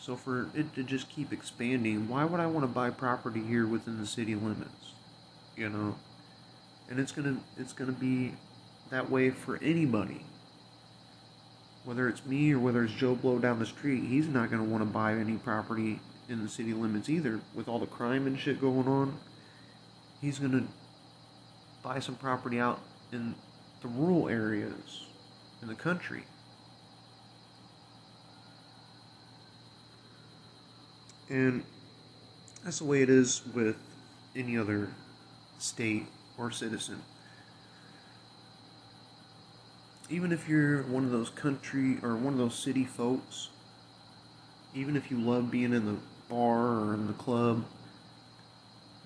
So 0.00 0.16
for 0.16 0.48
it 0.54 0.74
to 0.74 0.82
just 0.82 1.08
keep 1.10 1.32
expanding, 1.32 2.08
why 2.08 2.24
would 2.24 2.40
I 2.40 2.46
want 2.46 2.64
to 2.64 2.68
buy 2.68 2.90
property 2.90 3.42
here 3.42 3.66
within 3.66 3.98
the 3.98 4.06
city 4.06 4.34
limits? 4.34 4.92
You 5.56 5.68
know, 5.68 5.96
and 6.88 6.98
it's 6.98 7.12
gonna 7.12 7.36
it's 7.58 7.74
gonna 7.74 7.92
be 7.92 8.32
that 8.90 9.10
way 9.10 9.30
for 9.30 9.58
anybody 9.62 10.24
whether 11.84 12.08
it's 12.08 12.24
me 12.26 12.52
or 12.52 12.58
whether 12.58 12.84
it's 12.84 12.92
Joe 12.92 13.14
Blow 13.14 13.38
down 13.38 13.58
the 13.58 13.66
street, 13.66 14.04
he's 14.04 14.28
not 14.28 14.50
to 14.62 14.70
want 14.70 14.82
to 14.82 14.90
buy 14.90 15.14
any 15.14 15.36
property 15.36 15.98
in 16.28 16.42
the 16.42 16.48
city 16.48 16.72
limits 16.72 17.08
either. 17.08 17.40
With 17.54 17.68
all 17.68 17.78
the 17.78 17.86
crime 17.86 18.26
and 18.26 18.38
shit 18.38 18.60
going 18.60 18.86
on, 18.86 19.16
he's 20.20 20.38
to 20.52 20.64
buy 21.82 21.98
some 21.98 22.14
property 22.16 22.60
out 22.60 22.80
in 23.12 23.34
the 23.82 23.88
rural 23.88 24.28
areas 24.28 25.06
in 25.62 25.68
the 25.68 25.74
country. 25.74 26.24
And 31.28 31.62
that's 32.64 32.78
the 32.78 32.84
way 32.84 33.02
it 33.02 33.10
is 33.10 33.42
with 33.54 33.76
any 34.34 34.58
other 34.58 34.88
state 35.58 36.06
or 36.36 36.50
citizen 36.50 37.00
even 40.10 40.32
if 40.32 40.48
you're 40.48 40.82
one 40.82 41.04
of 41.04 41.10
those 41.10 41.30
country 41.30 41.96
or 42.02 42.16
one 42.16 42.32
of 42.32 42.38
those 42.38 42.56
city 42.56 42.84
folks, 42.84 43.48
even 44.74 44.96
if 44.96 45.10
you 45.10 45.18
love 45.18 45.50
being 45.50 45.72
in 45.72 45.86
the 45.86 45.96
bar 46.28 46.80
or 46.80 46.94
in 46.94 47.06
the 47.06 47.12
club, 47.12 47.64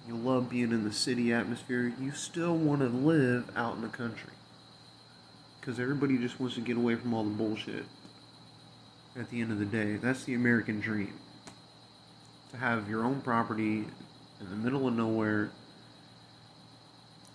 you 0.07 0.16
love 0.16 0.50
being 0.50 0.70
in 0.72 0.84
the 0.84 0.92
city 0.92 1.32
atmosphere, 1.32 1.92
you 2.00 2.12
still 2.12 2.57
want 2.57 2.80
to 2.80 2.88
live 2.88 3.50
out 3.57 3.76
in 3.76 3.82
the 3.82 3.88
country. 3.88 4.32
Because 5.61 5.80
everybody 5.80 6.18
just 6.18 6.38
wants 6.38 6.57
to 6.57 6.61
get 6.61 6.76
away 6.76 6.94
from 6.94 7.14
all 7.14 7.24
the 7.24 7.30
bullshit 7.30 7.86
at 9.18 9.30
the 9.30 9.40
end 9.40 9.50
of 9.50 9.59
the 9.59 9.64
day. 9.64 9.96
That's 9.96 10.24
the 10.24 10.34
American 10.34 10.80
dream. 10.80 11.14
To 12.50 12.59
have 12.59 12.88
your 12.88 13.05
own 13.05 13.22
property 13.22 13.84
in 14.40 14.50
the 14.50 14.57
middle 14.57 14.86
of 14.86 14.94
nowhere 14.94 15.50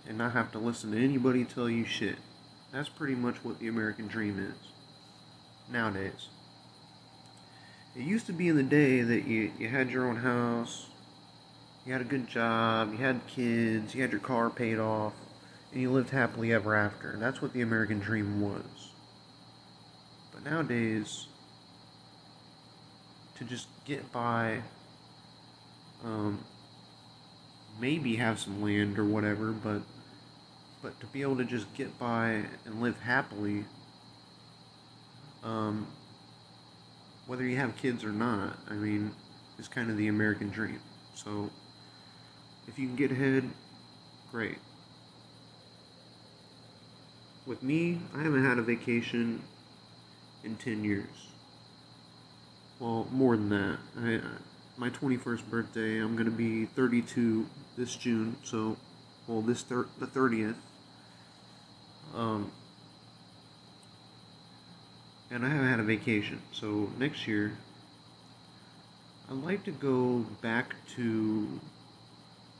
and 0.07 0.17
not 0.17 0.33
have 0.33 0.51
to 0.51 0.59
listen 0.59 0.91
to 0.91 1.03
anybody 1.03 1.45
tell 1.45 1.69
you 1.69 1.85
shit. 1.85 2.17
That's 2.71 2.89
pretty 2.89 3.15
much 3.15 3.43
what 3.43 3.59
the 3.59 3.67
American 3.67 4.07
dream 4.07 4.39
is 4.39 4.69
nowadays. 5.71 6.27
It 7.95 8.03
used 8.03 8.27
to 8.27 8.33
be 8.33 8.47
in 8.47 8.55
the 8.55 8.63
day 8.63 9.01
that 9.01 9.25
you, 9.25 9.51
you 9.57 9.67
had 9.69 9.89
your 9.89 10.07
own 10.07 10.17
house, 10.17 10.88
you 11.89 11.93
had 11.93 12.03
a 12.03 12.05
good 12.05 12.27
job, 12.27 12.91
you 12.91 12.99
had 12.99 13.25
kids, 13.25 13.95
you 13.95 14.01
had 14.03 14.11
your 14.11 14.21
car 14.21 14.51
paid 14.51 14.77
off, 14.77 15.13
and 15.71 15.81
you 15.81 15.89
lived 15.89 16.11
happily 16.11 16.53
ever 16.53 16.75
after. 16.75 17.17
That's 17.19 17.41
what 17.41 17.51
the 17.51 17.61
American 17.61 17.97
dream 17.97 18.41
was. 18.41 18.91
But 20.31 20.43
nowadays, 20.43 21.25
to 23.37 23.43
just 23.43 23.69
get 23.85 24.11
by, 24.11 24.61
um, 26.05 26.43
maybe 27.81 28.17
have 28.17 28.39
some 28.39 28.61
land 28.61 28.99
or 28.99 29.05
whatever, 29.05 29.51
but 29.51 29.81
but 30.83 30.99
to 30.99 31.07
be 31.07 31.23
able 31.23 31.37
to 31.37 31.43
just 31.43 31.73
get 31.73 31.97
by 31.97 32.43
and 32.65 32.83
live 32.83 32.99
happily, 32.99 33.65
um, 35.43 35.87
whether 37.25 37.43
you 37.43 37.57
have 37.57 37.75
kids 37.77 38.03
or 38.03 38.11
not, 38.11 38.59
I 38.69 38.75
mean, 38.75 39.09
is 39.57 39.67
kind 39.67 39.89
of 39.89 39.97
the 39.97 40.07
American 40.07 40.49
dream. 40.49 40.79
So, 41.15 41.49
if 42.69 42.77
you 42.77 42.85
can 42.87 42.95
get 42.95 43.11
ahead, 43.11 43.49
great. 44.31 44.57
With 47.47 47.63
me, 47.63 47.99
I 48.15 48.21
haven't 48.21 48.45
had 48.45 48.59
a 48.59 48.61
vacation 48.61 49.41
in 50.43 50.55
10 50.55 50.83
years. 50.83 51.07
well, 52.79 53.07
more 53.11 53.35
than 53.35 53.49
that. 53.49 53.79
I, 53.97 54.21
my 54.77 54.89
21st 54.89 55.49
birthday, 55.49 55.97
I'm 55.97 56.15
gonna 56.15 56.29
be 56.31 56.65
32 56.65 57.45
this 57.75 57.95
June, 57.95 58.37
so, 58.43 58.77
well, 59.27 59.41
this 59.41 59.63
thir- 59.63 59.87
the 59.99 60.07
30th. 60.07 60.55
Um, 62.15 62.51
and 65.29 65.45
I 65.45 65.49
haven't 65.49 65.69
had 65.69 65.79
a 65.79 65.83
vacation, 65.83 66.41
so 66.53 66.89
next 66.97 67.27
year, 67.27 67.57
I'd 69.29 69.43
like 69.43 69.63
to 69.65 69.71
go 69.71 70.25
back 70.41 70.75
to 70.95 71.59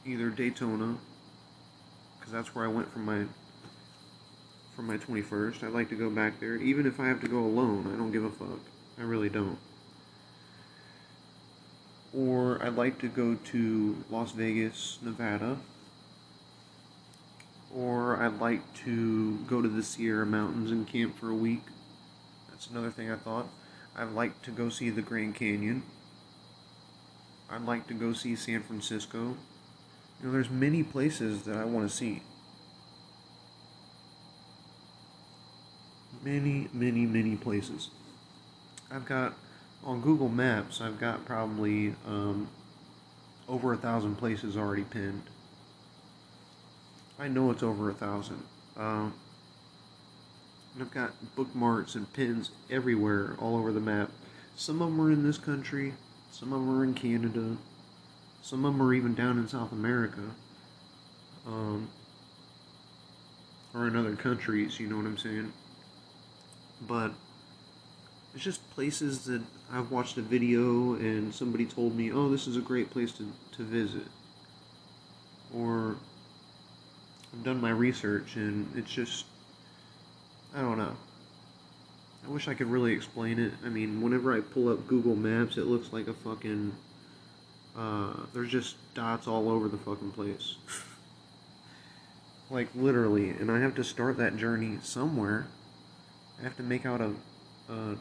either 0.09 0.29
Daytona, 0.29 0.97
because 2.19 2.33
that's 2.33 2.53
where 2.55 2.65
I 2.65 2.67
went 2.67 2.91
for 2.91 2.99
my 2.99 3.25
for 4.75 4.83
my 4.83 4.97
21st. 4.97 5.63
I'd 5.63 5.73
like 5.73 5.89
to 5.89 5.95
go 5.95 6.09
back 6.09 6.39
there, 6.39 6.55
even 6.55 6.85
if 6.85 6.99
I 6.99 7.07
have 7.07 7.19
to 7.21 7.27
go 7.27 7.39
alone. 7.39 7.91
I 7.93 7.97
don't 7.97 8.11
give 8.11 8.23
a 8.23 8.29
fuck. 8.29 8.59
I 8.97 9.01
really 9.01 9.27
don't. 9.27 9.57
Or 12.15 12.63
I'd 12.63 12.75
like 12.75 12.97
to 12.99 13.09
go 13.09 13.35
to 13.35 13.97
Las 14.09 14.31
Vegas, 14.31 14.97
Nevada. 15.01 15.57
Or 17.75 18.23
I'd 18.23 18.39
like 18.39 18.73
to 18.85 19.37
go 19.39 19.61
to 19.61 19.67
the 19.67 19.83
Sierra 19.83 20.25
Mountains 20.25 20.71
and 20.71 20.87
camp 20.87 21.19
for 21.19 21.29
a 21.29 21.35
week. 21.35 21.63
That's 22.49 22.67
another 22.67 22.89
thing 22.89 23.11
I 23.11 23.15
thought. 23.15 23.47
I'd 23.97 24.13
like 24.13 24.41
to 24.43 24.51
go 24.51 24.69
see 24.69 24.89
the 24.89 25.01
Grand 25.01 25.35
Canyon. 25.35 25.83
I'd 27.49 27.65
like 27.65 27.85
to 27.87 27.93
go 27.93 28.13
see 28.13 28.35
San 28.35 28.63
Francisco. 28.63 29.35
You 30.19 30.27
know, 30.27 30.31
there's 30.33 30.49
many 30.49 30.83
places 30.83 31.43
that 31.43 31.55
I 31.55 31.65
want 31.65 31.89
to 31.89 31.95
see. 31.95 32.21
Many, 36.23 36.67
many, 36.73 37.05
many 37.05 37.35
places. 37.37 37.89
I've 38.91 39.05
got 39.05 39.33
on 39.83 40.01
Google 40.01 40.27
Maps. 40.27 40.81
I've 40.81 40.99
got 40.99 41.25
probably 41.25 41.95
um, 42.05 42.49
over 43.47 43.71
a 43.73 43.77
thousand 43.77 44.15
places 44.15 44.57
already 44.57 44.83
pinned. 44.83 45.23
I 47.17 47.27
know 47.27 47.51
it's 47.51 47.63
over 47.63 47.89
a 47.89 47.93
thousand. 47.93 48.43
Um, 48.77 49.13
and 50.73 50.83
I've 50.83 50.91
got 50.91 51.35
bookmarks 51.35 51.95
and 51.95 52.11
pins 52.13 52.51
everywhere, 52.69 53.35
all 53.39 53.57
over 53.57 53.71
the 53.71 53.79
map. 53.79 54.11
Some 54.55 54.81
of 54.81 54.89
them 54.89 55.01
are 55.01 55.11
in 55.11 55.23
this 55.23 55.37
country. 55.37 55.93
Some 56.31 56.51
of 56.53 56.59
them 56.59 56.77
are 56.77 56.83
in 56.83 56.93
Canada. 56.93 57.57
Some 58.41 58.65
of 58.65 58.73
them 58.73 58.81
are 58.81 58.93
even 58.93 59.13
down 59.15 59.37
in 59.37 59.47
South 59.47 59.71
America. 59.71 60.21
Um, 61.45 61.89
or 63.73 63.87
in 63.87 63.95
other 63.95 64.15
countries, 64.15 64.79
you 64.79 64.87
know 64.87 64.97
what 64.97 65.05
I'm 65.05 65.17
saying? 65.17 65.53
But 66.87 67.11
it's 68.33 68.43
just 68.43 68.67
places 68.71 69.25
that 69.25 69.41
I've 69.71 69.91
watched 69.91 70.17
a 70.17 70.21
video 70.21 70.95
and 70.95 71.33
somebody 71.33 71.65
told 71.65 71.95
me, 71.95 72.11
oh, 72.11 72.29
this 72.29 72.47
is 72.47 72.57
a 72.57 72.61
great 72.61 72.89
place 72.89 73.11
to, 73.13 73.27
to 73.53 73.63
visit. 73.63 74.07
Or 75.53 75.95
I've 77.33 77.43
done 77.43 77.61
my 77.61 77.71
research 77.71 78.35
and 78.35 78.71
it's 78.75 78.91
just, 78.91 79.25
I 80.55 80.61
don't 80.61 80.77
know. 80.77 80.95
I 82.25 82.29
wish 82.29 82.47
I 82.47 82.53
could 82.53 82.67
really 82.67 82.93
explain 82.93 83.39
it. 83.39 83.53
I 83.65 83.69
mean, 83.69 84.01
whenever 84.01 84.35
I 84.35 84.41
pull 84.41 84.69
up 84.69 84.87
Google 84.87 85.15
Maps, 85.15 85.57
it 85.57 85.65
looks 85.65 85.93
like 85.93 86.07
a 86.07 86.13
fucking. 86.13 86.73
Uh, 87.77 88.13
there's 88.33 88.49
just 88.49 88.75
dots 88.93 89.27
all 89.27 89.49
over 89.49 89.67
the 89.67 89.77
fucking 89.77 90.11
place. 90.11 90.55
like, 92.49 92.67
literally. 92.75 93.29
And 93.29 93.51
I 93.51 93.59
have 93.59 93.75
to 93.75 93.83
start 93.83 94.17
that 94.17 94.37
journey 94.37 94.79
somewhere. 94.81 95.47
I 96.39 96.43
have 96.43 96.57
to 96.57 96.63
make 96.63 96.85
out 96.85 97.01
a, 97.01 97.13
a, 97.71 97.91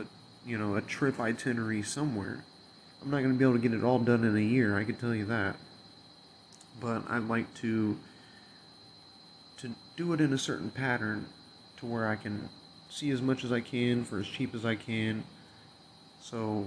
a 0.00 0.06
you 0.44 0.58
know, 0.58 0.76
a 0.76 0.82
trip 0.82 1.18
itinerary 1.20 1.82
somewhere. 1.82 2.44
I'm 3.02 3.10
not 3.10 3.18
going 3.18 3.32
to 3.32 3.38
be 3.38 3.44
able 3.44 3.54
to 3.54 3.60
get 3.60 3.72
it 3.72 3.84
all 3.84 3.98
done 3.98 4.24
in 4.24 4.36
a 4.36 4.40
year, 4.40 4.76
I 4.76 4.84
can 4.84 4.96
tell 4.96 5.14
you 5.14 5.26
that. 5.26 5.56
But 6.80 7.02
I'd 7.08 7.28
like 7.28 7.52
to 7.54 7.96
to 9.58 9.70
do 9.96 10.12
it 10.12 10.20
in 10.20 10.34
a 10.34 10.38
certain 10.38 10.70
pattern 10.70 11.24
to 11.78 11.86
where 11.86 12.08
I 12.08 12.16
can 12.16 12.50
see 12.90 13.10
as 13.10 13.22
much 13.22 13.42
as 13.42 13.52
I 13.52 13.60
can 13.60 14.04
for 14.04 14.18
as 14.18 14.26
cheap 14.26 14.54
as 14.54 14.66
I 14.66 14.74
can. 14.74 15.24
So 16.20 16.66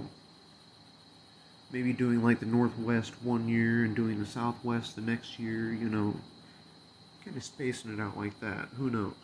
maybe 1.72 1.92
doing 1.92 2.22
like 2.22 2.40
the 2.40 2.46
Northwest 2.46 3.12
one 3.22 3.48
year 3.48 3.84
and 3.84 3.94
doing 3.94 4.18
the 4.18 4.26
Southwest 4.26 4.96
the 4.96 5.02
next 5.02 5.38
year, 5.38 5.72
you 5.72 5.88
know, 5.88 6.14
kind 7.24 7.36
of 7.36 7.44
spacing 7.44 7.92
it 7.92 8.00
out 8.00 8.16
like 8.16 8.38
that. 8.40 8.68
Who 8.76 8.90
knows? 8.90 9.14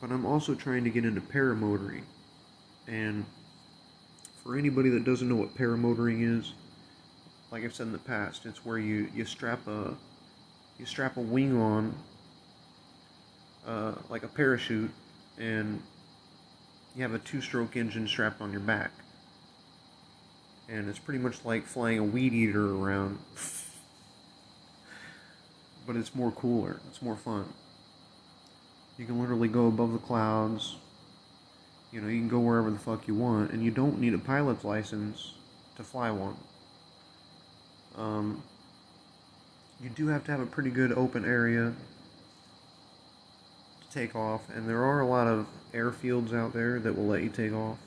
But 0.00 0.10
I'm 0.10 0.24
also 0.24 0.54
trying 0.54 0.84
to 0.84 0.90
get 0.90 1.04
into 1.04 1.20
paramotoring. 1.20 2.02
And 2.86 3.24
for 4.42 4.56
anybody 4.56 4.88
that 4.90 5.04
doesn't 5.04 5.28
know 5.28 5.36
what 5.36 5.54
paramotoring 5.54 6.38
is, 6.38 6.52
like 7.50 7.64
I've 7.64 7.74
said 7.74 7.88
in 7.88 7.92
the 7.92 7.98
past, 7.98 8.46
it's 8.46 8.64
where 8.64 8.78
you, 8.78 9.08
you 9.14 9.24
strap 9.24 9.66
a 9.66 9.94
you 10.78 10.86
strap 10.86 11.16
a 11.16 11.20
wing 11.20 11.56
on 11.60 11.94
uh, 13.66 13.94
like 14.08 14.22
a 14.22 14.28
parachute 14.28 14.90
and 15.38 15.82
you 16.94 17.02
have 17.02 17.14
a 17.14 17.18
two-stroke 17.18 17.76
engine 17.76 18.06
strapped 18.06 18.40
on 18.40 18.52
your 18.52 18.60
back 18.60 18.92
and 20.68 20.88
it's 20.88 20.98
pretty 20.98 21.18
much 21.18 21.44
like 21.44 21.64
flying 21.64 21.98
a 21.98 22.04
weed 22.04 22.32
eater 22.32 22.74
around. 22.74 23.18
But 25.86 25.96
it's 25.96 26.14
more 26.14 26.30
cooler 26.30 26.80
it's 26.88 27.00
more 27.00 27.16
fun. 27.16 27.46
You 28.98 29.06
can 29.06 29.20
literally 29.20 29.48
go 29.48 29.68
above 29.68 29.92
the 29.92 29.98
clouds 29.98 30.76
you 31.90 32.00
know 32.00 32.08
you 32.08 32.18
can 32.18 32.28
go 32.28 32.38
wherever 32.38 32.70
the 32.70 32.78
fuck 32.78 33.08
you 33.08 33.14
want 33.14 33.50
and 33.50 33.64
you 33.64 33.70
don't 33.70 33.98
need 33.98 34.12
a 34.12 34.18
pilot's 34.18 34.64
license 34.64 35.32
to 35.76 35.82
fly 35.82 36.10
one. 36.10 36.36
Um, 37.96 38.42
you 39.80 39.88
do 39.88 40.08
have 40.08 40.24
to 40.24 40.30
have 40.30 40.40
a 40.40 40.46
pretty 40.46 40.70
good 40.70 40.92
open 40.92 41.24
area 41.24 41.72
to 43.80 43.94
take 43.94 44.14
off, 44.14 44.42
and 44.54 44.68
there 44.68 44.84
are 44.84 45.00
a 45.00 45.06
lot 45.06 45.26
of 45.26 45.46
airfields 45.72 46.34
out 46.34 46.52
there 46.52 46.78
that 46.80 46.96
will 46.96 47.06
let 47.06 47.22
you 47.22 47.28
take 47.28 47.52
off. 47.52 47.78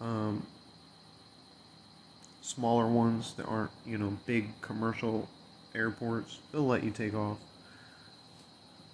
Um, 0.00 0.46
smaller 2.48 2.86
ones 2.86 3.34
that 3.34 3.44
aren't, 3.44 3.70
you 3.84 3.98
know, 3.98 4.16
big 4.24 4.58
commercial 4.62 5.28
airports, 5.74 6.38
they'll 6.50 6.66
let 6.66 6.82
you 6.82 6.90
take 6.90 7.14
off. 7.14 7.36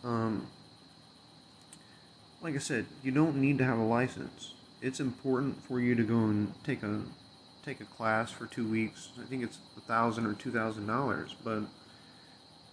Um, 0.02 0.48
like 2.42 2.56
I 2.56 2.58
said, 2.58 2.86
you 3.02 3.12
don't 3.12 3.36
need 3.36 3.58
to 3.58 3.64
have 3.64 3.78
a 3.78 3.84
license. 3.84 4.54
It's 4.82 5.00
important 5.00 5.62
for 5.62 5.80
you 5.80 5.94
to 5.94 6.02
go 6.02 6.16
and 6.16 6.52
take 6.64 6.82
a 6.82 7.02
take 7.64 7.80
a 7.80 7.84
class 7.84 8.30
for 8.30 8.46
two 8.46 8.68
weeks. 8.68 9.08
I 9.18 9.24
think 9.24 9.42
it's 9.42 9.58
a 9.78 9.80
thousand 9.80 10.26
or 10.26 10.34
two 10.34 10.50
thousand 10.50 10.86
dollars, 10.86 11.34
but 11.42 11.62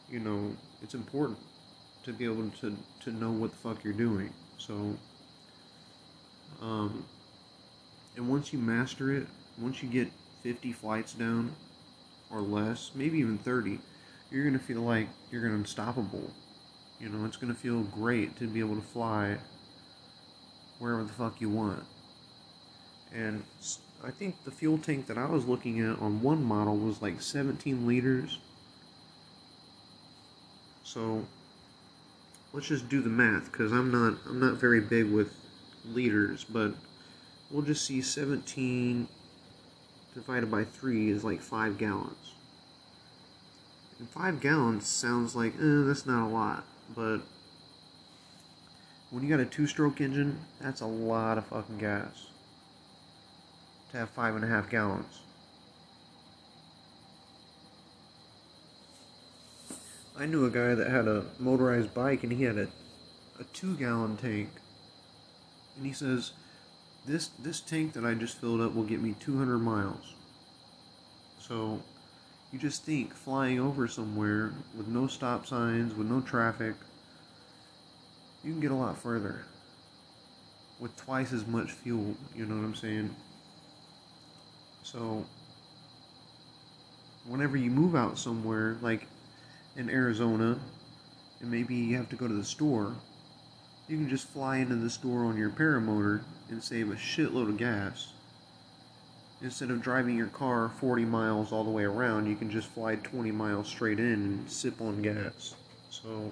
you 0.10 0.20
know 0.20 0.58
it's 0.82 0.96
important 0.96 1.38
to 2.04 2.12
be 2.12 2.26
able 2.26 2.50
to 2.62 2.76
to 3.02 3.12
know 3.12 3.32
what 3.32 3.52
the 3.52 3.58
fuck 3.58 3.84
you're 3.84 3.94
doing. 3.94 4.34
So, 4.58 4.98
um, 6.62 7.06
and 8.18 8.28
once 8.28 8.52
you 8.52 8.60
master 8.60 9.14
it, 9.14 9.28
once 9.58 9.82
you 9.82 9.88
get 9.88 10.10
fifty 10.44 10.72
flights 10.72 11.14
down 11.14 11.56
or 12.30 12.42
less, 12.42 12.92
maybe 12.96 13.20
even 13.20 13.38
thirty, 13.38 13.80
you're 14.32 14.46
gonna 14.46 14.60
feel 14.60 14.82
like 14.82 15.08
you're 15.32 15.42
gonna 15.42 15.56
unstoppable. 15.56 16.32
You 17.00 17.10
know, 17.10 17.26
it's 17.26 17.38
gonna 17.38 17.54
feel 17.54 17.82
great 17.82 18.38
to 18.38 18.48
be 18.48 18.60
able 18.60 18.76
to 18.76 18.82
fly 18.82 19.38
wherever 20.80 21.04
the 21.04 21.14
fuck 21.14 21.40
you 21.40 21.50
want. 21.50 21.84
And 23.14 23.44
I 24.04 24.10
think 24.10 24.44
the 24.46 24.52
fuel 24.52 24.78
tank 24.78 25.08
that 25.08 25.18
I 25.18 25.26
was 25.26 25.46
looking 25.46 25.80
at 25.80 26.00
on 26.00 26.22
one 26.22 26.44
model 26.44 26.78
was 26.78 27.02
like 27.02 27.22
17 27.22 27.86
liters. 27.86 28.40
So 30.84 31.26
let's 32.54 32.68
just 32.68 32.90
do 32.90 33.02
the 33.02 33.10
math 33.10 33.52
because 33.52 33.72
I'm 33.72 33.92
not 33.92 34.18
I'm 34.28 34.40
not 34.40 34.56
very 34.56 34.82
big 34.82 35.12
with 35.12 35.34
liters, 35.86 36.44
but 36.44 36.74
we'll 37.50 37.62
just 37.62 37.86
see 37.86 38.02
17 38.02 39.08
divided 40.14 40.52
by 40.52 40.64
3 40.64 41.10
is 41.10 41.24
like 41.24 41.42
5 41.42 41.78
gallons. 41.78 42.34
And 44.00 44.10
5 44.10 44.42
gallons 44.42 44.88
sounds 44.88 45.36
like, 45.36 45.54
eh, 45.56 45.84
that's 45.86 46.06
not 46.06 46.28
a 46.28 46.30
lot, 46.30 46.66
but 46.96 47.22
when 49.12 49.24
you 49.24 49.30
got 49.30 49.40
a 49.40 49.46
two-stroke 49.46 50.02
engine, 50.02 50.40
that's 50.60 50.82
a 50.82 50.86
lot 50.86 51.38
of 51.38 51.46
fucking 51.48 51.78
gas 51.78 52.28
to 53.92 53.98
have 53.98 54.10
five 54.10 54.36
and 54.36 54.44
a 54.44 54.48
half 54.48 54.70
gallons. 54.70 55.20
I 60.18 60.26
knew 60.26 60.46
a 60.46 60.50
guy 60.50 60.76
that 60.76 60.90
had 60.90 61.08
a 61.08 61.26
motorized 61.40 61.94
bike 61.94 62.24
and 62.24 62.32
he 62.32 62.44
had 62.44 62.58
a, 62.58 62.68
a 63.40 63.44
two 63.54 63.76
gallon 63.76 64.18
tank. 64.18 64.50
And 65.76 65.86
he 65.86 65.94
says, 65.94 66.32
this, 67.06 67.30
this 67.40 67.62
tank 67.62 67.94
that 67.94 68.06
I 68.06 68.14
just 68.14 68.40
filled 68.40 68.62
up 68.62 68.74
will 68.76 68.84
get 68.84 69.02
me 69.02 69.16
200 69.20 69.60
miles. 69.60 70.16
So, 71.40 71.82
you 72.52 72.60
just 72.60 72.84
think 72.86 73.14
flying 73.14 73.60
over 73.60 73.88
somewhere 73.88 74.54
with 74.78 74.88
no 74.88 75.08
stop 75.08 75.46
signs, 75.48 75.94
with 75.96 76.08
no 76.08 76.22
traffic, 76.22 76.76
you 78.44 78.52
can 78.52 78.62
get 78.62 78.72
a 78.72 78.76
lot 78.76 78.98
further. 78.98 79.46
with 80.80 80.96
twice 80.98 81.32
as 81.34 81.46
much 81.48 81.72
fuel. 81.72 82.16
You 82.36 82.46
know 82.46 82.56
what 82.56 82.64
I'm 82.66 82.76
saying? 82.76 83.16
So, 84.84 85.26
whenever 87.26 87.58
you 87.58 87.70
move 87.72 87.96
out 87.96 88.18
somewhere, 88.18 88.78
like 88.82 89.08
in 89.76 89.90
Arizona, 89.90 90.60
and 91.40 91.52
maybe 91.52 91.76
you 91.76 91.98
have 91.98 92.10
to 92.10 92.16
go 92.16 92.28
to 92.28 92.34
the 92.34 92.44
store, 92.44 92.96
you 93.88 93.98
can 93.98 94.10
just 94.10 94.28
fly 94.28 94.58
into 94.58 94.76
the 94.76 94.90
store 94.90 95.26
on 95.26 95.38
your 95.38 95.50
paramotor 95.52 96.24
and 96.52 96.64
save 96.64 96.92
a 96.92 96.96
shitload 96.96 97.50
of 97.50 97.58
gas. 97.58 98.14
Instead 99.42 99.72
of 99.72 99.82
driving 99.82 100.16
your 100.16 100.28
car 100.28 100.70
40 100.80 101.06
miles 101.06 101.52
all 101.52 101.64
the 101.64 101.72
way 101.72 101.84
around, 101.84 102.28
you 102.28 102.36
can 102.36 102.52
just 102.52 102.68
fly 102.68 102.96
20 102.96 103.32
miles 103.32 103.68
straight 103.68 104.00
in 104.00 104.06
and 104.06 104.52
sip 104.52 104.80
on 104.82 105.02
gas. 105.02 105.56
So, 105.90 106.32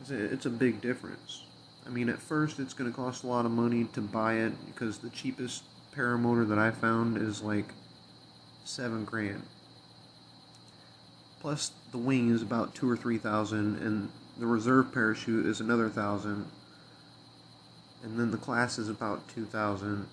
it's 0.00 0.10
a, 0.10 0.24
it's 0.32 0.46
a 0.46 0.50
big 0.50 0.80
difference. 0.80 1.42
I 1.86 1.90
mean, 1.90 2.08
at 2.08 2.20
first, 2.20 2.60
it's 2.60 2.74
going 2.74 2.90
to 2.90 2.96
cost 2.96 3.24
a 3.24 3.26
lot 3.26 3.46
of 3.46 3.50
money 3.50 3.84
to 3.94 4.00
buy 4.00 4.34
it 4.34 4.52
because 4.66 4.98
the 4.98 5.10
cheapest 5.10 5.64
paramotor 5.96 6.46
that 6.48 6.58
I 6.58 6.70
found 6.70 7.16
is 7.16 7.42
like 7.42 7.72
seven 8.64 9.04
grand. 9.04 9.42
Plus, 11.40 11.72
the 11.90 11.98
wing 11.98 12.30
is 12.30 12.42
about 12.42 12.74
two 12.74 12.88
or 12.88 12.96
three 12.96 13.18
thousand, 13.18 13.76
and 13.76 14.10
the 14.38 14.46
reserve 14.46 14.92
parachute 14.92 15.46
is 15.46 15.60
another 15.60 15.88
thousand, 15.88 16.46
and 18.02 18.18
then 18.18 18.30
the 18.30 18.36
class 18.36 18.78
is 18.78 18.88
about 18.88 19.26
two 19.28 19.44
thousand. 19.44 20.06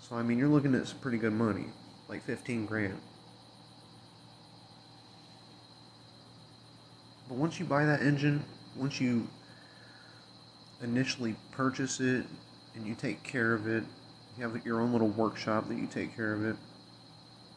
So 0.00 0.16
I 0.16 0.22
mean, 0.22 0.38
you're 0.38 0.48
looking 0.48 0.74
at 0.74 0.86
some 0.86 0.98
pretty 0.98 1.18
good 1.18 1.32
money, 1.32 1.66
like 2.08 2.22
fifteen 2.22 2.66
grand. 2.66 3.00
But 7.28 7.38
once 7.38 7.58
you 7.58 7.64
buy 7.64 7.86
that 7.86 8.02
engine, 8.02 8.44
once 8.76 9.00
you 9.00 9.26
initially 10.82 11.36
purchase 11.52 12.00
it 12.00 12.26
and 12.74 12.86
you 12.86 12.94
take 12.94 13.22
care 13.22 13.54
of 13.54 13.66
it, 13.66 13.82
you 14.36 14.42
have 14.44 14.66
your 14.66 14.80
own 14.80 14.92
little 14.92 15.08
workshop 15.08 15.68
that 15.68 15.78
you 15.78 15.86
take 15.86 16.14
care 16.14 16.34
of 16.34 16.44
it, 16.44 16.56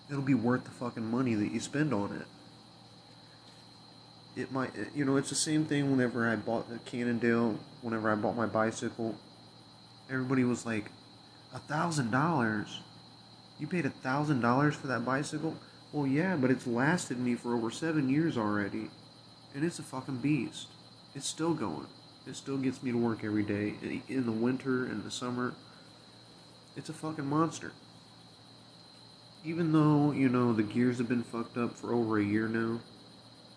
it'll 0.10 0.22
be 0.22 0.34
worth 0.34 0.64
the 0.64 0.72
fucking 0.72 1.10
money 1.10 1.34
that 1.36 1.52
you 1.52 1.60
spend 1.60 1.94
on 1.94 2.14
it. 2.14 2.26
It 4.38 4.52
might, 4.52 4.72
you 4.94 5.04
know, 5.04 5.18
it's 5.18 5.30
the 5.30 5.36
same 5.36 5.66
thing 5.66 5.90
whenever 5.90 6.30
I 6.30 6.36
bought 6.36 6.70
the 6.70 6.78
Cannondale, 6.80 7.58
whenever 7.82 8.12
I 8.12 8.14
bought 8.14 8.38
my 8.38 8.46
bicycle. 8.46 9.16
Everybody 10.12 10.44
was 10.44 10.64
like, 10.64 10.92
a 11.56 11.60
thousand 11.60 12.12
dollars? 12.12 12.82
You 13.60 13.66
paid 13.66 13.88
a 13.88 13.90
thousand 13.90 14.42
dollars 14.42 14.76
for 14.76 14.86
that 14.88 15.04
bicycle? 15.04 15.56
Well, 15.92 16.06
yeah, 16.06 16.36
but 16.36 16.52
it's 16.52 16.68
lasted 16.68 17.18
me 17.18 17.34
for 17.34 17.56
over 17.56 17.72
seven 17.72 18.10
years 18.10 18.38
already. 18.38 18.92
And 19.56 19.66
it's 19.66 19.80
a 19.80 19.84
fucking 19.84 20.18
beast. 20.18 20.68
It's 21.16 21.28
still 21.28 21.56
going. 21.56 21.88
It 22.28 22.36
still 22.36 22.58
gets 22.58 22.84
me 22.84 22.92
to 22.92 22.98
work 22.98 23.24
every 23.24 23.42
day. 23.42 23.74
In 24.08 24.28
the 24.28 24.32
winter 24.32 24.86
and 24.86 25.04
the 25.04 25.10
summer, 25.10 25.56
it's 26.76 26.90
a 26.90 26.94
fucking 26.94 27.26
monster. 27.26 27.72
Even 29.44 29.72
though, 29.72 30.12
you 30.12 30.30
know, 30.30 30.54
the 30.54 30.62
gears 30.62 31.00
have 31.00 31.10
been 31.10 31.24
fucked 31.24 31.58
up 31.58 31.76
for 31.76 31.92
over 31.92 32.20
a 32.20 32.24
year 32.24 32.48
now, 32.48 32.82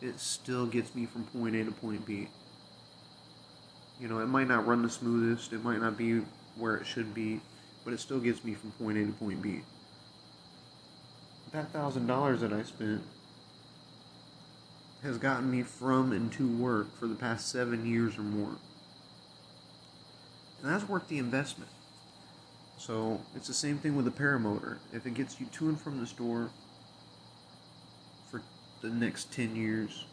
it 0.00 0.18
still 0.18 0.66
gets 0.66 0.94
me 0.94 1.06
from 1.06 1.24
point 1.24 1.56
A 1.56 1.64
to 1.64 1.72
point 1.72 2.06
B. 2.06 2.28
You 4.00 4.08
know, 4.08 4.20
it 4.20 4.26
might 4.26 4.48
not 4.48 4.66
run 4.66 4.82
the 4.82 4.90
smoothest, 4.90 5.52
it 5.52 5.62
might 5.62 5.80
not 5.80 5.96
be 5.96 6.22
where 6.56 6.76
it 6.76 6.86
should 6.86 7.14
be, 7.14 7.40
but 7.84 7.92
it 7.92 8.00
still 8.00 8.20
gets 8.20 8.42
me 8.44 8.54
from 8.54 8.70
point 8.72 8.98
A 8.98 9.04
to 9.04 9.12
point 9.12 9.42
B. 9.42 9.60
That 11.52 11.72
thousand 11.72 12.06
dollars 12.06 12.40
that 12.40 12.52
I 12.52 12.62
spent 12.62 13.02
has 15.02 15.18
gotten 15.18 15.50
me 15.50 15.62
from 15.62 16.12
and 16.12 16.32
to 16.32 16.46
work 16.46 16.94
for 16.98 17.06
the 17.06 17.14
past 17.14 17.48
seven 17.48 17.86
years 17.86 18.18
or 18.18 18.22
more. 18.22 18.56
And 20.62 20.70
that's 20.70 20.88
worth 20.88 21.08
the 21.08 21.18
investment. 21.18 21.70
So 22.76 23.20
it's 23.34 23.48
the 23.48 23.54
same 23.54 23.78
thing 23.78 23.96
with 23.96 24.06
a 24.06 24.10
paramotor. 24.10 24.76
If 24.92 25.06
it 25.06 25.14
gets 25.14 25.40
you 25.40 25.46
to 25.46 25.68
and 25.68 25.80
from 25.80 26.00
the 26.00 26.06
store 26.06 26.50
the 28.80 28.88
next 28.88 29.32
10 29.32 29.56
years, 29.56 30.04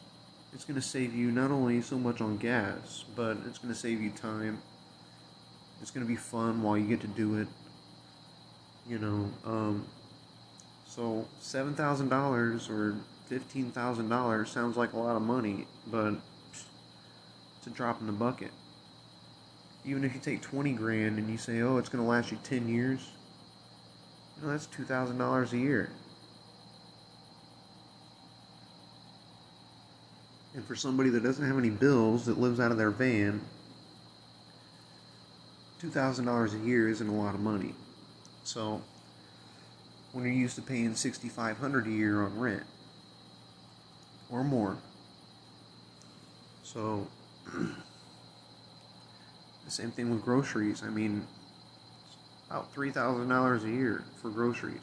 it's 0.54 0.66
going 0.66 0.80
to 0.80 0.86
save 0.86 1.16
you 1.16 1.32
not 1.32 1.52
only 1.52 1.82
so 1.82 1.98
much 1.98 2.22
on 2.22 2.38
gas, 2.38 3.06
but 3.16 3.38
it's 3.48 3.58
going 3.58 3.74
to 3.74 3.80
save 3.80 4.02
you 4.02 4.10
time. 4.12 4.62
It's 5.82 5.92
going 5.92 6.06
to 6.06 6.10
be 6.10 6.16
fun 6.16 6.64
while 6.64 6.78
you 6.78 6.88
get 6.88 7.02
to 7.02 7.08
do 7.08 7.38
it. 7.38 7.48
You 8.88 9.00
know, 9.00 9.30
um, 9.46 9.86
so 10.86 11.28
$7,000 11.42 12.70
or 12.70 12.96
$15,000 13.30 14.48
sounds 14.48 14.78
like 14.78 14.94
a 14.94 14.98
lot 14.98 15.16
of 15.16 15.22
money, 15.22 15.68
but 15.88 16.14
it's 17.58 17.68
a 17.68 17.70
drop 17.70 18.00
in 18.00 18.08
the 18.08 18.14
bucket. 18.14 18.52
Even 19.86 20.04
if 20.04 20.14
you 20.14 20.20
take 20.20 20.42
20 20.42 20.74
grand 20.74 21.18
and 21.18 21.30
you 21.30 21.38
say, 21.38 21.62
oh, 21.62 21.78
it's 21.78 21.90
going 21.90 22.04
to 22.04 22.10
last 22.10 22.32
you 22.32 22.40
10 22.44 22.68
years, 22.68 23.12
you 24.36 24.46
know, 24.46 24.52
that's 24.52 24.68
$2,000 24.68 25.54
a 25.54 25.58
year. 25.58 25.90
And 30.58 30.66
for 30.66 30.76
somebody 30.76 31.12
that 31.12 31.22
doesn't 31.22 31.46
have 31.46 31.60
any 31.60 31.70
bills, 31.70 32.26
that 32.26 32.40
lives 32.40 32.60
out 32.60 32.72
of 32.72 32.78
their 32.78 32.90
van, 32.90 33.42
$2,000 35.80 36.54
a 36.54 36.66
year 36.66 36.90
isn't 36.90 37.08
a 37.08 37.14
lot 37.14 37.36
of 37.36 37.42
money. 37.42 37.76
So, 38.44 38.82
when 40.14 40.26
you're 40.26 40.34
used 40.34 40.56
to 40.56 40.64
paying 40.64 40.96
6500 40.96 41.86
a 41.86 41.92
year 41.92 42.24
on 42.24 42.40
rent, 42.40 42.64
or 44.32 44.44
more. 44.44 44.78
So, 46.64 47.08
the 47.54 47.76
same 49.68 49.92
thing 49.92 50.10
with 50.10 50.24
groceries. 50.24 50.82
I 50.82 50.90
mean, 50.90 51.28
about 52.50 52.74
$3,000 52.74 53.64
a 53.64 53.70
year 53.70 54.04
for 54.20 54.32
groceries. 54.32 54.82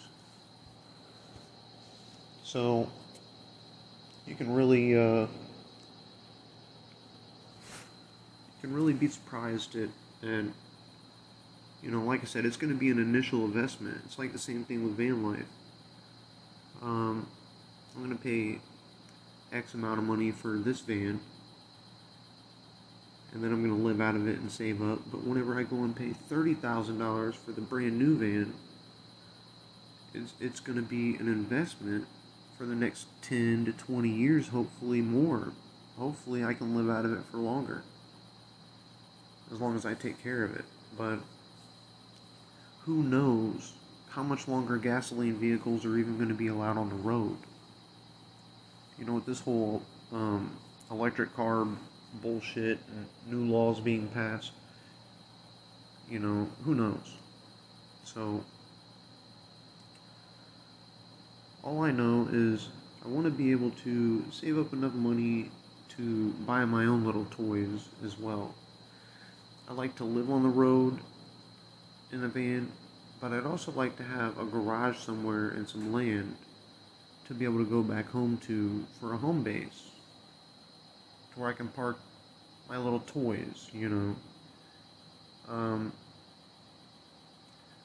So, 2.45 2.89
you 4.25 4.37
can 4.37 4.55
really, 4.55 4.97
uh, 4.97 5.27
you 5.27 5.29
can 8.65 8.73
really 8.73 8.95
be 8.95 9.09
surprised 9.09 9.77
at, 9.77 9.91
and, 10.23 10.55
you 11.83 11.91
know, 11.91 12.01
like 12.01 12.23
I 12.23 12.25
said, 12.25 12.47
it's 12.47 12.57
going 12.57 12.73
to 12.73 12.79
be 12.79 12.89
an 12.89 12.99
initial 12.99 13.45
investment. 13.45 14.01
It's 14.07 14.19
like 14.19 14.33
the 14.33 14.39
same 14.39 14.65
thing 14.65 14.83
with 14.83 14.97
van 14.97 15.23
life. 15.23 15.45
Um, 16.81 17.27
I'm 17.95 18.03
going 18.03 18.17
to 18.17 18.23
pay 18.23 18.61
X 19.53 19.75
amount 19.75 19.99
of 19.99 20.07
money 20.07 20.31
for 20.31 20.57
this 20.57 20.81
van, 20.81 21.21
and 23.35 23.45
then 23.45 23.53
I'm 23.53 23.63
going 23.63 23.77
to 23.79 23.87
live 23.87 24.01
out 24.01 24.17
of 24.17 24.27
it 24.27 24.39
and 24.39 24.51
save 24.51 24.81
up. 24.81 25.01
But 25.11 25.25
whenever 25.25 25.59
I 25.59 25.65
go 25.65 25.77
and 25.77 25.95
pay 25.95 26.15
$30,000 26.31 27.35
for 27.35 27.53
the 27.53 27.61
brand 27.61 27.99
new 27.99 28.17
van, 28.17 28.55
it's, 30.15 30.33
it's 30.41 30.61
going 30.61 30.77
to 30.77 30.83
be 30.83 31.17
an 31.17 31.29
investment 31.29 32.07
for 32.57 32.65
the 32.65 32.75
next 32.75 33.09
10 33.21 33.67
to 33.67 33.73
20 33.73 34.09
years, 34.09 34.49
hopefully 34.49 35.03
more. 35.03 35.53
Hopefully, 35.99 36.43
I 36.43 36.55
can 36.55 36.75
live 36.75 36.89
out 36.89 37.05
of 37.05 37.13
it 37.13 37.25
for 37.31 37.37
longer, 37.37 37.85
as 39.53 39.61
long 39.61 39.77
as 39.77 39.87
I 39.87 39.95
take 39.95 40.23
care 40.23 40.45
of 40.45 40.55
it. 40.55 40.65
But 40.97 41.19
who 42.81 43.03
knows 43.03 43.73
how 44.11 44.23
much 44.23 44.47
longer 44.49 44.77
gasoline 44.77 45.39
vehicles 45.39 45.85
are 45.85 45.99
even 45.99 46.17
going 46.17 46.29
to 46.29 46.35
be 46.35 46.49
allowed 46.49 46.79
on 46.79 46.89
the 46.89 46.95
road? 46.95 47.37
you 48.99 49.05
know, 49.05 49.15
with 49.15 49.27
this 49.27 49.41
whole 49.41 49.83
um, 50.13 50.57
electric 50.91 51.35
car 51.35 51.67
bullshit 52.23 52.79
and 52.89 53.07
new 53.27 53.51
laws 53.51 53.81
being 53.81 54.09
passed, 54.09 54.53
you 56.11 56.19
know, 56.19 56.49
who 56.65 56.75
knows? 56.75 57.17
So, 58.05 58.45
all 61.63 61.83
I 61.83 61.91
know 61.91 62.29
is 62.31 62.69
I 63.05 63.09
want 63.09 63.25
to 63.25 63.31
be 63.31 63.51
able 63.51 63.71
to 63.71 64.25
save 64.31 64.59
up 64.59 64.73
enough 64.73 64.95
money 64.95 65.51
to 65.97 66.31
buy 66.47 66.65
my 66.65 66.85
own 66.85 67.05
little 67.05 67.27
toys 67.31 67.89
as 68.05 68.19
well. 68.19 68.55
I 69.69 69.73
like 69.73 69.97
to 69.97 70.05
live 70.05 70.31
on 70.31 70.43
the 70.43 70.49
road 70.49 70.99
in 72.13 72.23
a 72.23 72.29
van, 72.29 72.71
but 73.21 73.33
I'd 73.33 73.47
also 73.47 73.73
like 73.73 73.97
to 73.97 74.03
have 74.03 74.39
a 74.39 74.45
garage 74.45 74.99
somewhere 74.99 75.51
and 75.51 75.69
some 75.69 75.93
land 75.93 76.37
to 77.27 77.35
be 77.35 77.47
able 77.47 77.59
to 77.59 77.65
go 77.65 77.83
back 77.83 78.11
home 78.11 78.39
to 78.47 78.85
for 79.01 79.15
a 79.15 79.17
home 79.17 79.43
base 79.43 79.91
to 81.33 81.41
where 81.41 81.49
I 81.49 81.55
can 81.55 81.69
park 81.69 81.99
my 82.69 82.77
little 82.77 83.01
toys, 83.01 83.71
you 83.73 83.89
know. 83.89 84.17
Um, 85.49 85.93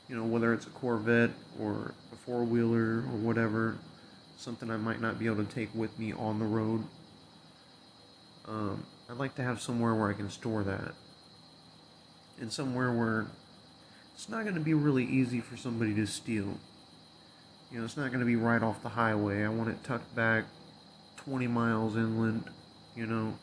you 0.09 0.15
know, 0.15 0.23
whether 0.23 0.53
it's 0.53 0.65
a 0.65 0.71
Corvette 0.71 1.31
or 1.59 1.93
a 2.11 2.15
four 2.15 2.43
wheeler 2.43 2.97
or 2.97 3.17
whatever, 3.21 3.77
something 4.37 4.69
I 4.69 4.77
might 4.77 4.99
not 4.99 5.17
be 5.17 5.27
able 5.27 5.45
to 5.45 5.53
take 5.53 5.73
with 5.73 5.97
me 5.97 6.11
on 6.13 6.39
the 6.39 6.45
road. 6.45 6.83
Um, 8.47 8.85
I'd 9.09 9.17
like 9.17 9.35
to 9.35 9.43
have 9.43 9.61
somewhere 9.61 9.93
where 9.93 10.09
I 10.09 10.13
can 10.13 10.29
store 10.29 10.63
that. 10.63 10.93
And 12.39 12.51
somewhere 12.51 12.91
where 12.91 13.27
it's 14.15 14.29
not 14.29 14.43
going 14.43 14.55
to 14.55 14.61
be 14.61 14.73
really 14.73 15.05
easy 15.05 15.41
for 15.41 15.57
somebody 15.57 15.93
to 15.95 16.05
steal. 16.05 16.57
You 17.71 17.79
know, 17.79 17.85
it's 17.85 17.97
not 17.97 18.07
going 18.07 18.19
to 18.19 18.25
be 18.25 18.35
right 18.35 18.61
off 18.61 18.81
the 18.81 18.89
highway. 18.89 19.43
I 19.43 19.49
want 19.49 19.69
it 19.69 19.83
tucked 19.83 20.13
back 20.15 20.45
20 21.17 21.47
miles 21.47 21.95
inland, 21.95 22.45
you 22.95 23.05
know. 23.05 23.33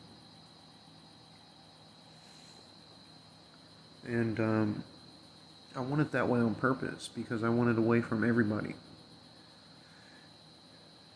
And 4.05 4.39
um, 4.39 4.83
I 5.75 5.81
want 5.81 6.01
it 6.01 6.11
that 6.11 6.27
way 6.27 6.39
on 6.39 6.55
purpose 6.55 7.09
because 7.13 7.43
I 7.43 7.49
want 7.49 7.69
it 7.69 7.77
away 7.77 8.01
from 8.01 8.27
everybody. 8.27 8.73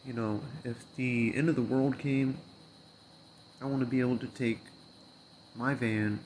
You 0.06 0.14
know, 0.14 0.42
if 0.64 0.78
the 0.96 1.34
end 1.36 1.50
of 1.50 1.56
the 1.56 1.62
world 1.62 2.00
came, 2.00 2.38
I 3.62 3.66
want 3.66 3.82
to 3.82 3.86
be 3.86 4.00
able 4.00 4.18
to 4.18 4.28
take 4.28 4.60
my 5.56 5.74
van 5.74 6.20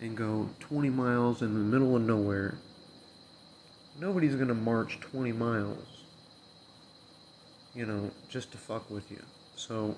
and 0.00 0.16
go 0.16 0.48
20 0.60 0.90
miles 0.90 1.42
in 1.42 1.54
the 1.54 1.60
middle 1.60 1.94
of 1.94 2.02
nowhere. 2.02 2.58
Nobody's 3.98 4.34
going 4.34 4.48
to 4.48 4.54
march 4.54 4.98
20 5.00 5.32
miles, 5.32 6.04
you 7.74 7.84
know, 7.84 8.10
just 8.28 8.50
to 8.52 8.58
fuck 8.58 8.90
with 8.90 9.10
you. 9.10 9.22
So, 9.56 9.94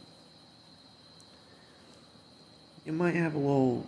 you 2.84 2.92
might 2.92 3.14
have 3.14 3.34
a 3.34 3.38
little 3.38 3.86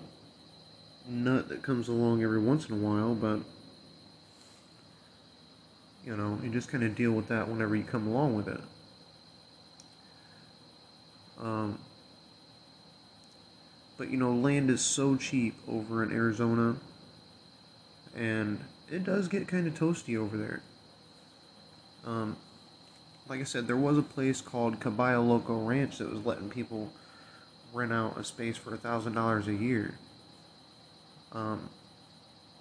nut 1.08 1.48
that 1.48 1.62
comes 1.62 1.88
along 1.88 2.22
every 2.22 2.38
once 2.38 2.68
in 2.68 2.74
a 2.74 2.78
while, 2.78 3.14
but 3.14 3.40
you 6.04 6.16
know, 6.16 6.38
you 6.42 6.50
just 6.50 6.68
kind 6.68 6.84
of 6.84 6.94
deal 6.94 7.12
with 7.12 7.28
that 7.28 7.48
whenever 7.48 7.74
you 7.74 7.82
come 7.82 8.06
along 8.06 8.34
with 8.34 8.48
it. 8.48 8.60
Um, 11.40 11.78
but 13.96 14.10
you 14.10 14.16
know, 14.16 14.32
land 14.32 14.70
is 14.70 14.80
so 14.80 15.16
cheap 15.16 15.54
over 15.68 16.02
in 16.02 16.10
Arizona, 16.12 16.76
and 18.14 18.60
it 18.90 19.04
does 19.04 19.28
get 19.28 19.48
kind 19.48 19.66
of 19.66 19.74
toasty 19.74 20.16
over 20.16 20.36
there. 20.36 20.62
Um, 22.04 22.36
like 23.28 23.40
I 23.40 23.44
said, 23.44 23.66
there 23.66 23.76
was 23.76 23.96
a 23.96 24.02
place 24.02 24.40
called 24.40 24.80
Caballo 24.80 25.22
Loco 25.22 25.56
Ranch 25.56 25.98
that 25.98 26.10
was 26.10 26.24
letting 26.24 26.50
people 26.50 26.92
rent 27.72 27.92
out 27.92 28.18
a 28.18 28.24
space 28.24 28.56
for 28.56 28.74
a 28.74 28.78
thousand 28.78 29.14
dollars 29.14 29.48
a 29.48 29.54
year. 29.54 29.94
Um, 31.32 31.70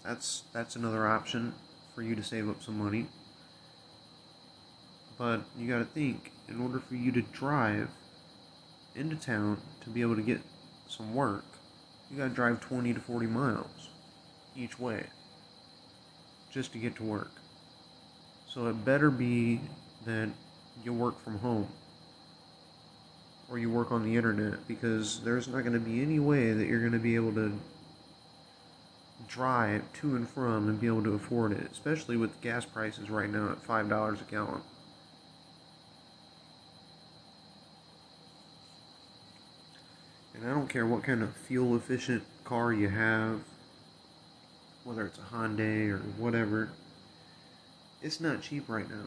that's 0.04 0.44
that's 0.54 0.76
another 0.76 1.08
option 1.08 1.54
for 1.94 2.02
you 2.02 2.16
to 2.16 2.24
save 2.24 2.50
up 2.50 2.62
some 2.64 2.78
money. 2.78 3.08
But 5.18 5.42
you 5.58 5.68
got 5.68 5.80
to 5.80 5.86
think, 5.86 6.32
in 6.48 6.60
order 6.60 6.80
for 6.80 6.96
you 6.96 7.12
to 7.12 7.22
drive 7.22 7.90
into 8.96 9.16
town 9.16 9.62
to 9.82 9.90
be 9.90 10.02
able 10.02 10.16
to 10.16 10.22
get 10.22 10.42
some 10.96 11.14
work, 11.14 11.46
you 12.12 12.18
got 12.18 12.30
to 12.30 12.30
drive 12.30 12.60
20 12.62 12.94
to 12.94 13.00
40 13.00 13.28
miles 13.28 13.90
each 14.56 14.80
way 14.80 15.06
just 16.52 16.72
to 16.74 16.78
get 16.78 16.96
to 16.98 17.04
work. 17.04 17.32
So 18.48 18.68
it 18.68 18.86
better 18.86 19.10
be 19.10 19.60
that 20.06 20.30
you 20.84 20.94
work 20.94 21.20
from 21.24 21.40
home 21.40 21.68
or 23.50 23.58
you 23.58 23.70
work 23.70 23.92
on 23.92 24.04
the 24.04 24.16
internet 24.16 24.68
because 24.68 25.22
there's 25.22 25.48
not 25.48 25.62
going 25.62 25.74
to 25.74 25.80
be 25.80 26.02
any 26.02 26.20
way 26.20 26.54
that 26.54 26.68
you're 26.68 26.80
going 26.80 26.92
to 26.92 27.00
be 27.00 27.16
able 27.16 27.34
to 27.34 27.54
drive 29.28 29.82
to 29.94 30.16
and 30.16 30.30
from 30.30 30.70
and 30.70 30.80
be 30.80 30.88
able 30.88 31.04
to 31.04 31.14
afford 31.14 31.52
it, 31.52 31.68
especially 31.72 32.18
with 32.18 32.40
gas 32.42 32.66
prices 32.66 33.10
right 33.10 33.30
now 33.30 33.50
at 33.50 33.64
$5 33.64 34.22
a 34.22 34.32
gallon. 34.32 34.62
And 40.34 40.46
I 40.46 40.50
don't 40.50 40.68
care 40.68 40.86
what 40.86 41.04
kind 41.04 41.22
of 41.22 41.36
fuel 41.36 41.76
efficient 41.76 42.24
car 42.44 42.74
you 42.74 42.90
have, 42.90 43.42
whether 44.84 45.06
it's 45.06 45.20
a 45.20 45.34
Hyundai 45.34 45.90
or 45.90 46.00
whatever, 46.18 46.70
it's 48.02 48.20
not 48.20 48.42
cheap 48.42 48.68
right 48.68 48.90
now. 48.90 49.06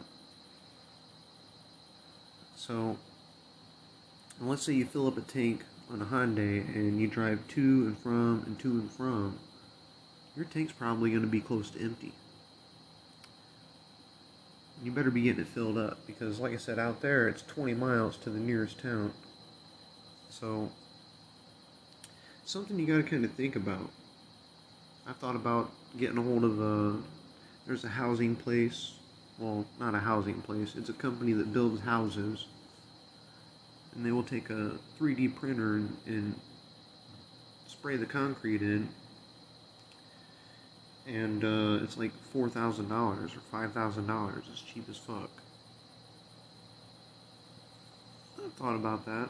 So, 2.55 2.97
let's 4.41 4.63
say 4.63 4.73
you 4.73 4.85
fill 4.85 5.07
up 5.07 5.17
a 5.17 5.21
tank 5.21 5.63
on 5.91 6.01
a 6.01 6.05
Hyundai 6.05 6.75
and 6.75 6.99
you 6.99 7.07
drive 7.07 7.47
to 7.49 7.61
and 7.61 7.97
from 7.97 8.43
and 8.45 8.57
to 8.59 8.71
and 8.71 8.91
from, 8.91 9.39
your 10.35 10.45
tank's 10.45 10.73
probably 10.73 11.09
going 11.11 11.21
to 11.21 11.27
be 11.27 11.41
close 11.41 11.69
to 11.71 11.81
empty. 11.81 12.13
You 14.83 14.91
better 14.91 15.11
be 15.11 15.23
getting 15.23 15.41
it 15.41 15.47
filled 15.47 15.77
up 15.77 16.05
because, 16.05 16.39
like 16.39 16.53
I 16.53 16.57
said, 16.57 16.77
out 16.77 17.01
there 17.01 17.27
it's 17.27 17.41
20 17.41 17.73
miles 17.73 18.17
to 18.17 18.29
the 18.29 18.39
nearest 18.39 18.79
town. 18.79 19.11
So, 20.29 20.71
something 22.47 22.79
you 22.79 22.85
got 22.85 22.97
to 22.97 23.03
kind 23.03 23.25
of 23.25 23.31
think 23.33 23.55
about. 23.55 23.91
I 25.05 25.11
thought 25.13 25.35
about 25.35 25.71
getting 25.97 26.17
a 26.17 26.21
hold 26.21 26.43
of 26.43 26.61
a. 26.61 26.97
There's 27.65 27.83
a 27.83 27.89
housing 27.89 28.35
place. 28.35 28.93
Well, 29.37 29.65
not 29.79 29.93
a 29.93 29.99
housing 29.99 30.41
place. 30.41 30.73
It's 30.75 30.89
a 30.89 30.93
company 30.93 31.33
that 31.33 31.53
builds 31.53 31.81
houses. 31.81 32.45
And 33.93 34.05
they 34.05 34.11
will 34.11 34.23
take 34.23 34.49
a 34.49 34.71
3D 34.99 35.35
printer 35.35 35.75
and, 35.75 35.97
and 36.05 36.39
spray 37.67 37.97
the 37.97 38.05
concrete 38.05 38.61
in. 38.61 38.87
And 41.05 41.43
uh, 41.43 41.83
it's 41.83 41.97
like 41.97 42.11
$4,000 42.33 42.91
or 42.91 43.67
$5,000. 43.67 44.37
It's 44.51 44.61
cheap 44.61 44.85
as 44.89 44.97
fuck. 44.97 45.29
I 48.37 48.49
thought 48.57 48.75
about 48.75 49.05
that. 49.05 49.29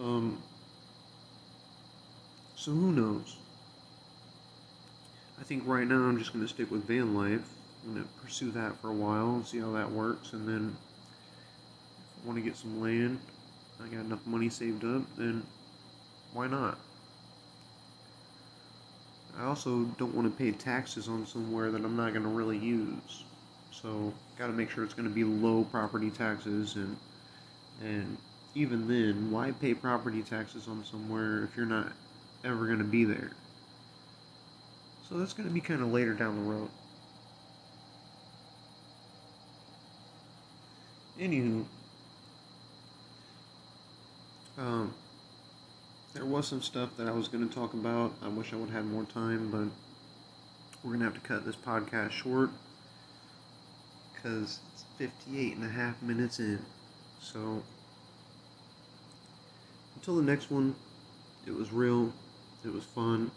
Um, 0.00 0.42
so 2.56 2.70
who 2.72 2.92
knows? 2.92 3.36
I 5.38 5.44
think 5.44 5.62
right 5.66 5.86
now 5.86 5.96
I'm 5.96 6.18
just 6.18 6.32
going 6.32 6.44
to 6.44 6.48
stick 6.48 6.70
with 6.70 6.86
van 6.86 7.14
life. 7.14 7.46
I'm 7.84 7.94
going 7.94 8.04
to 8.04 8.10
pursue 8.22 8.50
that 8.52 8.80
for 8.80 8.88
a 8.88 8.94
while 8.94 9.34
and 9.34 9.46
see 9.46 9.58
how 9.58 9.72
that 9.72 9.90
works. 9.90 10.32
And 10.32 10.48
then 10.48 10.76
if 11.98 12.24
I 12.24 12.26
want 12.26 12.38
to 12.38 12.44
get 12.44 12.56
some 12.56 12.80
land, 12.80 13.20
I 13.82 13.88
got 13.88 14.00
enough 14.00 14.26
money 14.26 14.48
saved 14.48 14.84
up, 14.84 15.02
then 15.16 15.46
why 16.32 16.46
not? 16.46 16.78
I 19.38 19.44
also 19.44 19.84
don't 19.98 20.14
want 20.14 20.30
to 20.30 20.44
pay 20.44 20.50
taxes 20.50 21.08
on 21.08 21.26
somewhere 21.26 21.70
that 21.70 21.84
I'm 21.84 21.96
not 21.96 22.12
going 22.12 22.24
to 22.24 22.28
really 22.28 22.58
use. 22.58 23.24
So, 23.70 24.12
got 24.38 24.48
to 24.48 24.52
make 24.52 24.70
sure 24.70 24.84
it's 24.84 24.94
going 24.94 25.08
to 25.08 25.14
be 25.14 25.24
low 25.24 25.64
property 25.64 26.10
taxes 26.10 26.76
and 26.76 26.96
and 27.82 28.18
even 28.54 28.88
then, 28.88 29.30
why 29.30 29.52
pay 29.52 29.74
property 29.74 30.22
taxes 30.22 30.66
on 30.66 30.84
somewhere 30.84 31.44
if 31.44 31.56
you're 31.56 31.66
not 31.66 31.92
ever 32.44 32.66
going 32.66 32.78
to 32.78 32.84
be 32.84 33.04
there? 33.04 33.32
So 35.08 35.18
that's 35.18 35.32
going 35.32 35.48
to 35.48 35.54
be 35.54 35.60
kind 35.60 35.82
of 35.82 35.92
later 35.92 36.14
down 36.14 36.36
the 36.36 36.42
road. 36.42 36.68
Anywho, 41.18 41.64
um, 44.56 44.94
there 46.14 46.24
was 46.24 46.46
some 46.48 46.62
stuff 46.62 46.90
that 46.96 47.06
I 47.06 47.12
was 47.12 47.28
going 47.28 47.46
to 47.46 47.54
talk 47.54 47.74
about. 47.74 48.12
I 48.22 48.28
wish 48.28 48.52
I 48.52 48.56
would 48.56 48.70
have 48.70 48.84
had 48.84 48.86
more 48.86 49.04
time, 49.04 49.50
but 49.50 49.68
we're 50.82 50.96
going 50.96 51.00
to 51.00 51.04
have 51.06 51.14
to 51.14 51.20
cut 51.20 51.44
this 51.44 51.56
podcast 51.56 52.10
short 52.10 52.50
because 54.12 54.60
it's 54.72 54.84
58 54.96 55.56
and 55.56 55.64
a 55.64 55.68
half 55.68 56.00
minutes 56.02 56.38
in. 56.38 56.64
So, 57.18 57.62
until 60.00 60.16
the 60.16 60.22
next 60.22 60.50
one, 60.50 60.74
it 61.46 61.54
was 61.54 61.70
real, 61.74 62.10
it 62.64 62.72
was 62.72 62.84
fun, 62.84 63.30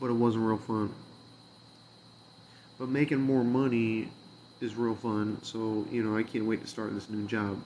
but 0.00 0.08
it 0.08 0.12
wasn't 0.12 0.44
real 0.44 0.56
fun. 0.56 0.94
But 2.78 2.88
making 2.88 3.18
more 3.20 3.42
money 3.42 4.08
is 4.60 4.76
real 4.76 4.94
fun, 4.94 5.38
so, 5.42 5.84
you 5.90 6.04
know, 6.04 6.16
I 6.16 6.22
can't 6.22 6.46
wait 6.46 6.60
to 6.60 6.68
start 6.68 6.94
this 6.94 7.10
new 7.10 7.26
job. 7.26 7.60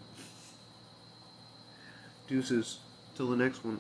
Deuces. 2.29 2.79
Till 3.15 3.29
the 3.29 3.37
next 3.37 3.63
one. 3.63 3.79